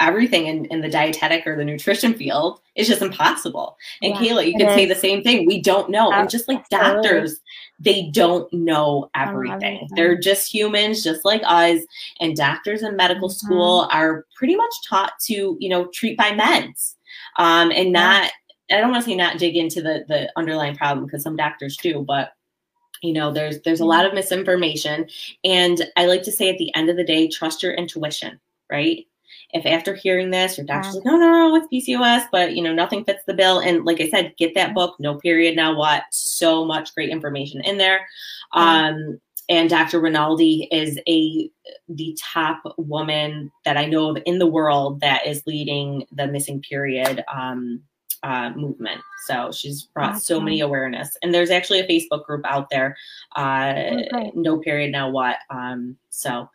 everything 0.00 0.46
in, 0.46 0.64
in 0.66 0.80
the 0.80 0.88
dietetic 0.88 1.46
or 1.46 1.56
the 1.56 1.64
nutrition 1.64 2.14
field 2.14 2.60
is 2.74 2.88
just 2.88 3.02
impossible. 3.02 3.76
And 4.02 4.14
yeah, 4.14 4.20
Kayla, 4.20 4.46
you 4.46 4.54
can 4.54 4.68
is. 4.68 4.74
say 4.74 4.86
the 4.86 4.94
same 4.94 5.22
thing. 5.22 5.46
We 5.46 5.60
don't 5.60 5.90
know. 5.90 6.10
and 6.12 6.28
just 6.28 6.48
like 6.48 6.68
doctors, 6.68 7.40
they 7.78 8.10
don't 8.10 8.52
know 8.52 9.10
everything. 9.14 9.88
They're 9.94 10.18
just 10.18 10.52
humans, 10.52 11.04
just 11.04 11.24
like 11.24 11.42
us. 11.44 11.80
And 12.20 12.36
doctors 12.36 12.82
in 12.82 12.96
medical 12.96 13.28
mm-hmm. 13.28 13.46
school 13.46 13.88
are 13.92 14.26
pretty 14.34 14.56
much 14.56 14.72
taught 14.88 15.12
to, 15.26 15.56
you 15.60 15.68
know, 15.68 15.86
treat 15.94 16.16
by 16.16 16.30
meds 16.30 16.96
um, 17.36 17.70
and 17.70 17.92
not, 17.92 18.30
yeah. 18.68 18.78
I 18.78 18.80
don't 18.80 18.90
want 18.90 19.04
to 19.04 19.10
say 19.10 19.16
not 19.16 19.38
dig 19.38 19.56
into 19.56 19.82
the, 19.82 20.04
the 20.08 20.32
underlying 20.36 20.76
problem 20.76 21.06
because 21.06 21.22
some 21.22 21.36
doctors 21.36 21.76
do, 21.76 22.04
but 22.06 22.32
you 23.02 23.14
know 23.14 23.32
there's 23.32 23.60
there's 23.62 23.80
a 23.80 23.84
lot 23.84 24.04
of 24.04 24.12
misinformation 24.12 25.08
and 25.42 25.86
i 25.96 26.04
like 26.04 26.22
to 26.22 26.30
say 26.30 26.50
at 26.50 26.58
the 26.58 26.74
end 26.74 26.90
of 26.90 26.96
the 26.96 27.04
day 27.04 27.26
trust 27.28 27.62
your 27.62 27.72
intuition 27.72 28.38
right 28.70 29.06
if 29.52 29.66
after 29.66 29.94
hearing 29.94 30.30
this, 30.30 30.56
your 30.56 30.66
doctor's 30.66 30.94
like, 30.96 31.04
no, 31.04 31.16
no, 31.16 31.30
no, 31.30 31.56
it's 31.56 31.66
PCOS, 31.72 32.26
but 32.30 32.54
you 32.54 32.62
know, 32.62 32.72
nothing 32.72 33.04
fits 33.04 33.24
the 33.26 33.34
bill. 33.34 33.60
And 33.60 33.84
like 33.84 34.00
I 34.00 34.08
said, 34.08 34.34
get 34.38 34.54
that 34.54 34.74
book, 34.74 34.96
No 34.98 35.16
Period, 35.16 35.56
Now 35.56 35.76
What? 35.76 36.04
So 36.10 36.64
much 36.64 36.94
great 36.94 37.10
information 37.10 37.60
in 37.62 37.78
there. 37.78 38.06
Um, 38.52 39.20
and 39.48 39.68
Dr. 39.68 40.00
Rinaldi 40.00 40.68
is 40.70 40.98
a 41.08 41.50
the 41.88 42.16
top 42.20 42.62
woman 42.78 43.50
that 43.64 43.76
I 43.76 43.86
know 43.86 44.10
of 44.10 44.22
in 44.24 44.38
the 44.38 44.46
world 44.46 45.00
that 45.00 45.26
is 45.26 45.42
leading 45.44 46.06
the 46.12 46.28
missing 46.28 46.62
period 46.62 47.24
um, 47.32 47.82
uh, 48.22 48.50
movement. 48.50 49.00
So 49.26 49.50
she's 49.52 49.82
brought 49.82 50.14
awesome. 50.14 50.20
so 50.20 50.40
many 50.40 50.60
awareness. 50.60 51.16
And 51.22 51.32
there's 51.32 51.50
actually 51.50 51.80
a 51.80 51.88
Facebook 51.88 52.24
group 52.24 52.44
out 52.46 52.68
there, 52.70 52.96
uh, 53.36 53.74
okay. 54.14 54.32
No 54.34 54.58
Period 54.58 54.92
Now 54.92 55.10
What. 55.10 55.36
Um, 55.50 55.96
so, 56.10 56.48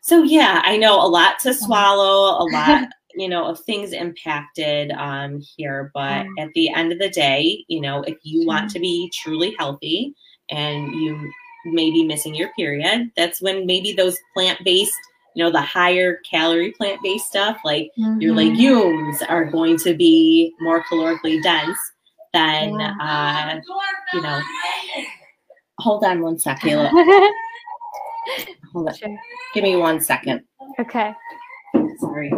so 0.00 0.22
yeah, 0.22 0.62
I 0.64 0.76
know 0.76 1.00
a 1.00 1.06
lot 1.06 1.38
to 1.40 1.54
swallow, 1.54 2.38
a 2.38 2.44
lot. 2.52 2.88
you 3.14 3.28
know 3.28 3.44
of 3.44 3.60
things 3.60 3.92
impacted 3.92 4.90
um 4.92 5.38
here 5.38 5.90
but 5.92 6.24
at 6.38 6.48
the 6.54 6.72
end 6.72 6.92
of 6.92 6.98
the 6.98 7.10
day 7.10 7.62
you 7.68 7.78
know 7.78 8.02
if 8.04 8.16
you 8.22 8.46
want 8.46 8.70
to 8.70 8.80
be 8.80 9.12
truly 9.12 9.54
healthy 9.58 10.14
and 10.48 10.94
you 10.94 11.30
may 11.66 11.90
be 11.90 12.04
missing 12.04 12.34
your 12.34 12.50
period 12.54 13.10
that's 13.14 13.42
when 13.42 13.66
maybe 13.66 13.92
those 13.92 14.18
plant-based 14.32 14.96
you 15.34 15.44
know, 15.44 15.50
the 15.50 15.60
higher 15.60 16.18
calorie 16.28 16.72
plant 16.72 17.00
based 17.02 17.26
stuff, 17.26 17.58
like 17.64 17.90
mm-hmm. 17.98 18.20
your 18.20 18.34
legumes, 18.34 19.22
are 19.22 19.44
going 19.44 19.76
to 19.78 19.94
be 19.94 20.52
more 20.60 20.82
calorically 20.84 21.42
dense 21.42 21.78
than, 22.32 22.80
uh, 22.80 23.60
you 24.12 24.22
know. 24.22 24.40
Hold 25.78 26.04
on 26.04 26.20
one 26.20 26.38
second, 26.38 26.70
Kayla. 26.70 26.90
Hold 28.72 28.88
on. 28.88 28.94
Sure. 28.94 29.16
Give 29.54 29.64
me 29.64 29.76
one 29.76 30.00
second. 30.00 30.42
Okay. 30.78 31.12
Sorry. 31.98 32.32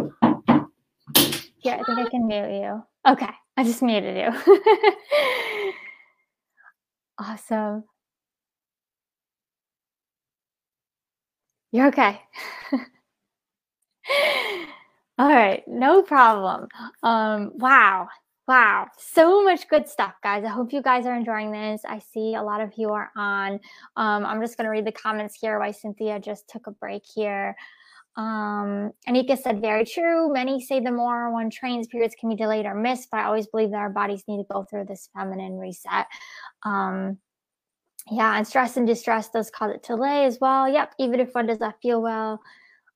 Yeah, 1.63 1.79
I 1.79 1.83
think 1.83 1.99
I 1.99 2.09
can 2.09 2.27
mute 2.27 2.61
you. 2.61 2.83
Okay. 3.07 3.29
I 3.57 3.63
just 3.63 3.81
muted 3.81 4.17
you. 4.17 5.73
awesome. 7.19 7.83
You're 11.75 11.87
okay. 11.87 12.21
All 15.17 15.27
right, 15.27 15.61
no 15.67 16.01
problem. 16.03 16.69
Um, 17.03 17.51
wow, 17.55 18.07
wow, 18.47 18.87
so 18.97 19.43
much 19.43 19.67
good 19.67 19.89
stuff, 19.89 20.13
guys. 20.23 20.45
I 20.45 20.47
hope 20.47 20.71
you 20.71 20.81
guys 20.81 21.05
are 21.05 21.13
enjoying 21.13 21.51
this. 21.51 21.81
I 21.85 21.99
see 21.99 22.35
a 22.35 22.41
lot 22.41 22.61
of 22.61 22.71
you 22.77 22.91
are 22.91 23.11
on. 23.17 23.59
Um, 23.97 24.25
I'm 24.25 24.39
just 24.39 24.57
to 24.57 24.69
read 24.69 24.85
the 24.85 24.93
comments 24.93 25.37
here 25.41 25.59
Why 25.59 25.71
Cynthia 25.71 26.17
just 26.17 26.47
took 26.47 26.67
a 26.67 26.71
break 26.71 27.03
here. 27.13 27.57
Um, 28.15 28.93
Anika 29.09 29.37
said, 29.37 29.59
very 29.59 29.83
true. 29.83 30.31
Many 30.31 30.61
say 30.61 30.79
the 30.79 30.91
more 30.91 31.29
one 31.33 31.49
trains, 31.49 31.87
periods 31.87 32.15
can 32.17 32.29
be 32.29 32.37
delayed 32.37 32.65
or 32.65 32.73
missed, 32.73 33.09
but 33.11 33.19
I 33.19 33.25
always 33.25 33.47
believe 33.47 33.71
that 33.71 33.79
our 33.79 33.89
bodies 33.89 34.23
need 34.29 34.37
to 34.37 34.47
go 34.49 34.63
through 34.63 34.85
this 34.85 35.09
feminine 35.13 35.57
reset. 35.57 36.07
Um, 36.63 37.17
yeah, 38.11 38.37
and 38.37 38.47
stress 38.47 38.77
and 38.77 38.85
distress 38.85 39.29
does 39.29 39.49
cause 39.49 39.71
it 39.71 39.83
to 39.83 39.95
delay 39.95 40.25
as 40.25 40.37
well. 40.39 40.69
Yep, 40.69 40.93
even 40.99 41.19
if 41.19 41.33
one 41.33 41.47
does 41.47 41.59
not 41.59 41.81
feel 41.81 42.01
well, 42.01 42.39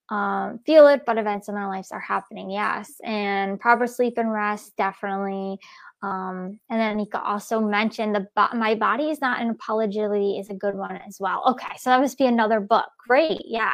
um, 0.10 0.60
feel 0.66 0.88
it, 0.88 1.03
but 1.05 1.18
events 1.18 1.49
in 1.49 1.55
our 1.55 1.68
lives 1.68 1.91
are 1.91 1.99
happening. 1.99 2.51
Yes, 2.51 2.93
and 3.03 3.60
proper 3.60 3.88
sleep 3.88 4.18
and 4.18 4.32
rest 4.32 4.76
definitely. 4.78 5.57
Um, 6.01 6.60
and 6.70 6.80
then 6.80 6.97
Nika 6.97 7.22
also 7.22 7.60
mentioned 7.60 8.16
the 8.16 8.28
my 8.53 8.76
body 8.76 9.10
is 9.10 9.20
not 9.20 9.41
an 9.41 9.49
apology 9.49 10.38
is 10.39 10.49
a 10.49 10.53
good 10.53 10.76
one 10.76 10.97
as 11.07 11.18
well. 11.20 11.43
Okay, 11.47 11.76
so 11.78 11.89
that 11.89 12.01
must 12.01 12.18
be 12.18 12.26
another 12.26 12.60
book. 12.60 12.89
Great, 13.07 13.41
yeah, 13.45 13.74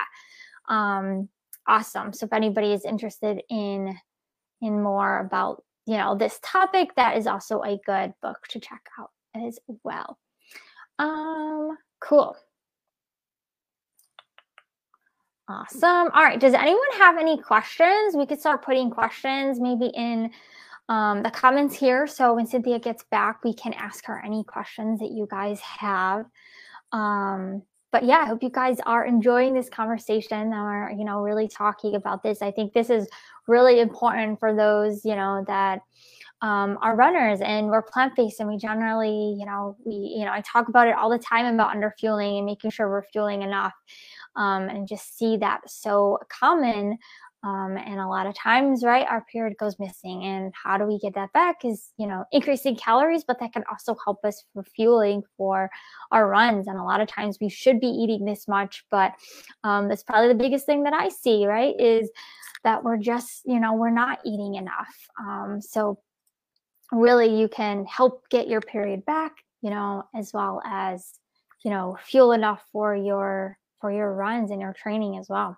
um, 0.69 1.29
awesome. 1.67 2.13
So 2.13 2.25
if 2.25 2.33
anybody 2.33 2.73
is 2.73 2.85
interested 2.85 3.41
in 3.49 3.95
in 4.61 4.81
more 4.81 5.19
about 5.19 5.63
you 5.85 5.97
know 5.97 6.15
this 6.17 6.39
topic, 6.43 6.95
that 6.95 7.17
is 7.17 7.27
also 7.27 7.61
a 7.61 7.77
good 7.85 8.13
book 8.21 8.39
to 8.49 8.59
check 8.59 8.81
out 8.99 9.11
as 9.35 9.59
well. 9.83 10.17
Um, 10.99 11.77
cool. 11.99 12.35
Awesome. 15.47 16.09
All 16.13 16.23
right. 16.23 16.39
Does 16.39 16.53
anyone 16.53 16.81
have 16.97 17.17
any 17.17 17.37
questions? 17.37 18.15
We 18.15 18.25
could 18.25 18.39
start 18.39 18.63
putting 18.63 18.89
questions 18.89 19.59
maybe 19.59 19.91
in 19.93 20.31
um, 20.89 21.21
the 21.21 21.29
comments 21.29 21.75
here. 21.75 22.07
So 22.07 22.33
when 22.33 22.47
Cynthia 22.47 22.79
gets 22.79 23.03
back, 23.11 23.43
we 23.43 23.53
can 23.53 23.73
ask 23.73 24.05
her 24.05 24.23
any 24.25 24.43
questions 24.43 24.99
that 25.01 25.11
you 25.11 25.27
guys 25.29 25.59
have. 25.59 26.25
Um, 26.91 27.61
but 27.91 28.03
yeah, 28.03 28.17
I 28.17 28.25
hope 28.25 28.41
you 28.43 28.49
guys 28.49 28.77
are 28.85 29.05
enjoying 29.05 29.53
this 29.53 29.69
conversation 29.69 30.53
or, 30.53 30.91
you 30.97 31.05
know, 31.05 31.21
really 31.21 31.47
talking 31.47 31.95
about 31.95 32.23
this. 32.23 32.41
I 32.41 32.51
think 32.51 32.73
this 32.73 32.89
is 32.89 33.07
really 33.47 33.79
important 33.79 34.39
for 34.39 34.53
those, 34.53 35.05
you 35.05 35.15
know, 35.15 35.43
that 35.47 35.81
um, 36.41 36.77
are 36.81 36.95
runners 36.95 37.39
and 37.41 37.67
we're 37.67 37.81
plant-based 37.81 38.39
and 38.39 38.49
we 38.49 38.57
generally 38.57 39.35
you 39.39 39.45
know 39.45 39.75
we 39.85 39.95
you 39.95 40.25
know 40.25 40.31
i 40.31 40.41
talk 40.41 40.67
about 40.69 40.87
it 40.87 40.95
all 40.95 41.09
the 41.09 41.19
time 41.19 41.53
about 41.53 41.75
underfueling 41.75 42.37
and 42.37 42.45
making 42.45 42.69
sure 42.69 42.89
we're 42.89 43.03
fueling 43.03 43.41
enough 43.41 43.73
um, 44.35 44.69
and 44.69 44.87
just 44.87 45.17
see 45.17 45.37
that 45.37 45.61
so 45.67 46.19
common 46.29 46.97
Um, 47.45 47.77
and 47.77 47.99
a 47.99 48.07
lot 48.07 48.25
of 48.25 48.33
times, 48.33 48.83
right, 48.83 49.05
our 49.07 49.23
period 49.31 49.55
goes 49.59 49.77
missing. 49.77 50.23
And 50.23 50.51
how 50.63 50.79
do 50.79 50.85
we 50.85 50.97
get 50.97 51.13
that 51.13 51.31
back? 51.31 51.63
Is, 51.63 51.91
you 51.95 52.07
know, 52.07 52.25
increasing 52.31 52.75
calories, 52.75 53.23
but 53.23 53.39
that 53.39 53.53
can 53.53 53.63
also 53.69 53.95
help 54.03 54.25
us 54.25 54.43
for 54.51 54.63
fueling 54.63 55.21
for 55.37 55.69
our 56.11 56.27
runs. 56.27 56.67
And 56.67 56.79
a 56.79 56.83
lot 56.83 57.01
of 57.01 57.07
times 57.07 57.37
we 57.39 57.49
should 57.49 57.79
be 57.79 57.87
eating 57.87 58.25
this 58.25 58.47
much, 58.47 58.83
but 58.89 59.11
um, 59.63 59.87
that's 59.89 60.01
probably 60.03 60.29
the 60.29 60.43
biggest 60.43 60.65
thing 60.65 60.83
that 60.85 60.93
I 60.93 61.09
see, 61.09 61.45
right, 61.45 61.79
is 61.79 62.09
that 62.63 62.83
we're 62.83 62.97
just, 62.97 63.43
you 63.45 63.59
know, 63.59 63.73
we're 63.75 63.91
not 63.91 64.17
eating 64.25 64.55
enough. 64.55 64.95
Um, 65.19 65.61
so 65.61 65.99
really 66.91 67.39
you 67.39 67.47
can 67.47 67.85
help 67.85 68.27
get 68.29 68.47
your 68.47 68.61
period 68.61 69.05
back, 69.05 69.33
you 69.61 69.69
know, 69.69 70.03
as 70.15 70.31
well 70.33 70.61
as, 70.65 71.13
you 71.63 71.71
know, 71.71 71.97
fuel 72.03 72.31
enough 72.31 72.63
for 72.71 72.95
your 72.95 73.57
for 73.81 73.91
your 73.91 74.13
runs 74.13 74.51
and 74.51 74.61
your 74.61 74.73
training 74.73 75.17
as 75.17 75.27
well. 75.29 75.57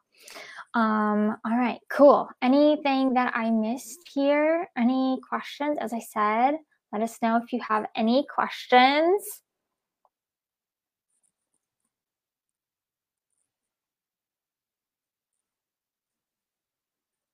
Um, 0.73 1.37
all 1.45 1.57
right, 1.57 1.79
cool. 1.89 2.29
Anything 2.41 3.13
that 3.13 3.33
I 3.35 3.51
missed 3.51 4.09
here? 4.13 4.67
Any 4.77 5.19
questions? 5.27 5.77
As 5.79 5.93
I 5.93 5.99
said, 5.99 6.57
let 6.91 7.01
us 7.01 7.17
know 7.21 7.39
if 7.43 7.53
you 7.53 7.59
have 7.67 7.85
any 7.95 8.25
questions. 8.33 9.23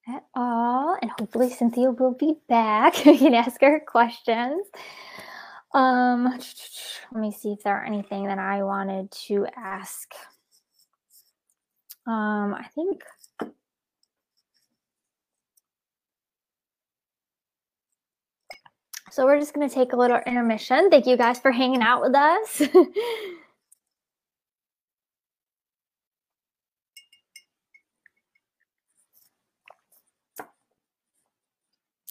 At 0.07 0.25
all, 0.35 0.97
and 1.01 1.11
hopefully 1.17 1.49
Cynthia 1.49 1.91
will 1.91 2.13
be 2.13 2.35
back. 2.49 3.05
you 3.05 3.17
can 3.17 3.33
ask 3.33 3.61
her 3.61 3.79
questions. 3.79 4.67
Um, 5.73 6.25
let 7.11 7.21
me 7.21 7.31
see 7.31 7.53
if 7.53 7.63
there 7.63 7.77
are 7.77 7.85
anything 7.85 8.25
that 8.25 8.37
I 8.37 8.63
wanted 8.63 9.11
to 9.27 9.47
ask. 9.55 10.13
Um, 12.05 12.53
I 12.53 12.67
think 12.75 13.01
So 19.13 19.25
we're 19.25 19.39
just 19.39 19.53
going 19.53 19.69
to 19.69 19.73
take 19.73 19.93
a 19.93 19.95
little 19.95 20.17
intermission. 20.25 20.89
Thank 20.89 21.05
you 21.05 21.15
guys 21.17 21.39
for 21.39 21.51
hanging 21.51 21.83
out 21.83 22.01
with 22.01 22.15
us. 22.15 22.63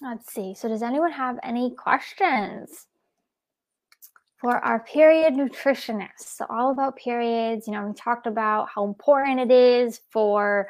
Let's 0.03 0.32
see. 0.32 0.55
So 0.55 0.68
does 0.68 0.82
anyone 0.82 1.12
have 1.12 1.38
any 1.42 1.74
questions 1.76 2.86
for 4.36 4.57
our 4.59 4.80
period 4.80 5.34
nutritionists? 5.34 6.36
So 6.36 6.46
all 6.50 6.72
about 6.72 6.96
periods, 6.96 7.68
you 7.68 7.72
know, 7.72 7.86
we 7.86 7.94
talked 7.94 8.26
about 8.26 8.68
how 8.74 8.84
important 8.84 9.38
it 9.38 9.53
is 9.53 10.00
for, 10.11 10.68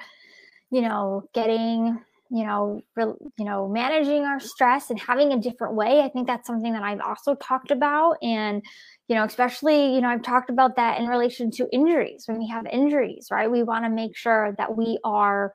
you 0.71 0.83
know, 0.83 1.29
getting 1.33 1.99
you 2.33 2.47
know, 2.47 2.81
re, 2.97 3.05
you 3.39 3.45
know, 3.45 3.69
managing 3.69 4.25
our 4.25 4.41
stress 4.41 4.89
and 4.89 4.99
having 4.99 5.33
a 5.33 5.39
different 5.39 5.75
way. 5.75 6.01
I 6.01 6.09
think 6.09 6.27
that's 6.27 6.47
something 6.47 6.73
that 6.73 6.83
I've 6.83 7.03
also 7.03 7.35
talked 7.35 7.71
about. 7.71 8.17
And, 8.23 8.63
you 9.07 9.15
know, 9.15 9.25
especially, 9.25 9.95
you 9.95 10.01
know, 10.01 10.09
I've 10.09 10.23
talked 10.23 10.49
about 10.49 10.77
that 10.77 10.99
in 10.99 11.09
relation 11.09 11.51
to 11.53 11.69
injuries. 11.71 12.25
When 12.27 12.39
we 12.39 12.49
have 12.49 12.65
injuries, 12.65 13.29
right? 13.31 13.51
We 13.51 13.63
want 13.63 13.85
to 13.85 13.91
make 13.91 14.17
sure 14.17 14.55
that 14.57 14.75
we 14.75 14.99
are 15.05 15.55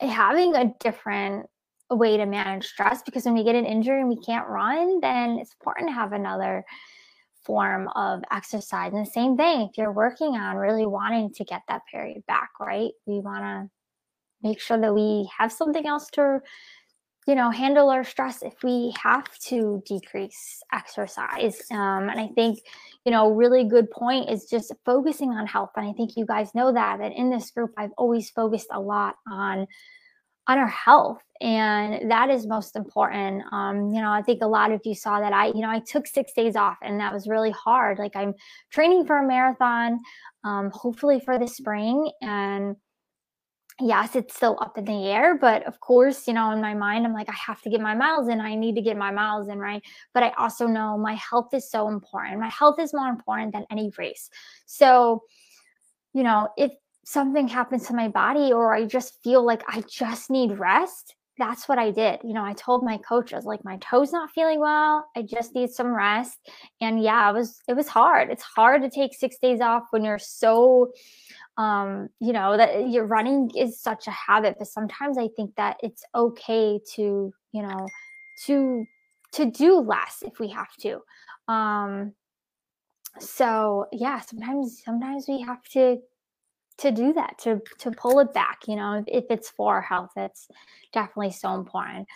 having 0.00 0.54
a 0.56 0.72
different 0.80 1.50
way 1.94 2.16
to 2.16 2.26
manage 2.26 2.66
stress 2.66 3.02
because 3.02 3.24
when 3.24 3.34
we 3.34 3.44
get 3.44 3.54
an 3.54 3.66
injury 3.66 4.00
and 4.00 4.08
we 4.08 4.20
can't 4.20 4.48
run, 4.48 5.00
then 5.00 5.38
it's 5.38 5.54
important 5.60 5.88
to 5.88 5.94
have 5.94 6.12
another 6.12 6.64
form 7.44 7.88
of 7.94 8.22
exercise. 8.30 8.92
And 8.92 9.04
the 9.06 9.10
same 9.10 9.36
thing, 9.36 9.62
if 9.62 9.76
you're 9.76 9.92
working 9.92 10.36
on 10.36 10.56
really 10.56 10.86
wanting 10.86 11.32
to 11.34 11.44
get 11.44 11.62
that 11.68 11.82
period 11.90 12.24
back, 12.26 12.50
right? 12.60 12.92
We 13.06 13.20
want 13.20 13.42
to 13.42 13.70
make 14.42 14.60
sure 14.60 14.78
that 14.78 14.94
we 14.94 15.28
have 15.38 15.52
something 15.52 15.86
else 15.86 16.08
to 16.12 16.40
you 17.26 17.36
know 17.36 17.50
handle 17.50 17.88
our 17.88 18.02
stress 18.02 18.42
if 18.42 18.62
we 18.64 18.92
have 19.00 19.38
to 19.38 19.82
decrease 19.86 20.60
exercise 20.72 21.62
um, 21.70 22.08
and 22.08 22.18
i 22.18 22.28
think 22.34 22.58
you 23.04 23.12
know 23.12 23.30
really 23.30 23.64
good 23.64 23.90
point 23.90 24.28
is 24.28 24.46
just 24.46 24.72
focusing 24.84 25.30
on 25.30 25.46
health 25.46 25.70
and 25.76 25.88
i 25.88 25.92
think 25.92 26.16
you 26.16 26.26
guys 26.26 26.54
know 26.54 26.72
that 26.72 26.98
that 26.98 27.12
in 27.12 27.30
this 27.30 27.50
group 27.50 27.70
i've 27.76 27.92
always 27.96 28.30
focused 28.30 28.66
a 28.72 28.80
lot 28.80 29.14
on 29.30 29.66
on 30.48 30.58
our 30.58 30.68
health 30.68 31.22
and 31.40 32.10
that 32.10 32.30
is 32.30 32.46
most 32.46 32.76
important 32.76 33.42
um, 33.52 33.92
you 33.92 34.00
know 34.00 34.10
i 34.10 34.22
think 34.22 34.42
a 34.42 34.46
lot 34.46 34.72
of 34.72 34.80
you 34.84 34.94
saw 34.94 35.20
that 35.20 35.32
i 35.32 35.46
you 35.46 35.60
know 35.60 35.70
i 35.70 35.80
took 35.80 36.06
six 36.06 36.32
days 36.32 36.56
off 36.56 36.76
and 36.82 37.00
that 37.00 37.12
was 37.12 37.28
really 37.28 37.50
hard 37.50 37.98
like 37.98 38.14
i'm 38.16 38.34
training 38.70 39.06
for 39.06 39.18
a 39.18 39.26
marathon 39.26 39.98
um, 40.44 40.70
hopefully 40.72 41.20
for 41.20 41.38
the 41.38 41.46
spring 41.46 42.10
and 42.20 42.76
yes, 43.80 44.14
it's 44.16 44.34
still 44.34 44.58
up 44.60 44.78
in 44.78 44.84
the 44.84 45.06
air, 45.06 45.36
but 45.36 45.66
of 45.66 45.80
course, 45.80 46.26
you 46.26 46.34
know, 46.34 46.50
in 46.52 46.60
my 46.60 46.74
mind, 46.74 47.06
I'm 47.06 47.12
like, 47.12 47.28
I 47.28 47.34
have 47.46 47.60
to 47.62 47.70
get 47.70 47.80
my 47.80 47.94
miles 47.94 48.28
in. 48.28 48.40
I 48.40 48.54
need 48.54 48.74
to 48.76 48.82
get 48.82 48.96
my 48.96 49.10
miles 49.10 49.48
in, 49.48 49.58
right? 49.58 49.82
But 50.14 50.22
I 50.22 50.30
also 50.38 50.66
know 50.66 50.98
my 50.98 51.14
health 51.14 51.52
is 51.52 51.70
so 51.70 51.88
important. 51.88 52.40
My 52.40 52.48
health 52.48 52.78
is 52.78 52.94
more 52.94 53.08
important 53.08 53.52
than 53.52 53.66
any 53.70 53.90
race. 53.96 54.30
So, 54.66 55.22
you 56.12 56.22
know, 56.22 56.48
if 56.56 56.72
something 57.04 57.48
happens 57.48 57.86
to 57.86 57.94
my 57.94 58.08
body 58.08 58.52
or 58.52 58.74
I 58.74 58.84
just 58.84 59.22
feel 59.22 59.44
like 59.44 59.62
I 59.68 59.82
just 59.88 60.30
need 60.30 60.58
rest, 60.58 61.14
that's 61.38 61.68
what 61.68 61.78
I 61.78 61.90
did. 61.90 62.20
You 62.22 62.34
know, 62.34 62.44
I 62.44 62.52
told 62.52 62.84
my 62.84 62.98
coach, 62.98 63.32
I 63.32 63.36
was 63.36 63.44
like, 63.44 63.64
my 63.64 63.78
toe's 63.78 64.12
not 64.12 64.30
feeling 64.30 64.60
well. 64.60 65.06
I 65.16 65.22
just 65.22 65.54
need 65.54 65.70
some 65.70 65.94
rest. 65.94 66.38
And 66.80 67.02
yeah, 67.02 67.28
it 67.30 67.32
was 67.32 67.60
it 67.68 67.74
was 67.74 67.88
hard. 67.88 68.30
It's 68.30 68.42
hard 68.42 68.82
to 68.82 68.90
take 68.90 69.14
six 69.14 69.38
days 69.38 69.60
off 69.60 69.84
when 69.90 70.04
you're 70.04 70.18
so 70.18 70.92
um, 71.58 72.08
you 72.18 72.32
know, 72.32 72.56
that 72.56 72.88
your 72.88 73.04
running 73.04 73.50
is 73.56 73.80
such 73.80 74.06
a 74.06 74.10
habit, 74.10 74.56
but 74.58 74.68
sometimes 74.68 75.18
I 75.18 75.28
think 75.36 75.54
that 75.56 75.76
it's 75.82 76.02
okay 76.14 76.80
to, 76.94 77.32
you 77.52 77.62
know, 77.62 77.86
to 78.46 78.86
to 79.32 79.50
do 79.50 79.78
less 79.78 80.22
if 80.22 80.38
we 80.38 80.48
have 80.48 80.74
to. 80.80 81.00
Um, 81.48 82.12
so 83.18 83.86
yeah, 83.92 84.20
sometimes 84.20 84.82
sometimes 84.84 85.26
we 85.28 85.40
have 85.42 85.62
to 85.72 85.98
to 86.82 86.90
do 86.90 87.12
that 87.12 87.38
to 87.38 87.60
to 87.78 87.90
pull 87.92 88.18
it 88.20 88.32
back 88.34 88.60
you 88.66 88.76
know 88.76 89.02
if, 89.06 89.24
it's 89.30 89.50
for 89.50 89.74
our 89.74 89.80
health 89.80 90.10
it's 90.16 90.48
definitely 90.92 91.30
so 91.30 91.54
important 91.54 92.06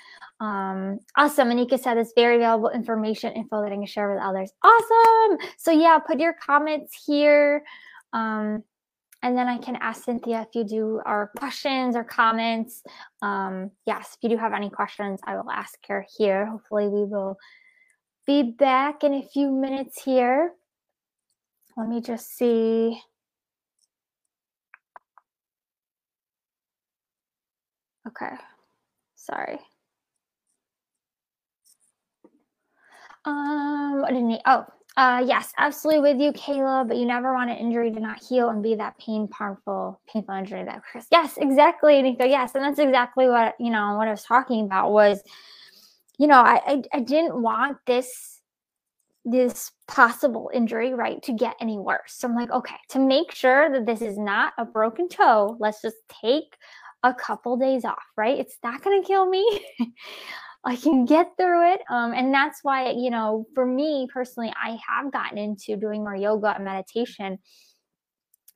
um 0.40 0.98
awesome 1.16 1.48
anika 1.48 1.78
said 1.78 1.96
it's 1.96 2.12
very 2.14 2.38
valuable 2.38 2.70
information 2.70 3.32
info 3.32 3.62
that 3.62 3.72
i 3.72 3.76
can 3.76 3.86
share 3.86 4.12
with 4.12 4.22
others 4.22 4.52
awesome 4.62 5.38
so 5.56 5.70
yeah 5.70 5.98
put 5.98 6.18
your 6.18 6.34
comments 6.34 7.02
here 7.06 7.64
um 8.12 8.62
and 9.22 9.36
then 9.36 9.48
I 9.48 9.58
can 9.58 9.76
ask 9.76 10.04
Cynthia 10.04 10.42
if 10.42 10.54
you 10.54 10.62
do 10.62 11.00
our 11.04 11.32
questions 11.38 11.96
or 11.96 12.04
comments. 12.04 12.82
Um, 13.22 13.70
yes, 13.86 14.14
if 14.14 14.18
you 14.22 14.28
do 14.28 14.36
have 14.36 14.52
any 14.52 14.70
questions, 14.70 15.20
I 15.24 15.34
will 15.36 15.50
ask 15.50 15.74
her 15.88 16.06
here. 16.16 16.46
Hopefully, 16.46 16.86
we 16.86 17.06
will 17.06 17.36
be 18.26 18.42
back 18.42 19.02
in 19.02 19.14
a 19.14 19.26
few 19.26 19.50
minutes 19.50 20.00
here. 20.00 20.52
Let 21.76 21.88
me 21.88 22.00
just 22.02 22.36
see. 22.36 23.00
Okay, 28.16 28.34
sorry. 29.16 29.58
Um, 33.24 34.00
what 34.00 34.10
did 34.10 34.18
you 34.18 34.26
need? 34.26 34.40
Oh, 34.46 34.64
uh, 34.96 35.22
yes, 35.26 35.52
absolutely 35.58 36.12
with 36.12 36.20
you, 36.20 36.32
Kayla. 36.32 36.88
But 36.88 36.96
you 36.96 37.04
never 37.04 37.34
want 37.34 37.50
an 37.50 37.56
injury 37.56 37.90
to 37.90 38.00
not 38.00 38.22
heal 38.22 38.48
and 38.48 38.62
be 38.62 38.76
that 38.76 38.96
pain, 38.98 39.28
harmful, 39.32 40.00
painful 40.08 40.34
injury 40.34 40.64
that 40.64 40.82
Chris. 40.90 41.06
Yes, 41.12 41.36
exactly, 41.36 42.00
Nico. 42.00 42.24
Yes, 42.24 42.54
and 42.54 42.64
that's 42.64 42.78
exactly 42.78 43.28
what 43.28 43.54
you 43.60 43.70
know. 43.70 43.96
What 43.96 44.08
I 44.08 44.12
was 44.12 44.24
talking 44.24 44.64
about 44.64 44.92
was, 44.92 45.22
you 46.18 46.26
know, 46.26 46.40
I 46.40 46.60
I, 46.66 46.82
I 46.94 47.00
didn't 47.00 47.42
want 47.42 47.78
this 47.86 48.40
this 49.24 49.72
possible 49.88 50.50
injury 50.54 50.94
right 50.94 51.20
to 51.24 51.32
get 51.32 51.56
any 51.60 51.78
worse. 51.78 52.14
So 52.14 52.28
I'm 52.28 52.36
like, 52.36 52.50
okay, 52.50 52.76
to 52.90 53.00
make 53.00 53.32
sure 53.32 53.70
that 53.72 53.84
this 53.84 54.00
is 54.00 54.16
not 54.16 54.52
a 54.56 54.64
broken 54.64 55.08
toe, 55.08 55.56
let's 55.58 55.82
just 55.82 55.96
take 56.08 56.56
a 57.06 57.14
couple 57.14 57.56
days 57.56 57.84
off, 57.84 58.02
right? 58.16 58.38
It's 58.38 58.58
not 58.64 58.82
going 58.82 59.00
to 59.00 59.06
kill 59.06 59.26
me. 59.26 59.64
I 60.64 60.74
can 60.74 61.04
get 61.04 61.30
through 61.38 61.74
it. 61.74 61.80
Um, 61.88 62.12
and 62.12 62.34
that's 62.34 62.58
why, 62.64 62.90
you 62.90 63.10
know, 63.10 63.46
for 63.54 63.64
me 63.64 64.08
personally, 64.12 64.52
I 64.60 64.76
have 64.88 65.12
gotten 65.12 65.38
into 65.38 65.76
doing 65.76 66.02
more 66.02 66.16
yoga 66.16 66.56
and 66.56 66.64
meditation. 66.64 67.38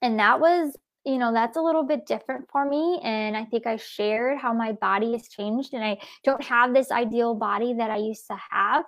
And 0.02 0.18
that 0.18 0.40
was 0.40 0.76
you 1.04 1.16
know 1.16 1.32
that's 1.32 1.56
a 1.56 1.60
little 1.60 1.82
bit 1.82 2.04
different 2.04 2.46
for 2.50 2.68
me 2.68 3.00
and 3.02 3.36
i 3.36 3.44
think 3.44 3.66
i 3.66 3.76
shared 3.76 4.38
how 4.38 4.52
my 4.52 4.72
body 4.72 5.12
has 5.12 5.28
changed 5.28 5.72
and 5.72 5.82
i 5.82 5.98
don't 6.24 6.42
have 6.42 6.74
this 6.74 6.90
ideal 6.90 7.34
body 7.34 7.72
that 7.72 7.90
i 7.90 7.96
used 7.96 8.26
to 8.26 8.36
have 8.50 8.84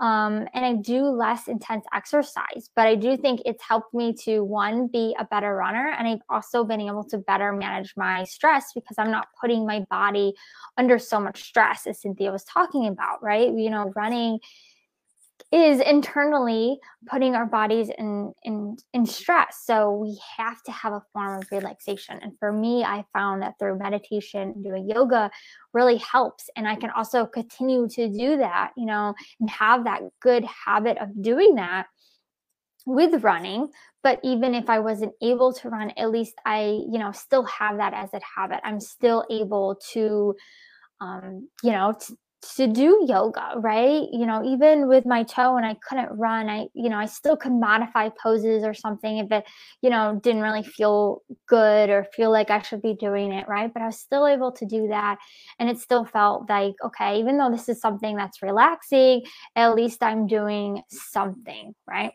um, 0.00 0.46
and 0.54 0.64
i 0.64 0.74
do 0.74 1.04
less 1.04 1.46
intense 1.46 1.84
exercise 1.94 2.68
but 2.74 2.86
i 2.86 2.94
do 2.94 3.16
think 3.16 3.40
it's 3.44 3.62
helped 3.62 3.94
me 3.94 4.12
to 4.12 4.40
one 4.42 4.88
be 4.88 5.14
a 5.18 5.24
better 5.26 5.54
runner 5.54 5.94
and 5.96 6.08
i've 6.08 6.22
also 6.28 6.64
been 6.64 6.80
able 6.80 7.04
to 7.04 7.18
better 7.18 7.52
manage 7.52 7.94
my 7.96 8.24
stress 8.24 8.72
because 8.74 8.96
i'm 8.98 9.10
not 9.10 9.28
putting 9.40 9.64
my 9.64 9.80
body 9.88 10.32
under 10.76 10.98
so 10.98 11.20
much 11.20 11.42
stress 11.44 11.86
as 11.86 12.00
cynthia 12.00 12.32
was 12.32 12.44
talking 12.44 12.86
about 12.86 13.22
right? 13.22 13.52
You 13.56 13.70
know 13.70 13.92
running 13.94 14.40
is 15.52 15.80
internally 15.80 16.78
putting 17.06 17.34
our 17.34 17.44
bodies 17.44 17.90
in, 17.98 18.32
in 18.42 18.76
in 18.94 19.04
stress. 19.04 19.62
So 19.64 19.92
we 19.92 20.18
have 20.38 20.62
to 20.62 20.72
have 20.72 20.94
a 20.94 21.02
form 21.12 21.40
of 21.40 21.46
relaxation. 21.52 22.18
And 22.22 22.32
for 22.38 22.52
me 22.52 22.82
i 22.84 23.04
found 23.12 23.42
that 23.42 23.58
through 23.58 23.78
meditation 23.78 24.62
doing 24.62 24.88
yoga 24.88 25.30
really 25.74 25.98
helps. 25.98 26.48
And 26.56 26.66
i 26.66 26.74
can 26.74 26.90
also 26.90 27.26
continue 27.26 27.86
to 27.90 28.08
do 28.08 28.38
that 28.38 28.72
you 28.76 28.86
know 28.86 29.14
and 29.40 29.50
have 29.50 29.84
that 29.84 30.00
good 30.20 30.44
habit 30.44 30.96
of 30.98 31.08
doing 31.22 31.56
that 31.56 31.86
with 32.86 33.22
running. 33.22 33.68
But 34.02 34.20
even 34.24 34.54
if 34.54 34.70
i 34.70 34.78
wasn't 34.78 35.12
able 35.20 35.52
to 35.52 35.68
run 35.68 35.92
at 35.98 36.10
least 36.10 36.34
i 36.46 36.62
you 36.90 36.98
know 36.98 37.12
still 37.12 37.44
have 37.44 37.76
that 37.76 37.92
as 37.92 38.08
a 38.14 38.20
habit. 38.36 38.60
I'm 38.64 38.80
still 38.80 39.26
able 39.30 39.78
to 39.92 40.34
um, 41.02 41.48
you 41.62 41.72
know 41.72 41.92
t- 42.00 42.14
to 42.42 42.66
do 42.66 43.04
yoga, 43.08 43.52
right? 43.56 44.08
You 44.12 44.26
know, 44.26 44.44
even 44.44 44.88
with 44.88 45.06
my 45.06 45.22
toe 45.22 45.56
and 45.56 45.64
I 45.64 45.74
couldn't 45.74 46.10
run, 46.18 46.48
I, 46.48 46.66
you 46.74 46.88
know, 46.88 46.98
I 46.98 47.06
still 47.06 47.36
could 47.36 47.52
modify 47.52 48.08
poses 48.08 48.64
or 48.64 48.74
something 48.74 49.18
if 49.18 49.30
it, 49.30 49.44
you 49.80 49.90
know, 49.90 50.18
didn't 50.22 50.42
really 50.42 50.64
feel 50.64 51.22
good 51.46 51.88
or 51.88 52.06
feel 52.14 52.32
like 52.32 52.50
I 52.50 52.60
should 52.60 52.82
be 52.82 52.94
doing 52.94 53.32
it, 53.32 53.46
right? 53.48 53.72
But 53.72 53.82
I 53.82 53.86
was 53.86 53.98
still 53.98 54.26
able 54.26 54.50
to 54.52 54.66
do 54.66 54.88
that. 54.88 55.18
And 55.58 55.70
it 55.70 55.78
still 55.78 56.04
felt 56.04 56.48
like, 56.48 56.74
okay, 56.84 57.20
even 57.20 57.38
though 57.38 57.50
this 57.50 57.68
is 57.68 57.80
something 57.80 58.16
that's 58.16 58.42
relaxing, 58.42 59.22
at 59.54 59.74
least 59.76 60.02
I'm 60.02 60.26
doing 60.26 60.82
something, 60.88 61.74
right? 61.86 62.12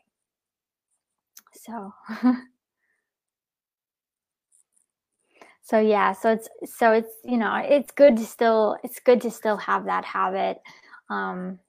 So. 1.53 1.93
so 5.67 5.79
yeah 5.79 6.13
so 6.13 6.31
it's 6.31 6.47
so 6.77 6.93
it's 6.93 7.13
you 7.25 7.37
know 7.37 7.53
it's 7.55 7.91
good 7.91 8.15
to 8.15 8.25
still 8.25 8.77
it's 8.83 8.99
good 9.01 9.19
to 9.21 9.29
still 9.29 9.57
have 9.57 9.85
that 9.85 10.05
habit. 10.05 10.59
Um 11.09 11.59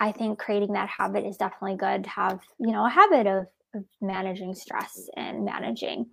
i 0.00 0.12
think 0.12 0.38
creating 0.38 0.72
that 0.74 0.88
habit 0.88 1.24
is 1.24 1.36
definitely 1.38 1.76
good 1.76 2.04
to 2.04 2.10
have 2.10 2.40
you 2.60 2.72
know 2.72 2.84
a 2.84 2.90
habit 2.90 3.26
of, 3.26 3.46
of 3.74 3.84
managing 4.02 4.54
stress 4.54 5.08
and 5.16 5.44
managing 5.44 6.06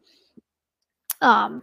um 1.21 1.61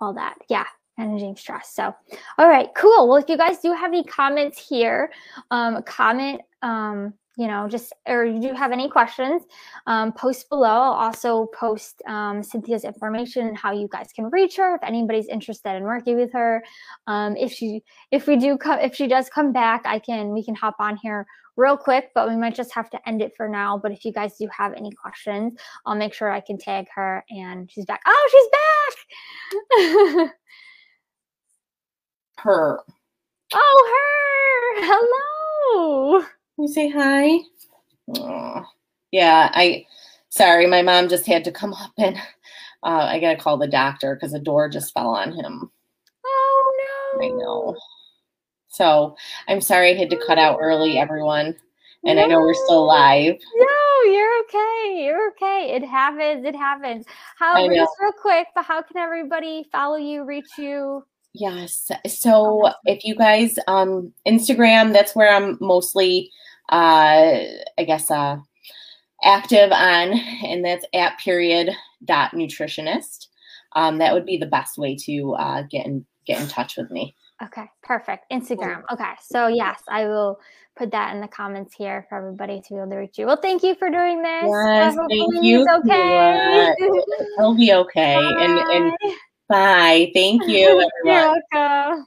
all 0.00 0.14
that. 0.14 0.36
Yeah 0.48 0.66
managing 0.98 1.36
stress. 1.36 1.72
So 1.74 1.94
all 2.36 2.48
right 2.48 2.68
cool. 2.76 3.08
Well 3.08 3.16
if 3.16 3.28
you 3.30 3.38
guys 3.38 3.60
do 3.60 3.72
have 3.72 3.88
any 3.90 4.04
comments 4.04 4.58
here 4.68 5.10
um 5.50 5.82
comment 5.84 6.42
um 6.60 7.14
you 7.38 7.46
know, 7.46 7.66
just 7.68 7.92
or 8.06 8.24
you 8.24 8.40
do 8.40 8.52
have 8.52 8.72
any 8.72 8.88
questions, 8.88 9.42
um, 9.86 10.12
post 10.12 10.48
below. 10.50 10.68
I'll 10.68 10.92
also 10.92 11.46
post 11.58 12.02
um, 12.06 12.42
Cynthia's 12.42 12.84
information 12.84 13.48
and 13.48 13.56
how 13.56 13.72
you 13.72 13.88
guys 13.90 14.08
can 14.14 14.26
reach 14.30 14.56
her 14.56 14.74
if 14.74 14.82
anybody's 14.82 15.28
interested 15.28 15.74
in 15.76 15.84
working 15.84 16.16
with 16.16 16.32
her. 16.32 16.62
Um, 17.06 17.36
if 17.36 17.52
she 17.52 17.82
if 18.10 18.26
we 18.26 18.36
do 18.36 18.58
come 18.58 18.78
if 18.80 18.94
she 18.94 19.06
does 19.06 19.30
come 19.30 19.52
back, 19.52 19.82
I 19.84 19.98
can 19.98 20.32
we 20.32 20.44
can 20.44 20.54
hop 20.54 20.76
on 20.78 20.96
here 20.96 21.26
real 21.56 21.76
quick, 21.76 22.10
but 22.14 22.28
we 22.28 22.36
might 22.36 22.54
just 22.54 22.72
have 22.74 22.90
to 22.90 23.08
end 23.08 23.22
it 23.22 23.32
for 23.36 23.48
now. 23.48 23.78
But 23.78 23.92
if 23.92 24.04
you 24.04 24.12
guys 24.12 24.36
do 24.38 24.48
have 24.56 24.72
any 24.74 24.90
questions, 24.92 25.58
I'll 25.86 25.96
make 25.96 26.14
sure 26.14 26.30
I 26.30 26.40
can 26.40 26.58
tag 26.58 26.86
her 26.94 27.24
and 27.30 27.70
she's 27.70 27.86
back. 27.86 28.00
Oh, 28.06 28.28
she's 28.32 28.48
back. 30.20 30.34
her. 32.38 32.80
Oh, 33.54 34.78
her. 34.80 34.86
Hello. 34.86 36.24
You 36.58 36.68
say 36.68 36.90
hi? 36.90 37.38
Oh, 38.18 38.64
yeah, 39.10 39.50
I 39.52 39.86
sorry, 40.28 40.66
my 40.66 40.82
mom 40.82 41.08
just 41.08 41.26
had 41.26 41.44
to 41.44 41.52
come 41.52 41.72
up 41.74 41.92
and 41.98 42.16
uh, 42.82 43.06
I 43.08 43.20
gotta 43.20 43.38
call 43.38 43.58
the 43.58 43.66
doctor 43.66 44.14
because 44.14 44.32
the 44.32 44.38
door 44.38 44.68
just 44.68 44.92
fell 44.92 45.08
on 45.08 45.32
him. 45.32 45.70
Oh 46.24 46.72
no. 47.18 47.26
I 47.26 47.28
know. 47.30 47.76
So 48.68 49.16
I'm 49.48 49.60
sorry 49.60 49.90
I 49.90 49.94
had 49.94 50.10
to 50.10 50.24
cut 50.26 50.38
out 50.38 50.58
early, 50.60 50.98
everyone. 50.98 51.56
And 52.04 52.16
no. 52.16 52.24
I 52.24 52.26
know 52.26 52.40
we're 52.40 52.54
still 52.54 52.86
live. 52.86 53.36
No, 53.56 54.12
you're 54.12 54.40
okay. 54.40 55.04
You're 55.04 55.30
okay. 55.30 55.72
It 55.76 55.84
happens. 55.84 56.44
It 56.44 56.56
happens. 56.56 57.04
How 57.38 57.68
just 57.68 57.92
real 58.00 58.12
quick, 58.20 58.48
but 58.54 58.64
how 58.64 58.82
can 58.82 58.96
everybody 58.96 59.64
follow 59.70 59.96
you, 59.96 60.24
reach 60.24 60.58
you? 60.58 61.04
Yes. 61.34 61.90
So 62.06 62.70
if 62.84 63.04
you 63.04 63.14
guys 63.14 63.58
um 63.66 64.12
Instagram, 64.26 64.92
that's 64.92 65.16
where 65.16 65.34
I'm 65.34 65.56
mostly 65.60 66.30
uh 66.68 67.40
I 67.78 67.84
guess 67.86 68.10
uh 68.10 68.36
active 69.24 69.72
on 69.72 70.12
and 70.44 70.64
that's 70.64 70.84
at 70.94 71.18
period 71.18 71.70
dot 72.04 72.32
nutritionist. 72.32 73.28
Um 73.74 73.98
that 73.98 74.12
would 74.12 74.26
be 74.26 74.36
the 74.36 74.46
best 74.46 74.76
way 74.76 74.96
to 75.06 75.34
uh 75.34 75.62
get 75.70 75.86
in 75.86 76.04
get 76.26 76.40
in 76.40 76.48
touch 76.48 76.76
with 76.76 76.90
me. 76.90 77.14
Okay, 77.42 77.64
perfect. 77.82 78.30
Instagram. 78.30 78.82
Okay. 78.92 79.14
So 79.20 79.48
yes, 79.48 79.82
I 79.88 80.04
will 80.04 80.38
put 80.76 80.90
that 80.92 81.14
in 81.14 81.20
the 81.20 81.28
comments 81.28 81.74
here 81.74 82.06
for 82.08 82.16
everybody 82.18 82.60
to 82.60 82.68
be 82.68 82.76
able 82.76 82.90
to 82.90 82.96
reach 82.96 83.18
you. 83.18 83.26
Well, 83.26 83.36
thank 83.40 83.62
you 83.62 83.74
for 83.74 83.90
doing 83.90 84.22
this. 84.22 84.44
Yes, 84.44 84.96
thank 85.08 85.44
you. 85.44 85.66
Okay. 85.78 86.72
He'll 87.38 87.56
be 87.56 87.72
okay. 87.72 88.14
Bye. 88.14 88.44
And 88.44 88.58
and 88.58 88.92
Bye. 89.52 90.10
Thank 90.14 90.44
you, 90.48 90.64
everyone. 90.66 90.88
You're 91.04 91.42
welcome. 91.52 92.06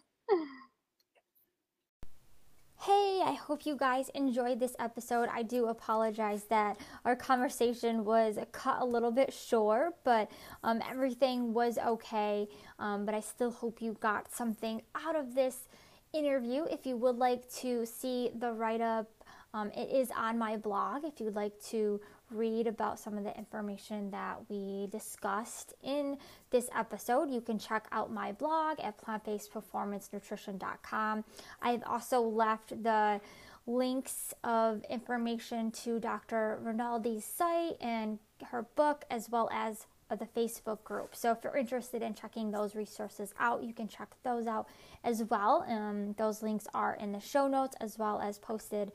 Hey, 2.82 3.22
I 3.24 3.34
hope 3.40 3.68
you 3.68 3.78
guys 3.78 4.10
enjoyed 4.16 4.60
this 4.60 4.76
episode. 4.80 5.30
I 5.32 5.44
do 5.44 5.68
apologize 5.68 6.46
that 6.46 6.80
our 7.04 7.16
conversation 7.16 8.04
was 8.04 8.40
cut 8.52 8.82
a 8.82 8.86
little 8.86 9.12
bit 9.12 9.32
short, 9.32 9.94
but 10.04 10.32
um, 10.64 10.82
everything 10.90 11.54
was 11.54 11.78
okay. 11.78 12.48
Um, 12.80 13.06
but 13.06 13.14
I 13.14 13.20
still 13.20 13.52
hope 13.52 13.80
you 13.80 13.96
got 14.00 14.32
something 14.32 14.82
out 14.96 15.16
of 15.16 15.36
this 15.36 15.68
interview. 16.14 16.64
If 16.72 16.88
you 16.88 16.98
would 16.98 17.18
like 17.18 17.48
to 17.58 17.86
see 17.86 18.32
the 18.34 18.54
write 18.54 18.82
up, 18.82 19.08
um, 19.54 19.70
it 19.72 19.90
is 19.90 20.10
on 20.18 20.40
my 20.40 20.58
blog. 20.58 21.06
If 21.06 21.20
you'd 21.20 21.36
like 21.36 21.54
to 21.70 22.02
read 22.32 22.66
about 22.68 23.00
some 23.00 23.18
of 23.18 23.24
the 23.24 23.36
information 23.38 24.12
that 24.12 24.40
we 24.50 24.88
discussed 24.92 25.74
in 25.84 26.18
this 26.50 26.70
episode, 26.76 27.30
you 27.30 27.40
can 27.42 27.60
check 27.60 27.88
out 27.92 28.12
my 28.12 28.32
blog 28.32 28.80
at 28.80 28.98
plantbasedperformancenutrition.com. 29.04 31.24
I've 31.62 31.84
also 31.86 32.22
left 32.22 32.82
the 32.84 33.22
links 33.68 34.34
of 34.44 34.84
information 34.90 35.70
to 35.72 36.00
Dr. 36.00 36.60
Rinaldi's 36.64 37.26
site 37.26 37.78
and 37.82 38.20
her 38.52 38.64
book, 38.76 39.06
as 39.10 39.28
well 39.30 39.50
as 39.52 39.88
the 40.10 40.26
Facebook 40.26 40.84
group. 40.84 41.16
So 41.16 41.32
if 41.32 41.40
you're 41.44 41.58
interested 41.58 42.04
in 42.04 42.14
checking 42.14 42.52
those 42.52 42.76
resources 42.76 43.34
out, 43.40 43.64
you 43.64 43.74
can 43.74 43.88
check 43.88 44.16
those 44.24 44.46
out 44.46 44.68
as 45.04 45.24
well. 45.24 45.66
Um, 45.68 46.14
those 46.18 46.44
links 46.44 46.68
are 46.74 46.96
in 46.96 47.12
the 47.12 47.20
show 47.20 47.48
notes 47.48 47.76
as 47.82 47.98
well 47.98 48.22
as 48.22 48.38
posted 48.38 48.92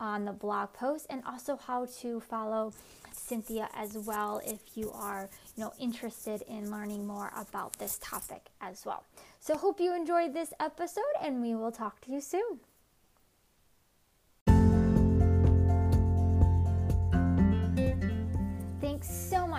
on 0.00 0.24
the 0.24 0.32
blog 0.32 0.72
post 0.72 1.06
and 1.08 1.22
also 1.24 1.56
how 1.56 1.86
to 2.00 2.20
follow 2.20 2.72
Cynthia 3.12 3.68
as 3.74 3.96
well 3.96 4.40
if 4.44 4.76
you 4.76 4.90
are, 4.92 5.28
you 5.56 5.62
know, 5.62 5.72
interested 5.78 6.42
in 6.48 6.70
learning 6.70 7.06
more 7.06 7.30
about 7.36 7.78
this 7.78 7.98
topic 8.02 8.46
as 8.60 8.84
well. 8.84 9.04
So 9.38 9.56
hope 9.56 9.78
you 9.78 9.94
enjoyed 9.94 10.34
this 10.34 10.52
episode 10.58 11.14
and 11.22 11.40
we 11.40 11.54
will 11.54 11.72
talk 11.72 12.00
to 12.02 12.10
you 12.10 12.20
soon. 12.20 12.60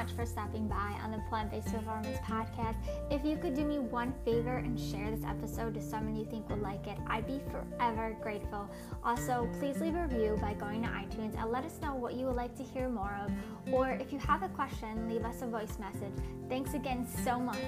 Much 0.01 0.13
for 0.13 0.25
stopping 0.25 0.67
by 0.67 0.97
on 1.03 1.11
the 1.11 1.21
Plant 1.29 1.51
Based 1.51 1.71
Performance 1.71 2.17
Podcast. 2.19 2.75
If 3.11 3.23
you 3.23 3.37
could 3.37 3.53
do 3.53 3.63
me 3.63 3.77
one 3.77 4.13
favor 4.25 4.57
and 4.57 4.79
share 4.79 5.11
this 5.11 5.23
episode 5.23 5.75
to 5.75 5.81
someone 5.81 6.15
you 6.15 6.25
think 6.25 6.49
would 6.49 6.61
like 6.61 6.87
it, 6.87 6.97
I'd 7.05 7.27
be 7.27 7.39
forever 7.51 8.15
grateful. 8.19 8.67
Also, 9.03 9.47
please 9.59 9.79
leave 9.79 9.95
a 9.95 10.01
review 10.01 10.39
by 10.41 10.53
going 10.55 10.81
to 10.81 10.87
iTunes 10.87 11.39
and 11.39 11.51
let 11.51 11.63
us 11.65 11.77
know 11.83 11.93
what 11.93 12.15
you 12.15 12.25
would 12.25 12.35
like 12.35 12.55
to 12.55 12.63
hear 12.63 12.89
more 12.89 13.19
of. 13.23 13.31
Or 13.71 13.91
if 13.91 14.11
you 14.11 14.17
have 14.19 14.41
a 14.41 14.49
question, 14.49 15.07
leave 15.07 15.23
us 15.23 15.43
a 15.43 15.45
voice 15.45 15.77
message. 15.77 16.15
Thanks 16.49 16.73
again 16.73 17.07
so 17.23 17.39
much. 17.39 17.61